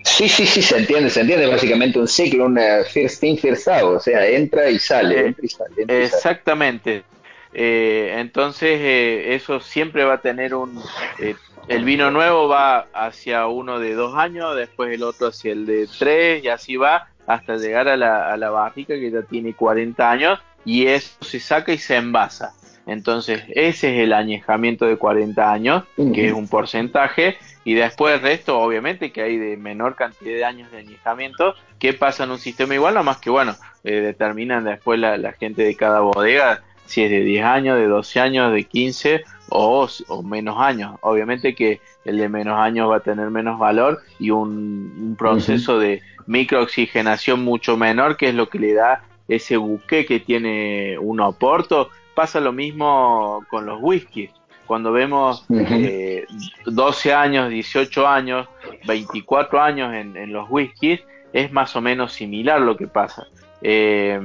[0.05, 2.59] Sí, sí, sí, se entiende, se entiende básicamente un ciclo, un
[2.91, 5.35] first in, first out, o sea, entra y sale.
[5.77, 7.05] Eh, exactamente.
[7.53, 10.83] Eh, entonces eh, eso siempre va a tener un...
[11.19, 11.35] Eh,
[11.69, 15.87] el vino nuevo va hacia uno de dos años, después el otro hacia el de
[15.99, 20.11] tres y así va hasta llegar a la, a la barrica que ya tiene 40
[20.11, 22.53] años y eso se saca y se envasa.
[22.87, 28.21] Entonces ese es el añejamiento de 40 años, que es un porcentaje, y después el
[28.21, 32.39] resto, obviamente, que hay de menor cantidad de años de añejamiento, que pasa en un
[32.39, 33.55] sistema igual, más que bueno,
[33.85, 38.21] determinan después la, la gente de cada bodega si es de 10 años, de 12
[38.21, 39.89] años, de 15 o,
[40.25, 40.97] menos años.
[41.03, 46.03] Obviamente que el de menos años va a tener menos valor y un, proceso de
[46.31, 51.91] microoxigenación mucho menor, que es lo que le da ese buque que tiene un oporto.
[52.15, 54.31] Pasa lo mismo con los whiskies.
[54.65, 58.49] Cuando vemos 12 eh, años, 18 años,
[58.87, 61.01] 24 años en, en los whiskies,
[61.33, 63.27] es más o menos similar lo que pasa.
[63.61, 64.21] Eh,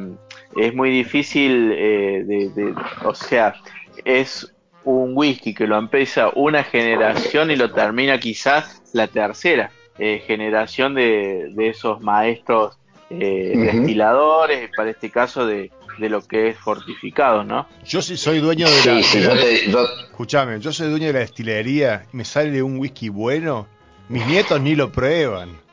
[0.55, 3.55] es muy difícil eh, de, o sea,
[4.03, 4.53] es
[4.83, 10.93] un whisky que lo empieza una generación y lo termina quizás la tercera eh, generación
[10.93, 12.77] de, de, esos maestros
[13.09, 17.67] eh, destiladores, para este caso de, de lo que es fortificado, ¿no?
[17.85, 19.83] Yo sí soy dueño de la...
[20.03, 23.67] Escúchame, yo soy dueño de la destilería y me sale un whisky bueno,
[24.09, 25.64] mis nietos ni lo prueban.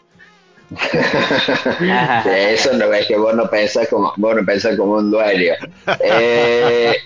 [2.26, 5.54] Eso no es que vos no pensás como, vos no pensás como un dueño.
[6.00, 6.96] Eh,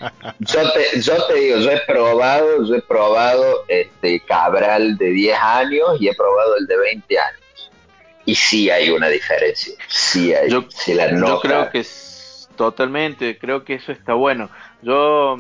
[0.41, 5.39] yo, te, yo te digo, yo he probado, yo he probado este Cabral de 10
[5.39, 7.71] años y he probado el de 20 años.
[8.25, 9.75] Y sí hay una diferencia.
[9.89, 10.51] Sí hay.
[10.51, 14.51] Yo, yo creo que es, totalmente, creo que eso está bueno.
[14.83, 15.37] Yo,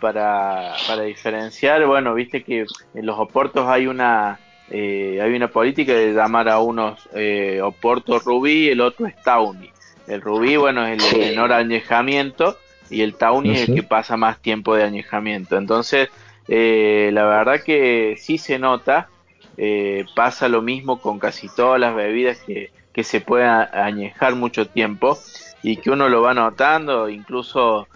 [0.00, 4.38] para, para diferenciar, bueno, viste que en los oportos hay una
[4.70, 9.20] eh, hay una política de llamar a unos eh, Oporto Rubí y el otro es
[9.22, 9.70] Tawny.
[10.06, 12.56] El Rubí, bueno, es el menor añejamiento
[12.88, 15.56] y el Tawny es el que pasa más tiempo de añejamiento.
[15.56, 16.08] Entonces,
[16.48, 19.08] eh, la verdad que sí se nota,
[19.56, 24.68] eh, pasa lo mismo con casi todas las bebidas que, que se pueden añejar mucho
[24.68, 25.18] tiempo
[25.62, 27.86] y que uno lo va notando, incluso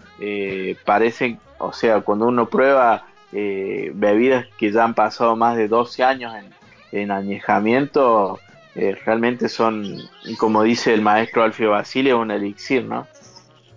[0.85, 6.33] parecen, o sea, cuando uno prueba bebidas que ya han pasado más de 12 años
[6.35, 6.55] en,
[6.95, 8.39] en añejamiento
[8.75, 9.97] eh, realmente son,
[10.37, 13.07] como dice el maestro Alfio Basile, un elixir, ¿no?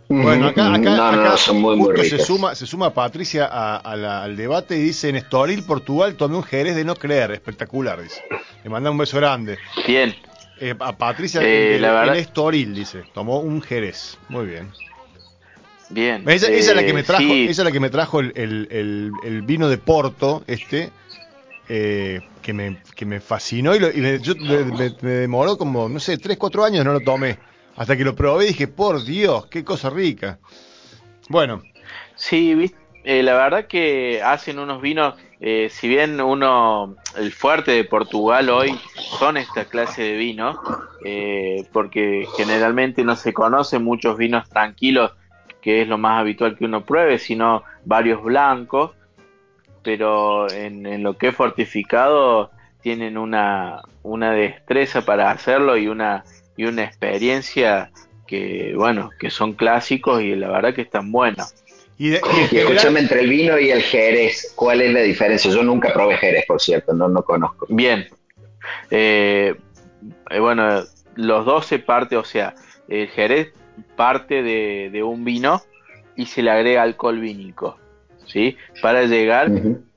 [0.08, 3.44] Bueno, acá, acá, se suma, se suma Patricia
[3.76, 8.22] al debate y dice en Estoril, Portugal, tomé un Jerez de no creer, espectacular, dice.
[8.64, 9.58] Le manda un beso grande.
[9.86, 10.14] Bien.
[10.60, 14.18] Eh, a Patricia eh, en Estoril, dice, tomó un Jerez.
[14.30, 14.72] Muy bien.
[15.90, 16.24] Bien.
[16.26, 19.42] Esa, es la que me trajo, esa es la que me trajo el, el, el
[19.42, 20.90] vino de Porto, este,
[21.68, 26.38] eh, que, me, que me fascinó y, me, yo, me, demoró como, no sé, 3,
[26.38, 27.38] 4 años no lo tomé.
[27.76, 30.38] Hasta que lo probé y dije, por Dios, qué cosa rica.
[31.28, 31.62] Bueno.
[32.16, 32.72] Sí,
[33.04, 38.48] eh, la verdad que hacen unos vinos, eh, si bien uno, el fuerte de Portugal
[38.48, 38.76] hoy
[39.18, 40.56] son esta clase de vinos,
[41.72, 45.12] porque generalmente no se conocen muchos vinos tranquilos,
[45.60, 48.97] que es lo más habitual que uno pruebe, sino varios blancos
[49.88, 52.50] pero en, lo que es fortificado
[52.82, 56.24] tienen una, una destreza para hacerlo y una,
[56.58, 57.90] y una experiencia
[58.26, 61.54] que, bueno, que son clásicos y la verdad que están buenos.
[61.96, 65.50] Y, escúchame, entre el vino y el Jerez, ¿cuál es la diferencia?
[65.50, 67.64] Yo nunca probé Jerez, por cierto, no, no conozco.
[67.70, 68.06] Bien.
[68.90, 69.54] Eh,
[70.28, 70.82] eh, bueno,
[71.14, 72.54] los dos se parte, o sea,
[72.88, 73.54] el Jerez
[73.96, 75.62] parte de, de un vino
[76.14, 77.78] y se le agrega alcohol vínico.
[78.28, 78.56] ¿Sí?
[78.80, 79.50] Para llegar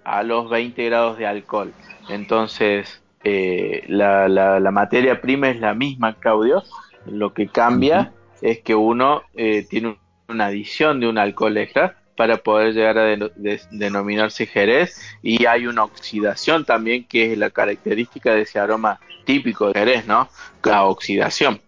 [0.03, 1.71] a los 20 grados de alcohol.
[2.09, 6.63] Entonces, eh, la, la, materia prima es la misma, Claudio.
[7.05, 9.97] Lo que cambia es que uno eh, tiene
[10.27, 15.45] una adición de un alcohol extra para poder llegar a de- de- denominarse Jerez y
[15.45, 20.29] hay una oxidación también que es la característica de ese aroma típico de Jerez, ¿no?
[20.63, 21.61] La oxidación.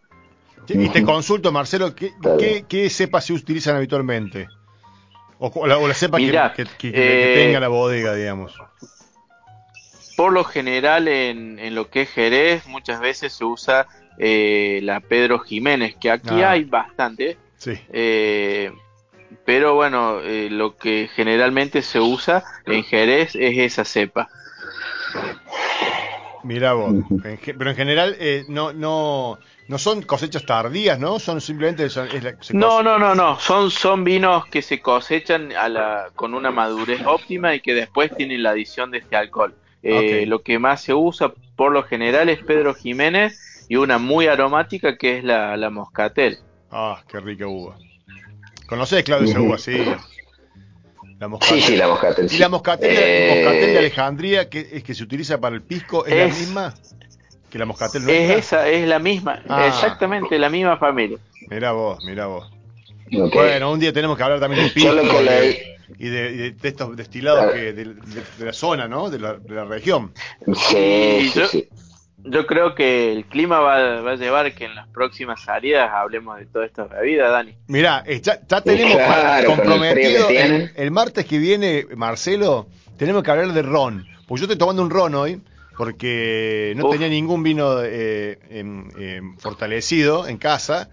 [0.68, 4.48] Y te consulto, Marcelo, ¿qué, qué, qué cepas se utilizan habitualmente?
[5.46, 8.58] O, la, o la cepa que- Mirá, que, que- que eh, tenga la bodega, digamos.
[10.16, 13.88] Por lo general en, en lo que es Jerez muchas veces se usa
[14.18, 16.52] eh, la Pedro Jiménez, que aquí Ah.
[16.52, 17.74] hay bastante, Sí.
[17.92, 18.72] eh,
[19.44, 24.30] pero bueno, eh, lo que generalmente se usa en Jerez es esa cepa.
[26.44, 26.94] Mirá vos.
[27.46, 31.20] Pero en general eh, no, no, no son cosechas tardías, ¿no?
[31.20, 31.90] Son simplemente...
[31.90, 35.70] son- es la- se No, no, no, no, son, son vinos que se cosechan a
[35.70, 39.56] la, con una madurez óptima y que después tienen la adición de este alcohol.
[39.82, 40.26] Eh.
[40.28, 44.98] Lo que más se usa por lo general es Pedro Jiménez y una muy aromática
[44.98, 46.38] que es la, la Moscatel.
[46.72, 47.76] Ah, qué rica uva.
[48.68, 49.58] ¿Conocés, Claudio, esa uva?
[49.58, 49.78] Sí.
[51.24, 51.62] La moscatel.
[51.64, 52.26] sí, la moscatel.
[52.26, 52.38] ¿Y sí.
[52.38, 56.14] la moscatel, Eh, moscatel de Alejandría, que es que se utiliza para el pisco, es,
[56.16, 56.74] la Es- misma
[57.50, 58.36] que la moscatel Es nuestra?
[58.66, 59.68] esa, es la misma, Ah.
[59.68, 61.18] exactamente la misma familia.
[61.50, 62.52] Mirá vos, mirá vos.
[63.10, 66.52] Bueno, un día tenemos que hablar también de Yo pisco y de, y de- y
[66.52, 67.94] de estos destilados que, de, de-
[68.38, 69.10] de la zona, ¿no?
[69.10, 70.12] De la, de la región.
[70.56, 70.78] Sí,
[71.22, 71.70] Y sí, yo- sí.
[72.26, 76.40] Yo creo que el clima va, va a llevar que en las próximas salidas hablemos
[76.40, 77.56] de todas estas bebidas, Dani.
[77.68, 80.30] Mirá, eh, ya, ya tenemos Claro, para- con el comprometido
[80.76, 82.68] el, martes que viene, Marcelo,
[82.98, 84.08] tenemos que hablar de ron.
[84.26, 85.42] Pues yo estoy tomando un ron hoy
[85.78, 86.92] porque no Uf.
[86.94, 90.90] tenía ningún vino eh, em, fortalecido en casa.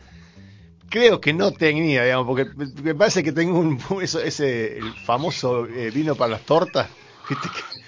[0.89, 2.47] Creo que no tenía, digamos, porque
[2.83, 6.89] me parece que tengo un, eso, ese el famoso eh, vino para las tortas.
[7.29, 7.49] ¿viste?
[7.49, 7.81] Que-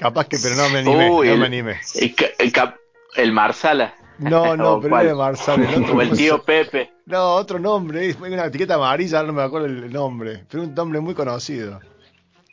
[0.00, 1.76] capaz que, pero no me animé, Uy, no me animé.
[1.94, 2.79] El, ca- el cap-
[3.16, 3.94] el Marsala.
[4.18, 5.06] No, no, ¿O pero cuál?
[5.06, 6.92] era Marsala, el otro O el no tío Pepe.
[7.06, 11.00] No, otro nombre, es una etiqueta amarilla, no me acuerdo el nombre, pero un nombre
[11.00, 11.80] muy conocido.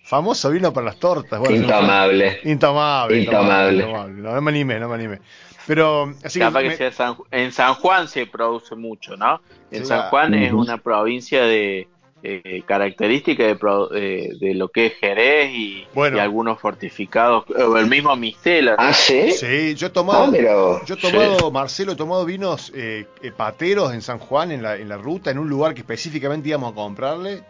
[0.04, 1.38] Famoso vino para las tortas.
[1.40, 2.40] Bueno, Intomable.
[2.46, 3.20] Intomable.
[3.20, 3.74] Intomable.
[3.84, 4.14] intomable.
[4.22, 5.20] No, no me animé, no me animé.
[5.68, 9.42] Pero, así Capaz que, que me- sea San- en San Juan se produce mucho, ¿no?
[9.70, 11.90] En Sí, San Juan es una provincia de
[12.24, 16.18] eh, característica de, pro- eh, de lo que es Jerez y, Bueno.
[16.18, 18.76] y algunos fortificados, o el mismo Mistela.
[18.78, 19.32] Ah, sí.
[19.32, 23.94] sí, yo he tomado, Ah, yo he tomado, Marcelo, he tomado vinos eh, eh, pateros
[23.94, 26.76] en San Juan, en la, en la ruta, en un lugar que específicamente íbamos a
[26.76, 27.44] comprarle.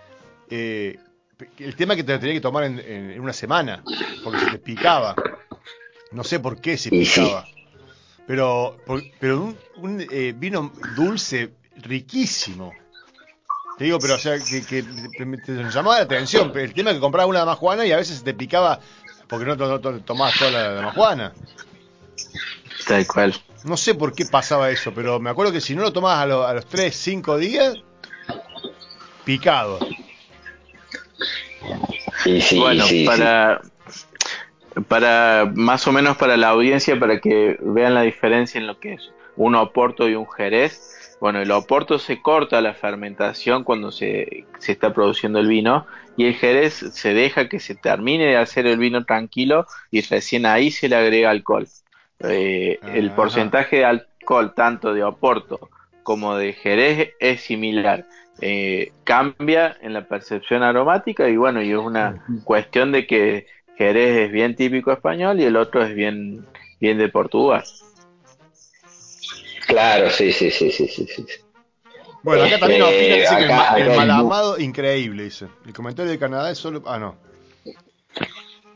[0.50, 0.98] Eh,
[1.60, 3.84] el tema es que te lo tenía que tomar en, en- en una semana,
[4.24, 5.16] porque se te picaba.
[6.12, 7.46] No sé por qué se picaba.
[8.26, 12.74] Pero, por- pero un, un, eh, vino dulce, riquísimo.
[13.78, 15.26] Te digo, pero o sea, que, que te,
[15.70, 16.52] llamaba la atención.
[16.52, 18.80] pero El tema es que comprabas una damajuana y a veces se te picaba
[19.28, 21.34] porque no, no to- tomabas toda la damajuana.
[22.88, 23.36] Tal cual.
[23.66, 26.26] No sé por qué pasaba eso, pero me acuerdo que si no lo tomabas a,
[26.26, 27.76] lo- a los 3, 5 días,
[29.24, 29.80] picado.
[32.26, 33.06] Y sí, bueno, sí, sí.
[33.06, 33.62] para,
[34.88, 38.94] para más o menos para la audiencia, para que vean la diferencia en lo que
[38.94, 40.97] es un oporto y un jerez.
[41.20, 46.26] Bueno, el oporto se corta la fermentación cuando se, se está produciendo el vino y
[46.26, 50.70] el jerez se deja que se termine de hacer el vino tranquilo y recién ahí
[50.70, 51.68] se le agrega alcohol.
[52.20, 53.16] Eh, el Ajá.
[53.16, 55.70] porcentaje de alcohol tanto de oporto
[56.04, 58.06] como de jerez es similar.
[58.40, 64.26] Eh, cambia en la percepción aromática y bueno, y es una cuestión de que Jerez
[64.26, 66.46] es bien típico español y el otro es bien,
[66.80, 67.64] bien de Portugal.
[69.68, 71.26] Claro, sí, sí, sí, sí, sí, sí.
[72.24, 75.48] Bueno, acá también nos Este, opina, dice que el, ma- malamado, increíble, dice.
[75.66, 76.82] El comentario de Canadá es solo...
[76.86, 77.18] Ah, no.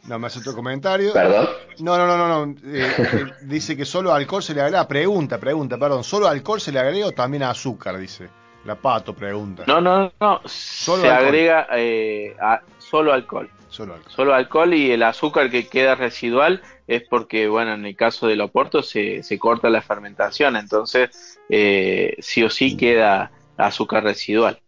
[0.07, 1.13] No, me hace otro comentario.
[1.13, 1.47] Perdón.
[1.79, 2.45] No, no, no, no.
[2.45, 2.55] no.
[2.65, 4.87] Eh, eh, dice que solo alcohol se le agrega.
[4.87, 6.03] Pregunta, pregunta, perdón.
[6.03, 7.97] ¿Solo alcohol se le agrega o también azúcar?
[7.97, 8.29] Dice.
[8.65, 9.63] La pato pregunta.
[9.67, 11.25] No, no, no, Solo se alcohol.
[11.27, 13.49] agrega eh, a- solo alcohol.
[13.69, 14.11] Solo alcohol.
[14.13, 18.41] Solo alcohol y el azúcar que queda residual es porque, bueno, en el caso del
[18.41, 24.59] oporto se, se corta la fermentación, entonces eh, sí o sí queda azúcar residual.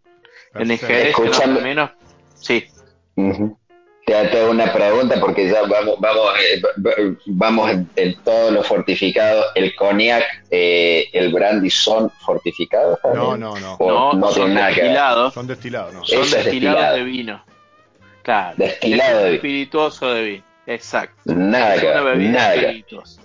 [0.54, 0.86] En el Perfecto.
[0.86, 1.58] Jerez, más Escúchame.
[1.58, 1.90] o menos,
[2.34, 2.64] sí.
[3.16, 3.58] Ujú.
[4.06, 8.62] Te hago una pregunta porque ya vamos, vamos, eh, va- vamos en, en todo lo
[8.62, 9.42] fortificado.
[9.54, 12.98] ¿El cognac, eh, el brandy son fortificados?
[13.14, 13.76] No, no, no.
[13.80, 16.04] No, no son destilados, Son destilados, no.
[16.04, 16.96] Son destilados destilado.
[16.96, 17.44] de vino.
[18.22, 19.34] Claro, Destilado es de vino.
[19.36, 21.16] espirituoso de vino, exacto.
[21.24, 23.20] Nada es una bebida nada espirituosa.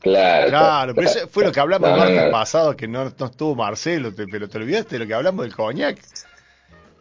[0.00, 3.54] Claro, Claro, pero eso fue lo que hablamos el martes pasado, que no, no estuvo
[3.54, 5.98] Marcelo, te- pero te olvidaste de lo que hablamos del coñac.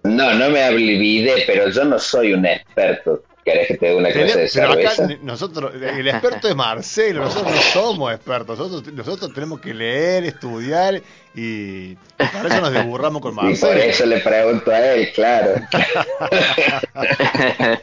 [0.04, 4.12] No, no me olvidé, pero yo no soy un experto ¿Querés que te dé una
[4.12, 5.04] clase de pero cerveza?
[5.06, 10.26] acá nosotros, el experto es Marcelo, nosotros no somos expertos, nosotros, nosotros tenemos que leer,
[10.26, 11.02] estudiar
[11.34, 13.82] y para eso nos desburramos con Y por Marcelo.
[13.82, 15.54] eso le pregunto a él, claro.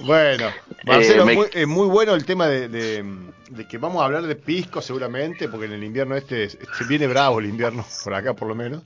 [0.00, 0.46] Bueno,
[0.84, 3.04] Marcelo, Eh, me- muy, es muy bueno el tema de, de-
[3.50, 7.06] de que vamos a hablar de pisco seguramente, porque en el invierno este se viene
[7.06, 8.82] bravo el invierno, por acá por lo menos.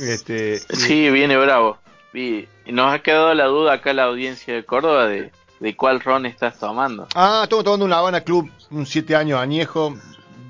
[0.00, 1.78] Este, y- Sí, viene bravo.
[2.14, 6.26] Y nos ha quedado la duda acá la audiencia de Córdoba de, de cuál ron
[6.26, 7.06] estás tomando.
[7.14, 9.96] Ah, estamos tomando un Habana Club, un 7 años añejo,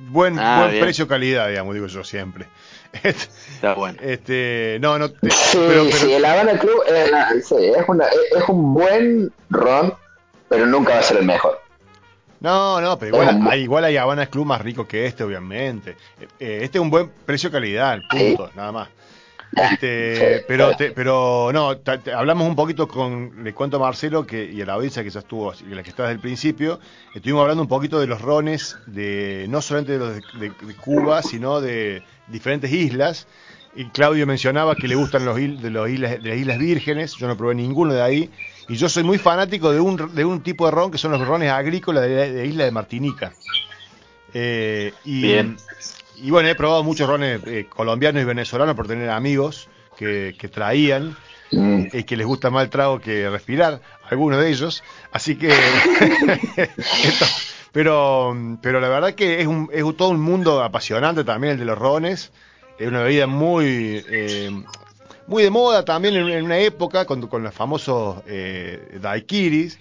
[0.09, 0.83] buen, Ah, buen bien.
[0.85, 2.47] precio-calidad, digamos, digo yo siempre.
[3.03, 3.99] Está bueno.
[4.03, 6.83] Este, no, no, te- Sí, pero, pero- sí, el Habana Club
[7.43, 9.95] sí, es, una- es- un buen ron,
[10.49, 11.59] pero nunca va a ser el mejor.
[12.41, 15.93] no, no, pero igual hay, igual hay Habana Club más rico que este, obviamente.
[16.21, 18.89] Eh, eh, este es un buen precio-calidad, punto, nada más.
[19.55, 24.27] Este, pero, te- pero no, ta- te- hablamos un poquito con, le cuento a Marcelo
[24.27, 26.81] que, y a la audiencia que ya estuvo, y la que está desde el principio,
[27.15, 30.75] estuvimos hablando un poquito de los rones, de no solamente de los de, de- de
[30.77, 33.27] Cuba, sino de diferentes islas.
[33.75, 37.27] Y Claudio mencionaba que le gustan los, de, los islas, de las Islas Vírgenes, yo
[37.27, 38.31] no probé ninguno de ahí.
[38.69, 41.27] Y yo soy muy fanático de un, de un tipo de ron que son los
[41.27, 43.33] rones agrícolas de, la- de Isla de Martinica.
[44.35, 45.57] Eh, y, Bien.
[46.17, 50.49] Y bueno, he probado muchos rones eh, colombianos y venezolanos por tener amigos que, que
[50.49, 51.17] traían
[51.55, 51.89] Mm.
[51.93, 54.83] y que les gusta más el trago que respirar, algunos de ellos.
[55.13, 55.49] Así que.
[56.57, 57.27] esto-
[57.73, 61.65] pero, pero la verdad que es, un, es todo un mundo apasionante también el de
[61.67, 62.33] los rones.
[62.79, 64.03] Es una bebida muy.
[64.09, 64.51] eh,
[65.27, 69.79] muy de moda también en, en una época con, con los famosos eh, daiquiris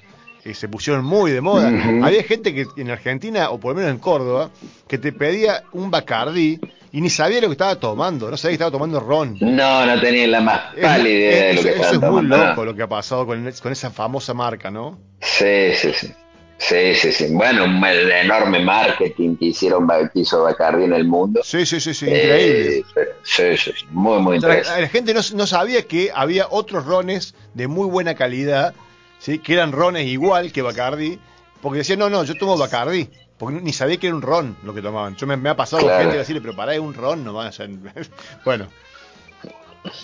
[0.54, 1.72] se pusieron muy de moda.
[2.04, 4.50] Había gente que en Argentina, o por lo menos en Córdoba,
[4.88, 6.60] que te pedía un Bacardí
[6.92, 9.38] y ni sabía lo que estaba tomando, no sabía que estaba tomando ron.
[9.40, 12.66] No, no tenía la más pálida idea de lo que eso estaban es muy loco
[12.66, 15.00] lo que ha pasado con, con esa famosa marca, ¿no?
[15.22, 16.12] Sí, sí, sí.
[16.58, 17.26] Sí, sí, sí.
[17.32, 21.42] Bueno, un el enorme marketing que hicieron que hizo Bacardi en el mundo.
[21.44, 22.78] Sí, sí, sí, sí, increíble.
[22.78, 23.86] Eh, pero- sí, sí, sí.
[23.90, 24.82] Muy, muy O sea, la, interesante.
[24.84, 28.76] la gente no, no sabía que había otros rones de muy buena calidad,
[29.22, 29.40] ¿sí?
[29.40, 31.20] que eran rones igual que Bacardi,
[31.62, 33.08] porque decían, no, no, yo tomo Bacardi,
[33.38, 35.16] porque ni sabía que era un ron lo que tomaban.
[35.16, 36.02] Yo me, me ha pasado Claro.
[36.02, 37.60] gente decirle, pero pará, es un ron nomás.
[38.46, 38.68] bueno,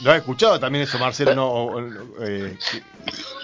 [0.03, 1.47] lo has escuchado también eso, Marcelo, ¿no?
[1.49, 2.81] O- o- eh, que,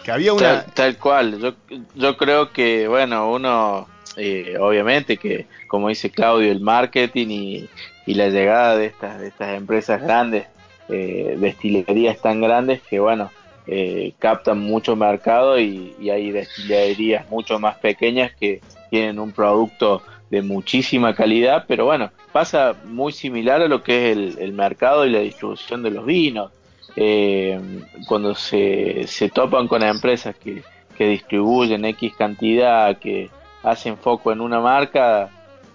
[0.04, 0.64] que había una...
[0.64, 1.54] Tal, tal cual, yo,
[1.96, 3.88] yo creo que, bueno, uno,
[4.18, 7.70] eh, obviamente que, como dice Claudio, el marketing y,
[8.08, 10.48] y la llegada de estas, de estas empresas grandes,
[10.90, 13.32] eh, destilerías tan grandes que, bueno,
[13.68, 20.42] eh, captan mucho mercado y, hay destilerías mucho más pequeñas que tienen un producto de
[20.42, 25.12] muchísima calidad, pero bueno, pasa muy similar a lo que es el, el mercado y
[25.12, 26.52] la distribución de los vinos.
[26.96, 27.60] Eh,
[28.08, 30.64] cuando se, se topan con empresas que,
[30.98, 33.30] que distribuyen X cantidad, que
[33.64, 35.30] hacen foco en una marca,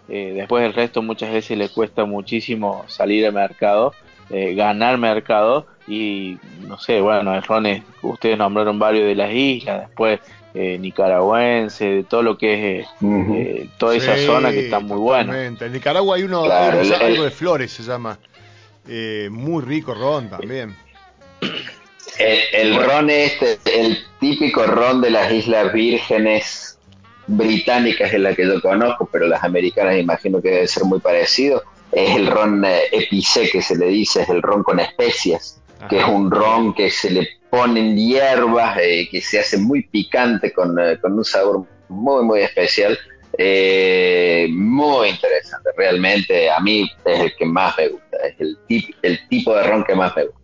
[0.09, 3.95] eh, después el resto muchas veces les cuesta muchísimo salir al mercado,
[4.31, 9.87] eh, ganar mercado y no sé, bueno, el Rones, ustedes nombraron varios de las islas,
[9.89, 10.21] después
[10.55, 14.81] eh, nicaragüense, de todo lo que es eh, eh, toda esa Sí, zona que está
[14.81, 15.45] muy buena.
[15.47, 18.19] En Nicaragua hay uno, Claro, hay uno- el- algo de flores, se llama.
[18.87, 20.75] Eh, muy rico ron también.
[22.19, 26.79] El, el ron este, el típico ron de las Islas Vírgenes
[27.27, 31.63] británicas es la que yo conozco, pero las americanas imagino que debe ser muy parecido.
[31.93, 36.05] Es el ron epicé que se le dice, es el ron con especias, que es
[36.05, 40.99] un ron que se le ponen hierbas, eh, que se hace muy picante con, eh,
[41.01, 42.99] con un sabor muy, muy especial.
[43.41, 48.95] Eh, muy interesante, realmente a mí es el que más me gusta, es el, tip-
[49.03, 50.39] el tipo de ron que más me gusta.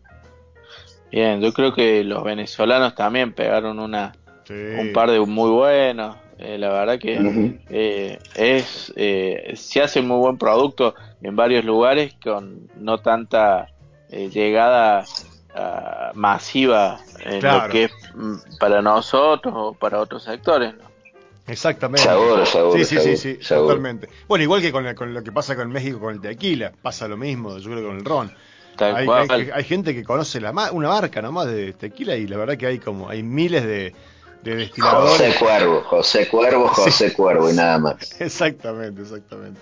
[1.11, 4.12] Bien, yo creo que los venezolanos también pegaron una,
[4.47, 4.52] Sí.
[4.55, 6.16] un par de muy buenos.
[6.39, 7.59] eh, la verdad que Ujú.
[7.70, 13.69] eh, es eh, se hace muy buen producto en varios lugares con no tanta
[14.15, 15.05] eh, llegada
[15.55, 17.66] ah, masiva en Claro.
[17.66, 20.74] lo que es mm, para nosotros o para otros sectores.
[20.74, 20.85] ¿no?
[21.47, 22.03] Exactamente.
[22.09, 23.66] Seguro, seguro, Sí, sí, seguro, sí, sí, seguro.
[23.69, 24.09] totalmente.
[24.28, 27.07] Bueno, igual que con, la- con lo que pasa con México con el tequila, pasa
[27.09, 28.32] lo mismo, yo creo que con el ron.
[28.77, 29.27] Tal Hay, cual.
[29.31, 32.57] hay- hay gente que conoce la ma- una marca nomás de tequila y la verdad
[32.57, 33.95] que hay como hay miles de,
[34.43, 35.36] de José destiladores.
[35.36, 37.97] Cuervo, José Cuervo, José Cuervo y nada más.
[38.20, 39.61] Exactamente, exactamente.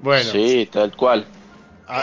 [0.00, 1.26] Bueno, Sí, tal cual.
[1.88, 2.02] a-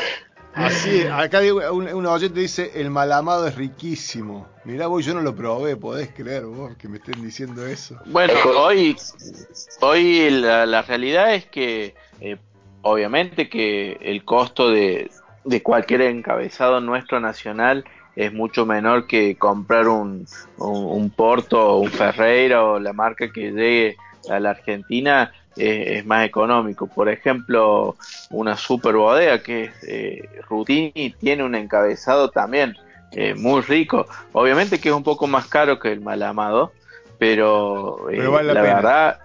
[0.54, 1.40] así, acá
[1.72, 4.48] un, un oyente dice, el malamado es riquísimo.
[4.66, 7.98] Mirá vos, yo no lo probé, podés creer vos que me estén diciendo eso.
[8.06, 8.96] Bueno, hoy,
[9.82, 12.38] hoy la, la realidad es que eh,
[12.82, 15.10] obviamente que el costo de,
[15.44, 17.86] de cualquier encabezado nuestro nacional
[18.16, 20.28] es mucho menor que comprar un,
[20.58, 23.98] un, Porto o un Ferreira o la marca que llegue
[24.30, 26.88] a la Argentina es más económico.
[26.88, 27.96] Por ejemplo,
[28.30, 32.76] una super bodega que es eh, Rutini tiene un encabezado también
[33.12, 34.08] eh, muy rico.
[34.34, 36.72] Obviamente que es un poco más caro que el Malamado,
[37.18, 39.20] pero, eh, la, verdad,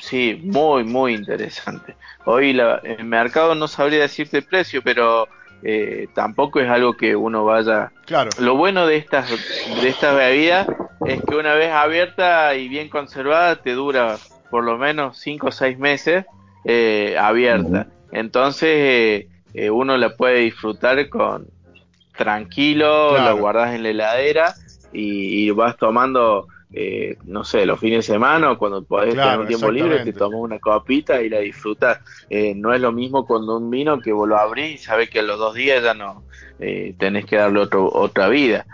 [0.00, 1.94] sí, muy, muy interesante.
[2.24, 5.28] Hoy la, el mercado no sabría decirte el precio, pero
[5.62, 7.92] eh, tampoco es algo que uno vaya.
[8.06, 8.30] Claro.
[8.38, 10.66] Lo bueno de estas, de estas bebidas
[11.06, 14.18] es que una vez abierta y bien conservada te dura
[14.50, 16.24] por lo menos 5 o 6 meses
[16.64, 17.88] eh, abierta.
[18.12, 21.46] Entonces eh, uno la puede disfrutar con
[22.16, 24.54] tranquilo, la guardas en la heladera
[24.92, 29.46] y vas tomando eh, no sé, los fines de semana o cuando podés tener un
[29.46, 32.00] tiempo libre, te tomas una copita y la disfrutas.
[32.28, 35.20] Eh, no es lo mismo cuando un vino que vos lo abrís y sabes que
[35.20, 36.24] a los dos días ya no
[36.58, 38.66] eh, tenés que darle otro, otra vida.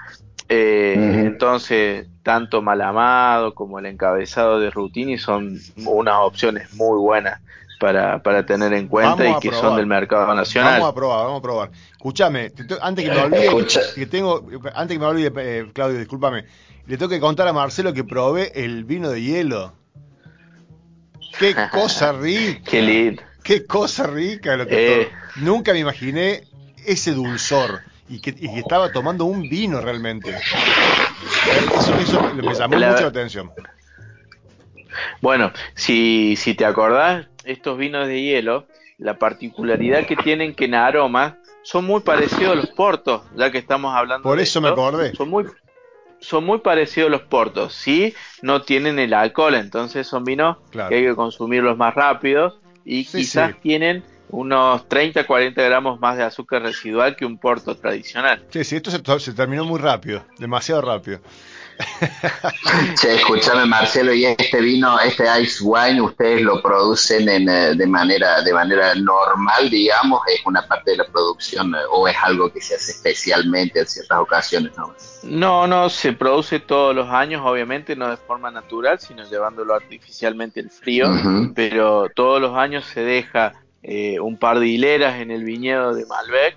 [0.48, 7.40] Entonces, tanto Malamado como el encabezado de Rutini son unas opciones muy buenas
[7.78, 10.80] para, para tener en cuenta y que son del mercado nacional.
[10.80, 11.70] Vamos a probar, vamos a probar.
[11.92, 14.44] Escúchame, antes que me olvide, que tengo,
[14.74, 16.46] antes que me olvide, Claudio, discúlpame,
[16.86, 19.74] le tengo que contar a Marcelo que probé el vino de hielo.
[21.38, 22.62] Qué cosa rica.
[22.70, 23.22] Qué lindo.
[23.42, 25.08] Qué cosa rica lo que eh.
[25.36, 26.44] Nunca me imaginé
[26.86, 30.34] ese dulzor y que, estaba tomando un vino realmente.
[31.22, 33.50] Eso, me llamó mucho la atención.
[35.20, 38.66] Bueno, si, si te acordás, estos vinos de hielo,
[38.98, 43.58] la particularidad que tienen que en aroma son muy parecidos a los portos, ya que
[43.58, 45.14] estamos hablando Por eso me acordé.
[45.14, 45.46] Son muy
[46.20, 50.80] son muy parecidos a los portos, sí, no tienen el alcohol, entonces son vinos que
[50.80, 56.62] hay que consumirlos más rápido y quizás tienen unos 30, 40 gramos más de azúcar
[56.62, 58.44] residual que un porto tradicional.
[58.50, 61.20] Sí, sí, esto se, se terminó muy rápido, demasiado rápido.
[63.00, 67.86] Che, escúchame Marcelo, y este vino, este ice wine, ustedes lo producen en, eh, de
[67.86, 72.52] manera de manera normal, digamos, es una parte de la producción eh, o es algo
[72.52, 74.94] que se hace especialmente en ciertas ocasiones, ¿no?
[75.24, 80.60] No, no, se produce todos los años, obviamente, no de forma natural, sino llevándolo artificialmente
[80.60, 81.10] el frío,
[81.54, 86.06] pero todos los años se deja eh, un par de hileras en el viñedo de
[86.06, 86.56] Malbec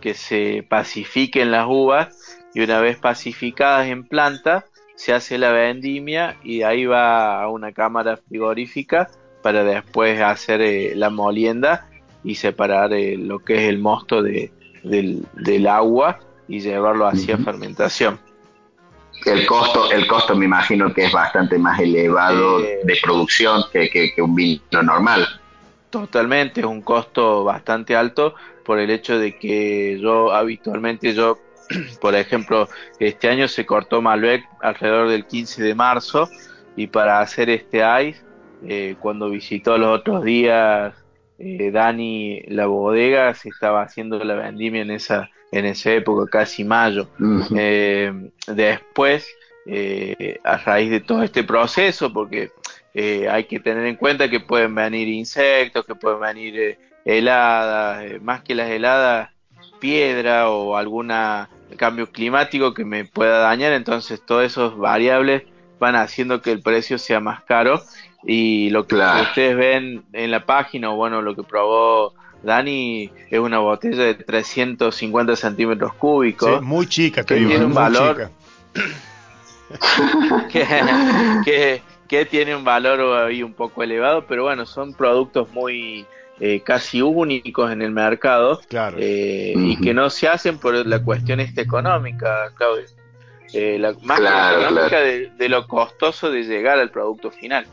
[0.00, 4.64] que se pacifiquen las uvas y una vez pacificadas en planta
[4.94, 9.08] se hace la vendimia y ahí va a una cámara frigorífica
[9.42, 11.88] para después hacer eh, la molienda
[12.24, 14.50] y separar eh, lo que es el mosto de,
[14.82, 16.18] del, agua
[16.48, 18.18] y llevarlo hacia fermentación.
[19.24, 23.88] El costo, el costo me imagino que es bastante más elevado eh, de producción que,
[23.90, 25.26] que, un vino normal.
[25.90, 28.34] Totalmente, es un costo bastante alto
[28.64, 31.38] por el hecho de que yo habitualmente yo
[32.00, 36.28] Por ejemplo, este año se cortó Malbec alrededor del 15 de marzo
[36.76, 38.22] y para hacer este ice,
[38.66, 40.94] eh, cuando visitó los otros días
[41.38, 46.64] eh, Dani la bodega, se estaba haciendo la vendimia en esa, en esa época, casi
[46.64, 47.08] mayo.
[47.56, 49.28] Eh, después,
[50.44, 52.50] a raíz de todo este proceso, porque
[52.94, 58.54] hay que tener en cuenta que pueden venir insectos, que pueden venir heladas, más que
[58.54, 59.30] las heladas,
[59.78, 65.44] piedra o alguna cambio climático que me pueda dañar, entonces todas esas variables
[65.78, 67.82] van haciendo que el precio sea más caro.
[68.24, 73.38] Y lo que ustedes ven en la página o bueno lo que probó Dani es
[73.38, 78.30] una botella de 350 centímetros cúbicos muy chica que tiene un valor
[80.52, 80.66] que,
[81.44, 81.82] que,
[82.30, 86.06] tiene un valor ahí un poco elevado pero bueno son productos muy
[86.40, 88.60] eh, casi únicos en el mercado
[88.96, 92.84] eh, y que no se hacen por la cuestión esta económica, Claudio.
[93.52, 97.66] Eh, la, más económica De, lo costoso de llegar al producto final.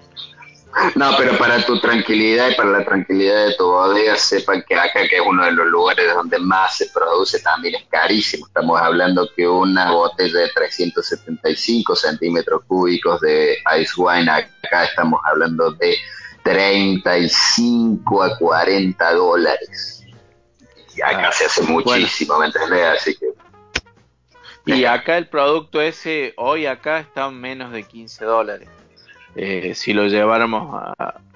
[0.96, 5.08] No, pero para tu tranquilidad y para la tranquilidad de tu bodega, sepan que acá,
[5.08, 8.46] que es uno de los lugares donde más se produce, también es carísimo.
[8.48, 15.72] Estamos hablando que una botella de 375 centímetros cúbicos de ice wine, acá estamos hablando
[15.72, 15.96] de
[16.44, 20.04] 35 a 40 dólares.
[20.94, 22.86] Y acá ah, se hace muchísimo, ¿me entendés?
[22.86, 23.28] Así que...
[24.66, 28.68] Y acá el producto ese, hoy acá está en menos de 15 dólares.
[29.36, 30.82] Eh, si lo lleváramos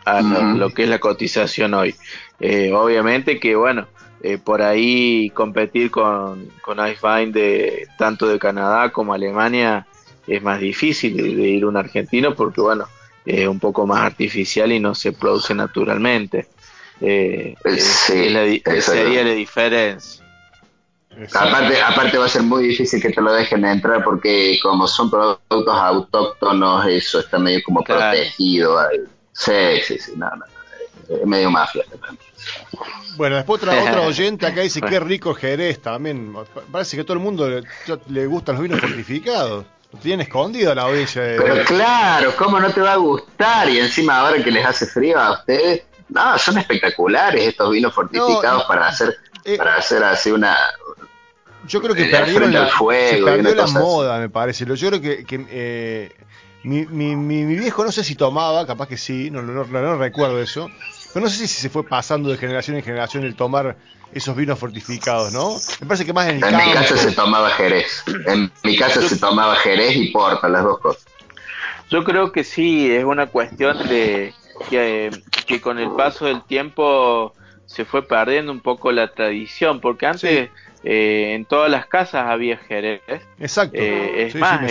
[0.05, 1.95] a, lo, que es la cotización hoy.
[2.39, 3.87] Eh, obviamente que, bueno,
[4.23, 9.85] eh, por ahí competir con, con iFind de tanto de Canadá como Alemania
[10.27, 12.87] es más difícil de, de ir un argentino porque, bueno,
[13.25, 16.47] es un poco más artificial y no se produce naturalmente.
[17.01, 20.25] Eh, sí, la, sería la diferencia.
[21.33, 25.09] Aparte, aparte va a ser muy difícil que te lo dejen entrar porque como son
[25.09, 28.79] productos autóctonos, eso está medio como protegido.
[29.33, 30.45] Sí, sí, sí, no, no,
[31.09, 31.83] es medio mafia.
[33.17, 36.33] Bueno, después otra, otra oyente acá dice que rico Jerez también.
[36.71, 37.49] Parece que a todo el mundo
[38.07, 39.65] le, gustan los vinos fortificados.
[39.91, 41.23] Lo tienen escondido la audiencia.
[41.37, 43.67] Pero claro, ¿cómo no te va a gustar?
[43.69, 48.63] Y encima ahora que les hace frío a ustedes, no, son espectaculares estos vinos fortificados
[48.65, 50.55] para hacer eh, para hacer así una
[51.67, 54.65] yo creo que perdieron la, se perdió la moda, me parece.
[54.65, 56.11] Yo creo que, que eh,
[56.63, 60.41] mi, mi, mi, viejo no sé si tomaba, capaz que sí, no, no, no, recuerdo
[60.41, 60.69] eso,
[61.13, 63.77] pero no sé si se fue pasando de generación en generación el tomar
[64.13, 65.55] esos vinos fortificados, ¿no?
[65.81, 69.01] Me parece que más en el En mi casa se tomaba Jerez, en mi casa
[69.01, 71.05] se tomaba Jerez y Porta, las dos cosas.
[71.89, 74.33] Yo creo que sí, es una cuestión de
[74.69, 75.09] que,
[75.45, 77.33] que con el paso del tiempo
[77.65, 80.49] se fue perdiendo un poco la tradición, porque antes
[80.83, 83.01] eh, en todas las casas había Jerez.
[83.39, 83.77] Exacto.
[83.77, 84.61] Eh, es más,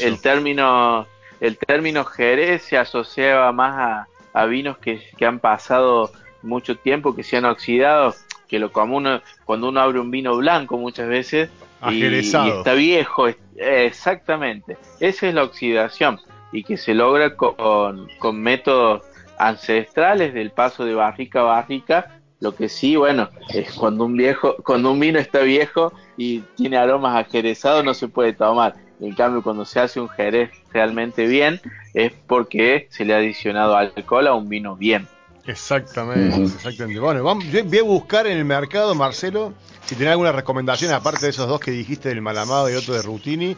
[0.00, 1.06] el, término
[1.40, 6.10] el término Jerez se asociaba más a, vinos que, han pasado
[6.42, 8.14] mucho tiempo, que se han oxidado,
[8.46, 11.50] que lo común cuando uno abre un vino blanco muchas veces
[11.90, 14.76] y, está viejo, exactamente.
[15.00, 16.20] Esa es la oxidación
[16.50, 19.02] y que se logra con, con métodos
[19.38, 24.56] ancestrales del paso de barrica a barrica lo que sí, bueno, es cuando un viejo,
[24.64, 28.74] cuando un vino está viejo y tiene aromas ajerezados no se puede tomar.
[29.00, 31.60] En cambio, cuando se hace un jerez realmente bien,
[31.94, 35.06] es porque se le ha adicionado alcohol a un vino bien.
[35.46, 37.00] Exactamente, exactamente.
[37.00, 39.54] Bueno, vamos, yo voy a buscar en el mercado, Marcelo,
[39.86, 43.02] si tiene alguna recomendación, aparte de esos dos que dijiste, del Malamado y otro de
[43.02, 43.56] Rutini,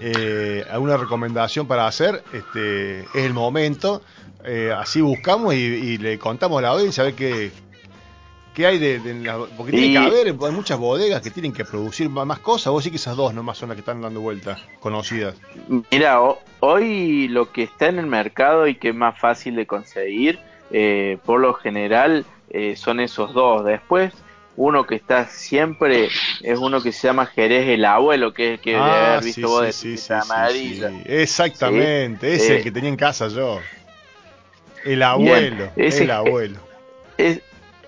[0.00, 4.02] eh, alguna recomendación para hacer, este, es el momento.
[4.44, 7.50] Eh, así buscamos y, y, le contamos a la audiencia a ver qué,
[8.54, 9.00] ¿Qué hay de,
[9.56, 12.90] porque tiene que haber, hay muchas bodegas que tienen que producir más cosas, vos sí
[12.90, 15.34] que esas dos nomás son las que están dando vueltas, conocidas.
[15.90, 16.20] Mira,
[16.60, 20.38] hoy lo que está en el mercado y que es más fácil de conseguir,
[20.70, 23.64] eh, por lo general, eh, son esos dos.
[23.64, 24.12] Después,
[24.56, 26.08] uno que está siempre
[26.40, 29.62] es uno que se llama Jerez el Abuelo, que es que ah, haber visto vos
[29.62, 30.92] de sí, amarilla.
[31.06, 33.58] Exactamente, ese es el eh, que tenía en casa yo.
[34.84, 36.60] El abuelo, el abuelo.
[37.16, 37.40] Es,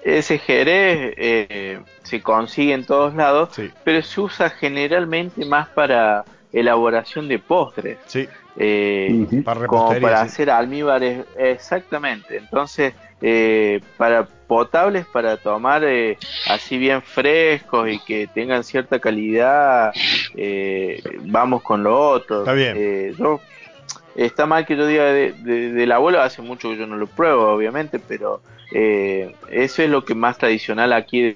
[0.06, 3.50] ese jerez eh, se consigue en todos lados,
[3.82, 7.98] pero se usa generalmente más para elaboración de postres.
[8.06, 8.28] Sí.
[8.56, 12.36] Eh, para como para hacer almíbares, exactamente.
[12.36, 15.84] Entonces, eh, para potables, para tomar
[16.48, 19.92] así bien frescos y que tengan cierta calidad,
[21.24, 22.40] vamos con lo otro.
[22.40, 23.12] Está bien.
[23.18, 23.40] yo
[24.16, 27.52] Está mal que yo diga de, del abuelo, hace mucho que yo no lo pruebo,
[27.52, 28.40] obviamente, pero
[28.72, 31.34] eh, eso es lo que más tradicional aquí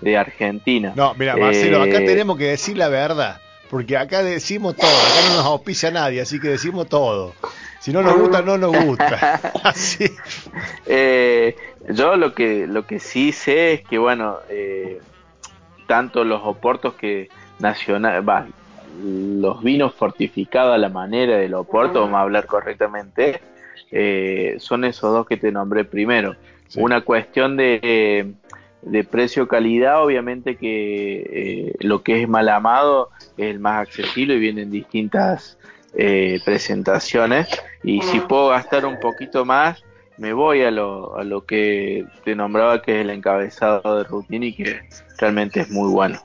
[0.00, 0.92] de, Argentina.
[0.94, 5.28] No, mira, Marcelo, acá eh, tenemos que decir la verdad, porque acá decimos todo, acá
[5.28, 7.34] no nos auspicia nadie, así que decimos todo.
[7.80, 9.40] Si no nos gusta, no nos gusta.
[9.64, 10.10] Así.
[10.86, 11.56] Eh,
[11.88, 14.38] yo lo que, lo que sí sé es que, bueno,
[15.86, 17.28] tanto los oportos que
[17.58, 18.22] nacional,
[19.02, 23.40] los vinos fortificados a la manera del Oporto, vamos a hablar correctamente,
[23.90, 26.36] eh, son esos dos que te nombré primero.
[26.76, 28.32] Una cuestión de,
[28.82, 34.38] de precio-calidad, obviamente que eh, lo que es mal amado es el más accesible y
[34.38, 35.58] viene en distintas
[35.94, 37.48] eh, presentaciones.
[37.82, 39.82] Y si puedo gastar un poquito más,
[40.18, 44.52] me voy a lo, a lo que te nombraba que es el encabezado de Rutini,
[44.54, 44.80] que
[45.18, 46.20] realmente es muy bueno.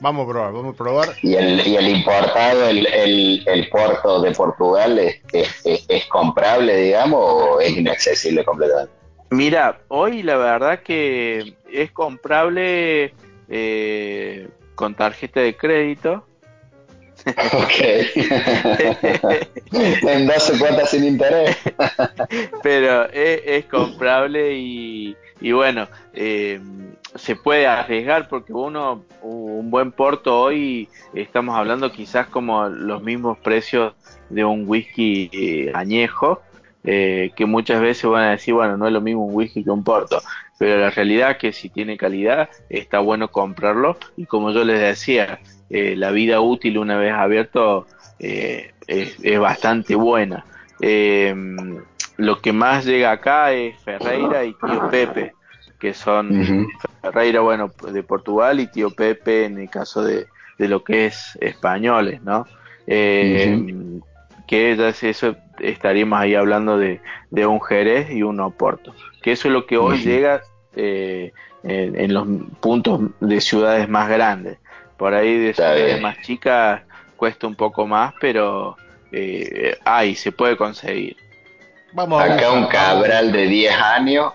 [0.00, 1.08] Vamos a probar, vamos a probar.
[1.22, 5.22] ¿Y el, y el importado, el, el, el puerto de Portugal, es,
[5.64, 8.92] es, comprable, digamos, o es inaccesible completamente?
[9.30, 13.14] Mira, hoy la verdad que es comprable
[13.48, 16.26] eh, con tarjeta de crédito.
[17.26, 17.80] Ok.
[19.72, 21.56] en 12 cuotas sin interés.
[22.62, 26.60] Pero es, es comprable y, y bueno, eh,
[27.16, 33.38] se puede arriesgar porque uno, un buen porto hoy, estamos hablando quizás como los mismos
[33.38, 33.94] precios
[34.28, 36.42] de un whisky eh, añejo,
[36.84, 39.70] eh, que muchas veces van a decir, bueno, no es lo mismo un whisky que
[39.70, 40.20] un porto,
[40.58, 43.98] pero la realidad es que si tiene calidad, está bueno comprarlo.
[44.16, 45.40] Y como yo les decía,
[45.70, 47.86] eh, la vida útil una vez abierto
[48.18, 50.44] es, es, bastante buena.
[52.16, 55.35] lo que más llega acá es Ferreira y Tío Pepe
[55.78, 56.68] que son
[57.02, 60.26] Ferreira, bueno, de Portugal y Tío Pepe en el caso de,
[60.58, 62.46] de lo que es españoles, ¿no?
[62.86, 64.00] Eh,
[64.46, 67.00] Que ya eso estaríamos ahí hablando de,
[67.30, 70.42] de, un Jerez y un Oporto, que eso es lo que hoy llega
[70.76, 71.32] eh,
[71.64, 72.28] en, los
[72.60, 74.58] puntos de ciudades más grandes.
[74.96, 76.82] Por ahí de ciudades más chicas
[77.16, 78.76] cuesta un poco más, pero
[79.10, 81.16] eh, hay, se puede conseguir.
[81.92, 84.32] Vamos acá un cabral de 10 años,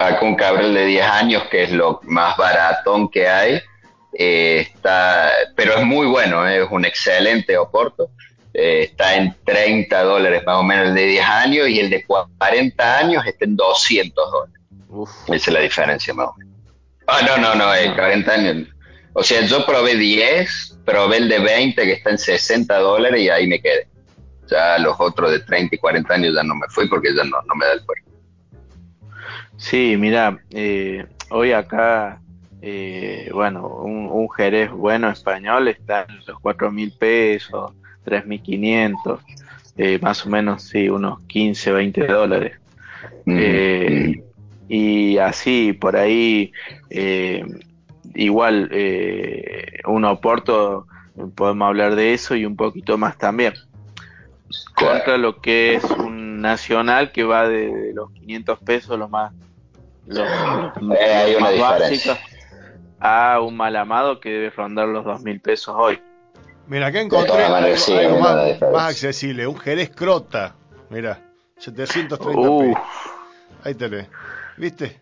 [0.00, 3.60] acá un cabral de 10 años que es lo más baratón que hay,
[4.14, 8.10] eh, está, pero es muy bueno, eh, es un excelente Oporto.
[8.52, 12.04] Eh, está en 30 dólares más o menos el de 10 años y el de
[12.04, 14.56] 40 años está en 200 dólares.
[15.28, 16.54] Esa es la diferencia más o menos.
[17.06, 18.68] Ah, no, no, no, eh, 40 años.
[19.12, 23.28] O sea, yo probé 10, probé el de 20 que está en 60 dólares y
[23.28, 23.86] ahí me quedé.
[24.48, 27.40] Ya los otros de 30 y 40 años ya no me fui porque ya no,
[27.46, 28.09] no me da el cuerpo.
[29.60, 32.18] Sí, mira, eh, hoy acá,
[32.62, 37.74] eh, bueno, un, un, Jerez bueno español está en los 4 mil pesos,
[38.04, 39.20] 3 mil 500,
[39.76, 42.58] eh, más o menos, sí, unos 15, 20 dólares.
[43.26, 44.22] Mm, eh, mm.
[44.70, 46.52] Y así, por ahí,
[46.88, 47.44] eh,
[48.14, 50.86] igual, eh, un Oporto,
[51.34, 53.52] podemos hablar de eso y un poquito más también.
[54.74, 59.32] Contra lo que es un nacional que va de, los 500 pesos, los más,
[60.06, 60.28] los,
[60.98, 62.18] eh, más básicos,
[62.98, 66.00] a un mal amado que debe rondar los 2.000 pesos hoy.
[66.66, 70.54] Mira, acá encontré algo, sí, algo más, más, accesible, un Jerez Crota,
[70.88, 71.20] mira,
[71.58, 72.76] 730 pesos.
[73.64, 74.06] Ahí tenés.
[74.56, 75.00] ¿Viste?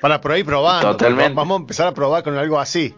[0.00, 0.92] Para por ahí probando.
[0.92, 1.34] Totalmente.
[1.34, 2.94] Vamos a empezar a probar con algo así.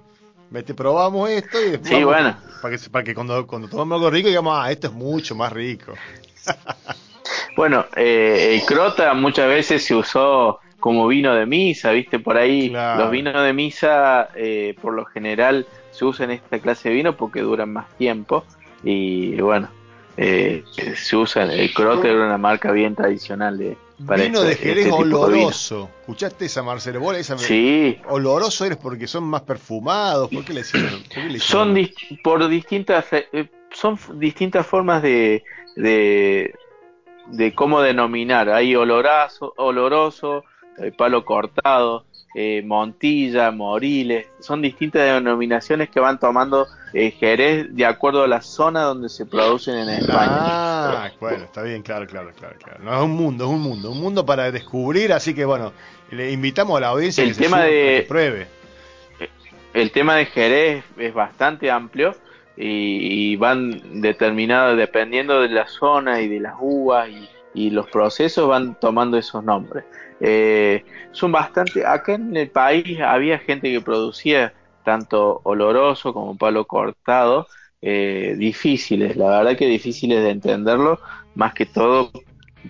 [0.50, 1.90] Vete, probamos esto y después.
[1.90, 2.36] Sí, bueno.
[2.62, 5.52] Para que, para que cuando, cuando tomamos algo rico digamos, ah, esto es mucho más
[5.52, 5.92] rico.
[7.56, 12.18] bueno, eh, el crota muchas veces se usó como vino de misa, ¿viste?
[12.18, 13.02] Por ahí claro.
[13.02, 17.40] los vinos de misa, eh, por lo general, se usan esta clase de vino porque
[17.40, 18.44] duran más tiempo.
[18.84, 19.68] Y bueno,
[20.16, 20.64] eh,
[20.94, 21.50] se usan.
[21.50, 25.90] El crota era una marca bien tradicional de Vino de Jerez este oloroso.
[26.00, 27.00] ¿Escuchaste esa, Marcelo?
[27.00, 27.98] ¿Vos esa sí.
[28.08, 30.30] ¿Oloroso eres porque son más perfumados?
[30.30, 31.02] ¿Por qué le hicieron?
[31.02, 31.76] ¿Por qué le son
[32.22, 35.42] por distintas eh, son distintas formas de,
[35.74, 36.54] de,
[37.26, 38.50] de cómo denominar.
[38.50, 40.44] Hay olorazo, oloroso, eh,
[40.96, 48.22] palo cortado, eh, Montilla, Moriles, son distintas denominaciones que van tomando eh, Jerez de acuerdo
[48.22, 50.28] a la zona donde se producen en España.
[50.30, 52.84] Ah, bueno, está bien, claro, claro, claro, claro.
[52.84, 55.72] No, es un mundo, es un mundo, un mundo para descubrir, así que bueno,
[56.10, 58.46] le invitamos a la audiencia el que, tema se de, que pruebe.
[59.72, 62.14] El tema de Jerez es bastante amplio
[62.56, 67.88] y, y van determinados dependiendo de la zona y de las uvas y, y los
[67.88, 69.84] procesos van tomando esos nombres.
[70.20, 76.66] Eh, son bastante, acá en el país había gente que producía tanto oloroso como palo
[76.66, 77.46] cortado,
[77.82, 80.98] eh, difíciles, la verdad que difíciles de entenderlo,
[81.34, 82.10] más que todo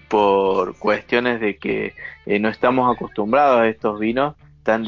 [0.09, 1.95] por cuestiones de que
[2.27, 4.85] eh, no estamos acostumbrados a estos vinos tan,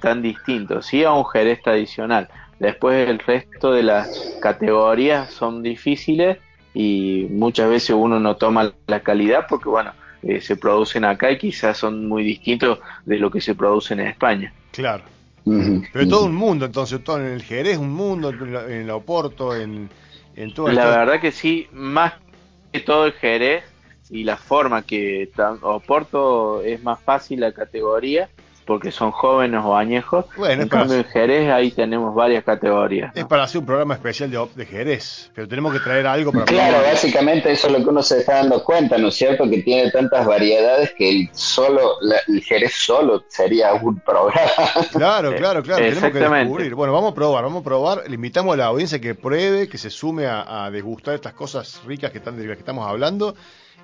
[0.00, 2.28] tan distintos, sí a un jerez tradicional.
[2.58, 6.38] Después el resto de las categorías son difíciles
[6.74, 9.92] y muchas veces uno no toma la calidad porque bueno,
[10.22, 14.00] eh, se producen acá y quizás son muy distintos de lo que se produce en
[14.00, 14.52] España.
[14.72, 15.04] Claro.
[15.44, 19.88] Pero todo un mundo, entonces, todo en el Jerez, un mundo, en la Oporto, en,
[20.36, 22.14] en todo La verdad que sí, más
[22.72, 23.64] que todo el Jerez
[24.10, 25.30] y la forma que
[25.62, 28.28] Oporto es más fácil la categoría
[28.70, 30.26] porque son jóvenes o añejos.
[30.36, 33.12] Bueno, en cambio, en Jerez ahí tenemos varias categorías.
[33.12, 33.20] ¿no?
[33.20, 36.44] Es para hacer un programa especial de, de, Jerez, pero tenemos que traer algo para...
[36.44, 36.92] Claro, probar.
[36.92, 39.50] básicamente eso es lo que uno se está dando cuenta, ¿no es cierto?
[39.50, 44.40] Que tiene tantas variedades que el, solo, la, el Jerez solo sería un programa.
[44.92, 46.74] Claro, claro, claro, tenemos que descubrir.
[46.76, 48.04] Bueno, vamos a probar, vamos a probar.
[48.06, 51.80] Le invitamos a la audiencia que pruebe, que se sume a, a degustar estas cosas
[51.84, 53.34] ricas que, están, de las que estamos hablando.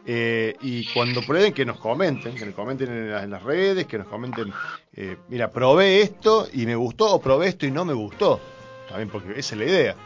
[0.08, 3.86] Eh, y cuando prueben que nos comenten, que nos comenten en, la, en las redes,
[3.86, 4.52] que nos comenten,
[4.94, 8.40] eh, mira, probé esto y me gustó, o probé esto y no me gustó.
[8.88, 9.96] También porque esa es la idea.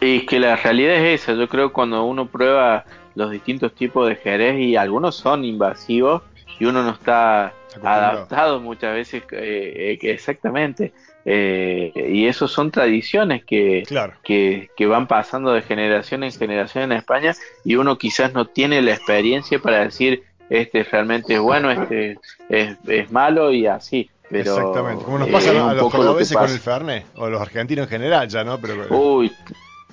[0.00, 4.08] Y que la realidad es esa, yo creo que cuando uno prueba los distintos tipos
[4.08, 6.22] de jerez y algunos son invasivos
[6.58, 7.52] y uno no está
[7.82, 10.94] adaptado muchas veces eh, que exactamente
[11.24, 14.14] eh, y eso son tradiciones que, claro.
[14.24, 17.34] que, que, van pasando de generación en generación en España
[17.64, 22.18] y uno quizás no tiene la experiencia para decir este realmente es bueno, este
[22.48, 24.10] es, es malo y así.
[24.28, 27.84] Pero, Exactamente, como nos pasa eh, a los cordobeses con el Fernet, o los argentinos
[27.84, 28.60] en general ya, ¿no?
[28.60, 29.32] Pero, Uy,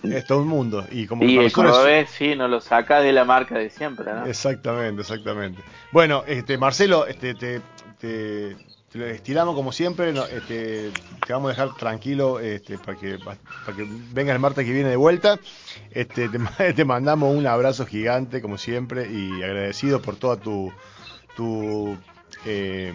[0.04, 0.86] es todo un mundo.
[0.92, 4.26] Y, como y el cordobés, sí, no lo saca de la marca de siempre, ¿no?
[4.26, 5.62] Exactamente, exactamente.
[5.92, 7.62] Bueno, este Marcelo, este, te,
[8.00, 8.56] te,
[8.92, 10.92] te lo estiramos como siempre, este,
[11.26, 14.90] te vamos a dejar tranquilo este, para, que, para que venga el martes que viene
[14.90, 15.40] de vuelta.
[15.92, 16.30] Este,
[16.76, 20.72] te, mandamos un abrazo gigante como siempre y agradecido por toda tu,
[22.46, 22.94] eh,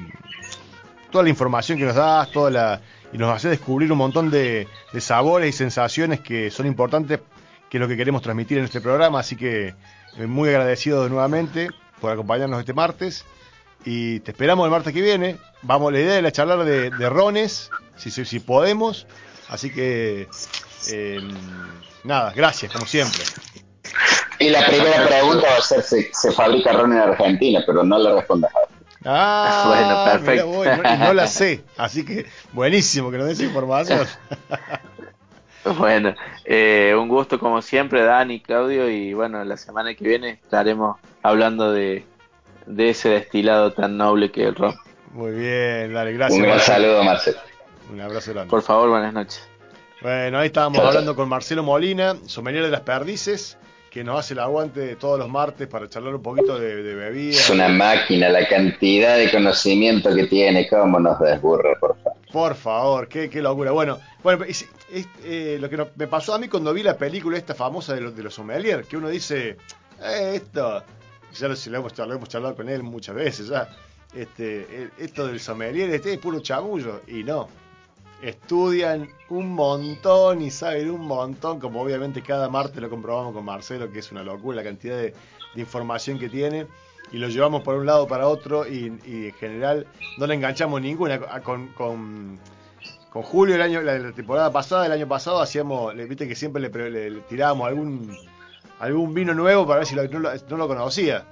[1.11, 2.81] toda la información que nos das, toda la
[3.13, 7.21] y nos hace descubrir un montón de, de sabores y sensaciones que son importantes,
[7.69, 9.21] que es lo que queremos transmitir en este programa.
[9.21, 9.75] Así que
[10.17, 11.69] eh, muy agradecido nuevamente
[12.01, 13.27] por acompañarnos este martes.
[13.85, 15.39] Y te esperamos el martes que viene.
[15.63, 19.07] Vamos, la idea es la charlar de, de rones, si, si, si podemos.
[19.49, 20.29] Así que,
[20.91, 21.21] eh,
[22.05, 23.23] nada, gracias, como siempre.
[24.39, 27.99] Y la primera pregunta va a ser si se fabrica ron en Argentina, pero no
[27.99, 28.51] la respondas.
[29.05, 30.47] Ah, Bueno, perfecto.
[30.47, 34.07] mirá vos, y no, y no la sé, así que buenísimo que nos des información.
[35.65, 36.13] Bueno,
[36.45, 41.71] eh, un gusto como siempre, Dani, Claudio, y bueno, la semana que viene estaremos hablando
[41.71, 42.05] de,
[42.67, 44.75] de ese destilado tan noble que es el ron.
[45.13, 46.39] Muy bien, dale, gracias.
[46.39, 47.39] Un gran saludo, Marcelo.
[47.93, 48.51] Un abrazo grande.
[48.51, 49.47] Por favor, buenas noches.
[50.01, 53.57] Bueno, ahí estábamos hablando con Marcelo Molina, sommelier de las perdices,
[53.91, 57.37] que nos hace el aguante todos los martes para charlar un poquito de, de bebida.
[57.37, 62.19] Es una máquina, la cantidad de conocimiento que tiene, cómo nos desburra, por favor.
[62.33, 63.71] Por favor, qué, qué locura.
[63.73, 66.97] Bueno, bueno es- es- eh, lo que no- me pasó a mí cuando vi la
[66.97, 69.57] película esta famosa de los, de los sommelier, que uno dice,
[70.03, 70.83] eh, esto,
[71.35, 73.69] ya lo, lo hemos, charlado, hemos charlado con él muchas veces ya,
[74.15, 77.49] este, eh, esto del sommelier este es puro chamullo, y no.
[78.23, 83.91] Estudian un montón y saben un montón, como obviamente cada martes lo comprobamos con Marcelo,
[83.91, 85.13] que es una locura la cantidad de,
[85.57, 86.67] información que tiene
[87.11, 89.87] y lo llevamos por un lado para otro y, en general
[90.19, 91.19] no le enganchamos ninguna.
[91.43, 92.39] Con, con,
[93.11, 96.91] Julio el año, la, la temporada pasada, el año pasado, hacíamos, viste que siempre le,
[96.91, 98.17] le- le tirábamos algún
[98.83, 101.25] algún vino nuevo para ver si lo- no, lo, no lo conocía.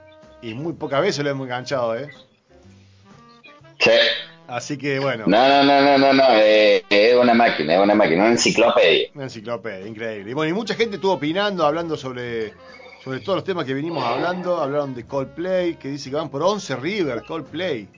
[0.43, 2.09] Y muy pocas veces lo hemos enganchado, ¿eh?
[3.79, 3.91] Sí.
[4.47, 7.95] Así que bueno, No, no, no, no, no, no, eh, es una máquina, es una
[7.95, 9.09] máquina, una enciclopedia.
[9.15, 10.31] una enciclopedia, increíble.
[10.31, 12.53] Y bueno, y mucha gente estuvo opinando, hablando sobre,
[13.05, 14.61] sobre todos los temas que venimos hablando.
[14.61, 17.89] Hablaron de Coldplay, que dice que van por 11 River, Coldplay.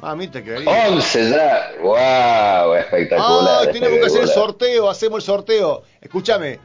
[0.00, 0.88] Mamita querida.
[0.88, 3.68] 11 ya, wow, espectacular.
[3.68, 5.82] Ah, tenemos que hacer el sorteo, hacemos el sorteo.
[6.00, 6.58] Escúchame,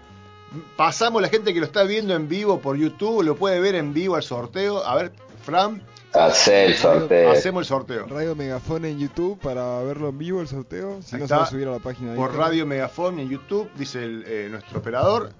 [0.76, 3.94] pasamos la gente que lo está viendo en vivo por YouTube, lo puede ver en
[3.94, 4.86] vivo el sorteo.
[4.86, 5.12] A ver,
[5.44, 5.82] Fran,
[6.14, 7.32] Hacer el sorteo.
[7.32, 8.06] hacemos el sorteo.
[8.08, 11.02] Radio Megafón en YouTube para verlo en vivo el sorteo.
[11.02, 12.50] Si Ahí no, se va a subir a la página de Por Instagram.
[12.50, 15.32] Radio Megafon en YouTube, dice el, eh, nuestro operador.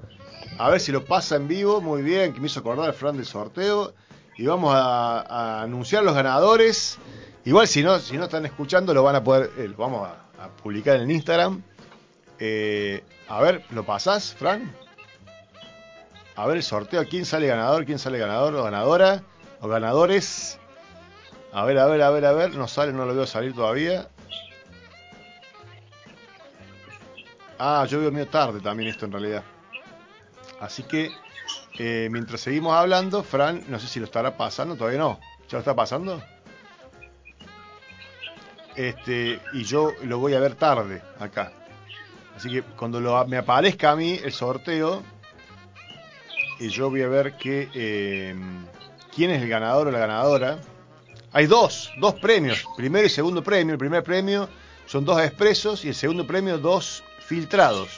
[0.60, 3.26] A ver si lo pasa en vivo, muy bien, que me hizo acordar Fran del
[3.26, 3.94] sorteo.
[4.38, 6.98] Y vamos a, a anunciar los ganadores.
[7.46, 10.44] Igual si no, si no están escuchando, lo van a poder, eh, lo vamos a,
[10.44, 11.64] a publicar en Instagram.
[12.40, 14.72] Eh, a ver, ¿lo pasás, Fran?
[16.38, 17.86] A ver el sorteo, ¿quién sale ganador?
[17.86, 19.24] ¿Quién sale ganador o ganadora?
[19.60, 20.60] O ganadores.
[21.52, 22.56] A ver, a ver, a ver, a ver.
[22.56, 24.08] No sale, no lo veo salir todavía.
[27.58, 29.44] Ah, yo veo medio tarde también esto en realidad.
[30.60, 31.12] Así que,
[31.80, 35.20] eh, mientras seguimos hablando, Fran, no sé si lo estará pasando, todavía no.
[35.50, 36.22] ¿Ya lo está pasando?
[38.76, 41.52] Este, y yo lo voy a ver tarde acá.
[42.36, 45.02] Así que cuando lo- me aparezca a mí el sorteo,
[46.60, 48.36] y yo voy a ver que, eh,
[49.16, 50.60] quién es el ganador o la ganadora.
[51.34, 53.74] Hay dos, dos premios, primero y segundo premio.
[53.74, 54.50] El primer premio
[54.86, 57.90] son dos expresos y el segundo premio dos filtrados.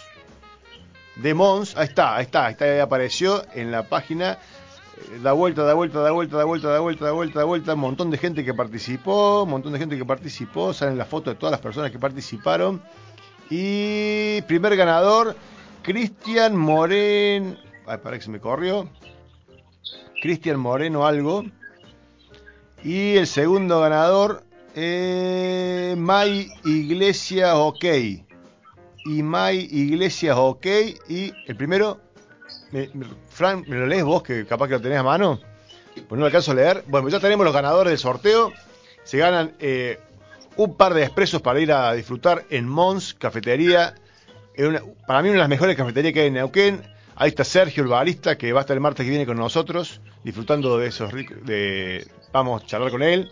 [1.16, 4.34] De Mons, ahí está, ahí está, ahí está, ahí apareció en la página.
[5.14, 7.74] eh, Da vuelta, da vuelta, da vuelta, da vuelta, da vuelta, da vuelta, da vuelta.
[7.74, 10.74] Un montón de gente que participó, un montón de gente que participó.
[10.74, 12.82] Salen las fotos de todas las personas que participaron.
[13.50, 15.36] Y primer ganador,
[15.84, 17.58] Cristian Moren.
[17.90, 18.88] Ay, parece que se me corrió.
[20.22, 21.44] Cristian Moreno algo.
[22.84, 24.44] Y el segundo ganador,
[24.76, 25.96] eh,
[26.66, 27.84] Iglesias OK.
[29.06, 30.66] Y May Iglesias OK.
[31.08, 32.00] Y el primero,
[32.72, 35.40] me- me- Fran, ¿me lo lees vos que capaz que lo tenés a mano?
[35.96, 36.84] Pues no lo alcanzo a leer.
[36.88, 38.54] Bueno, pues ya tenemos los ganadores del sorteo.
[39.04, 40.00] Se ganan eh,
[40.58, 43.96] un par de expresos para ir a disfrutar en Mons Cafetería.
[45.08, 46.82] Para mí una de las mejores cafeterías que hay en Neuquén.
[47.22, 50.00] Ahí está Sergio, el barista, que va a estar el martes que viene con nosotros,
[50.24, 51.38] disfrutando de esos ricos...
[51.46, 53.30] De, vamos a charlar con él.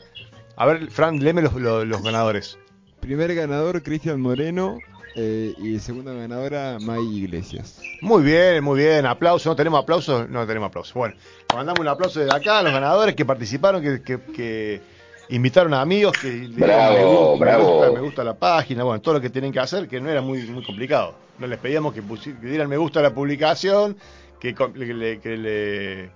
[0.57, 2.59] A ver, Fran, léeme los, los- los ganadores.
[2.99, 4.79] Primer ganador, Cristian Moreno.
[5.15, 7.81] eh, y segunda ganadora, May Iglesias.
[8.01, 9.05] Muy bien, muy bien.
[9.05, 9.45] Aplausos.
[9.45, 10.27] ¿No tenemos aplausos?
[10.29, 10.93] No tenemos aplausos.
[10.93, 11.15] Bueno,
[11.55, 14.81] mandamos un aplauso desde acá a los ganadores que participaron, que, que- que
[15.29, 17.73] invitaron a amigos, que le dieron Bravo, me gusta, me bravo.
[17.77, 20.21] gusta, me gusta la página, bueno, todo lo que tienen que hacer, que no era
[20.21, 21.15] muy, muy complicado.
[21.39, 23.97] No les pedíamos que, pusi- que dieran me gusta a la publicación,
[24.39, 26.09] que, le, que le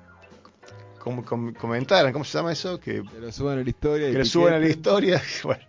[1.00, 2.80] com- com- comentaran, ¿cómo se llama eso?
[2.80, 4.12] Que Que lo suban a la historia.
[4.12, 5.22] que le suben a la historia.
[5.44, 5.64] Bueno,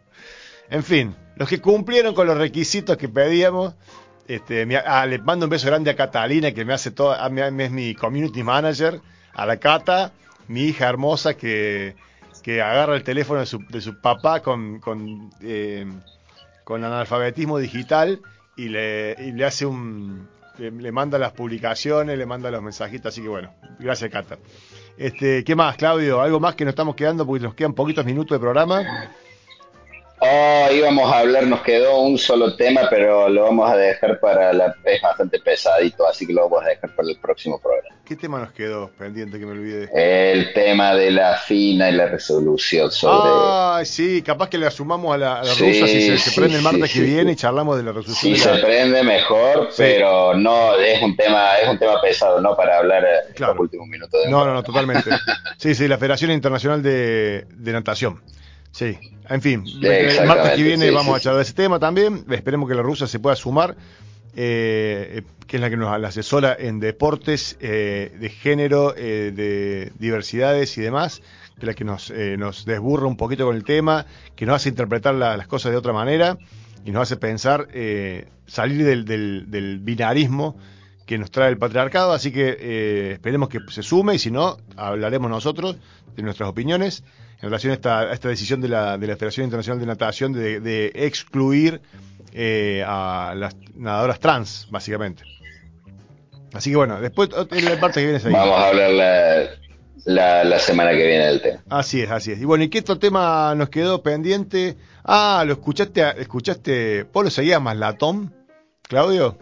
[0.71, 3.75] en fin, los que cumplieron con los requisitos que pedíamos.
[4.29, 6.93] Este, ah, le mando un beso grande a Catalina, que me hace
[7.31, 9.01] me es mi community manager,
[9.35, 10.13] a la Cata,
[10.49, 11.97] mi hija hermosa que,
[12.43, 15.87] que agarra el teléfono de su, de su papá con, con, eh,
[16.65, 18.21] con analfabetismo digital
[18.57, 20.29] y le, y le hace un.
[20.59, 24.39] Le, manda las publicaciones, le manda los mensajitos, así que bueno, gracias Cata.
[24.99, 26.21] Este, ¿Qué más, Claudio?
[26.21, 27.27] ¿Algo más que nos estamos quedando?
[27.27, 29.11] Porque nos quedan poquitos minutos de programa.
[30.25, 34.53] Oh, íbamos a hablar, nos quedó un solo tema, pero lo vamos a dejar para
[34.53, 34.73] la...
[34.85, 37.89] Es bastante pesadito, así que lo vamos a dejar para el próximo programa.
[38.05, 39.89] ¿Qué tema nos quedó pendiente que me olvidé?
[39.93, 43.31] El tema de la FINA y la resolución sobre...
[43.33, 46.31] Ah, sí, capaz que le asumamos a la, a la Sí, rusa si se, se
[46.31, 48.61] sí, prende el martes sí, que viene y charlamos de la resolución Si se la...
[48.61, 53.33] prende mejor, pero no es un tema es un tema pesado, no para hablar eh,
[53.35, 53.55] Claro.
[53.55, 54.23] los últimos minutos.
[54.25, 55.11] De No, no, no, totalmente.
[55.59, 58.21] Sí, sí, la Federación Internacional de, de Natación.
[58.73, 59.65] Sí, en fin,
[60.21, 62.25] el martes que viene sí, vamos sí, a charlar de ese tema también.
[62.31, 63.77] Esperemos que la rusa se pueda sumar,
[64.35, 69.93] eh, que es la que nos la asesora en deportes, eh, de género, eh, de
[69.99, 71.21] diversidades y demás,
[71.55, 74.57] que es la que nos, eh, nos desburra un poquito con el tema, que nos
[74.57, 76.39] hace interpretar la- las cosas de otra manera
[76.85, 80.57] y nos hace pensar, eh, salir del, del- del binarismo
[81.05, 84.57] que nos trae el patriarcado, así que eh, esperemos que se sume y si no,
[84.77, 85.77] hablaremos nosotros
[86.17, 87.05] de nuestras opiniones
[87.43, 90.33] en relación a esta, a esta decisión de la, de la Federación Internacional de Natación
[90.33, 91.83] de, de excluir
[92.33, 95.25] eh, a las nadadoras trans, básicamente.
[96.53, 98.33] Así que bueno, después el parte que viene es ahí.
[98.33, 99.43] Vamos a hablar la,
[100.05, 101.63] la, la semana que viene del tema.
[101.69, 102.41] Así es, así es.
[102.41, 104.77] Y bueno, ¿y qué otro tema nos quedó pendiente?
[105.05, 108.33] Ah, lo escuchaste, escuchaste, ¿vos lo seguías Maslatón,
[108.83, 109.37] Claudio?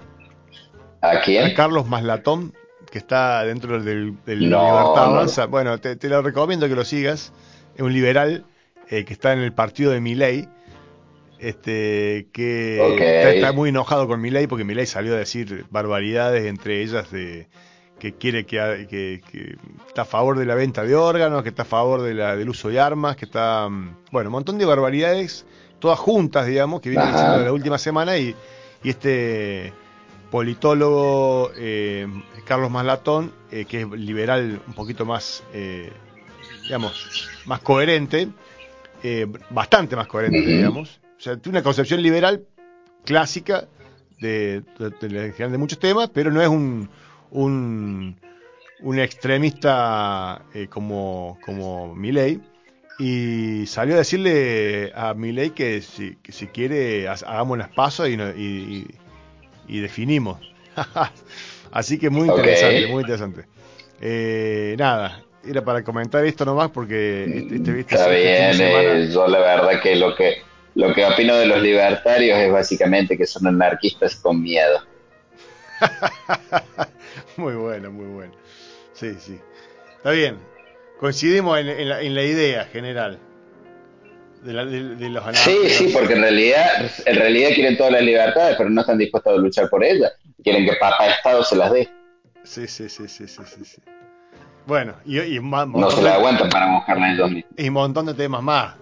[1.02, 1.52] ¿A A quién?
[1.54, 2.54] Carlos Maslatón,
[2.90, 5.14] que está dentro del, del No, Libertad no.
[5.16, 5.46] Avanza.
[5.46, 7.32] Bueno, te, te lo recomiendo que lo sigas.
[7.74, 8.44] Es un liberal
[8.88, 10.48] eh, que está en el partido de Milei.
[11.38, 16.82] Este, que está, está muy enojado con Milei porque Milei salió a decir barbaridades, entre
[16.82, 17.48] ellas de
[17.98, 19.56] que quiere que, que- que
[19.88, 22.48] está a favor de la venta de órganos, que está a favor de la, del
[22.50, 25.46] uso de armas, que está, mm, bueno, un montón de barbaridades,
[25.78, 27.16] todas juntas, digamos, que vienen Ajá.
[27.16, 28.34] diciendo la última semana y,
[28.82, 29.72] y este
[30.30, 32.06] politólogo eh,
[32.44, 35.90] Carlos Maslatón, eh, que es liberal un poquito más, eh,
[36.70, 38.28] digamos, más coherente,
[39.02, 41.00] eh, bastante más coherente, digamos.
[41.18, 42.44] O sea, tiene una concepción liberal
[43.04, 43.66] clásica
[44.20, 46.88] de, de, de- de muchos temas, pero no es un,
[47.32, 48.16] un,
[48.78, 52.40] un extremista eh, como, como Milley.
[53.00, 58.08] Y salió a decirle a Milley que si, que si quiere ha- hagamos las pasos
[58.08, 58.86] y, no- y,
[59.66, 60.38] y- y definimos.
[61.72, 63.46] Así que muy interesante, muy interesante.
[64.00, 69.26] Eh, nada, era para comentar esto nomás porque este, este, este- Está bien, eh, yo
[69.26, 70.42] la verdad que lo que
[70.74, 74.80] lo que opino de los libertarios es básicamente que son anarquistas con miedo.
[77.36, 78.32] muy bueno, muy bueno.
[78.92, 79.38] Sí, sí.
[79.96, 80.36] Está bien.
[80.98, 83.18] Coincidimos en, en la, en la idea general
[84.42, 85.72] de, la- de- de los Sí, anarcos.
[85.72, 89.36] sí, porque en realidad en realidad quieren todas las libertades, pero no están dispuestos a
[89.40, 90.12] luchar por ellas.
[90.42, 91.88] Quieren que Papá Estado se las dé.
[92.44, 93.82] Sí, sí, sí, sí, sí, sí, sí.
[94.70, 97.52] Bueno, y, y más- No se de- aguantan para buscarla ellos mismos.
[97.56, 98.74] y un montón de temas más.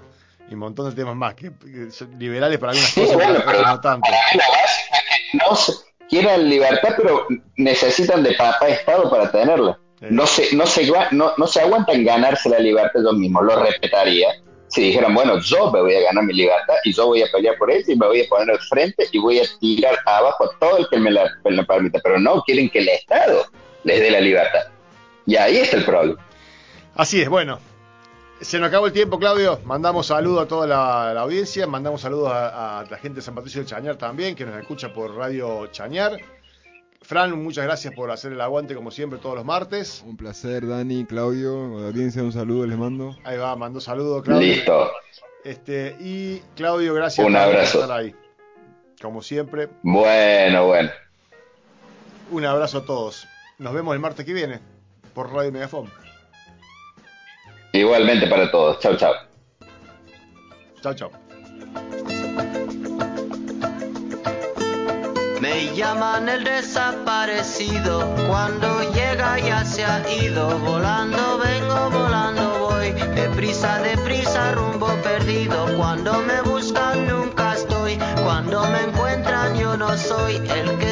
[0.50, 1.34] Y un montón de temas más.
[1.34, 4.06] Que, que son liberales para algunas Sí, cosas, bueno, pero- no tanto.
[4.34, 4.42] La
[5.48, 5.72] no se,
[6.10, 9.78] quieren libertad, pero necesitan de Papá Estado para tenerla.
[9.98, 10.06] Sí.
[10.10, 13.44] No se, no, se, no se aguantan ganarse la libertad ellos mismos.
[13.44, 14.28] Lo respetaría
[14.68, 17.56] si dijeran, bueno, yo me voy a ganar mi libertad y yo voy a pelear
[17.56, 20.58] por ella y me voy a poner al frente y voy a tirar abajo a
[20.58, 21.98] todo el que me la, me la permita.
[22.04, 23.46] Pero no, quieren que el Estado
[23.84, 24.60] les dé la libertad.
[25.28, 26.26] Y ahí está el problema.
[26.94, 27.58] Así es, bueno.
[28.40, 29.60] Se nos acabó el tiempo, Claudio.
[29.64, 33.34] Mandamos saludos a toda la, la audiencia, mandamos saludos a, a la gente de San
[33.34, 36.12] Patricio de Chañar también, que nos escucha por Radio Chañar.
[37.02, 40.02] Fran, muchas gracias por hacer el aguante como siempre todos los martes.
[40.06, 43.14] Un placer, Dani, Claudio, a la audiencia un saludo les mando.
[43.24, 44.46] Ahí va, mandó saludos, Claudio.
[44.54, 44.90] Listo.
[45.44, 47.82] Este, y Claudio, gracias Un también por abrazo.
[47.82, 48.14] estar ahí.
[49.02, 50.90] Como siempre, Bueno, bueno.
[52.30, 53.26] un abrazo a todos.
[53.58, 54.60] Nos vemos el martes que viene
[55.18, 55.90] por Radio Megafon.
[57.72, 58.78] Igualmente para todos.
[58.78, 59.12] Chau, chau.
[60.80, 61.10] Chao, chao.
[65.40, 73.82] Me llaman el desaparecido, cuando llega ya se ha ido, volando vengo, volando voy, deprisa,
[73.82, 80.78] deprisa, rumbo perdido, cuando me buscan nunca estoy, cuando me encuentran yo no soy el
[80.78, 80.87] que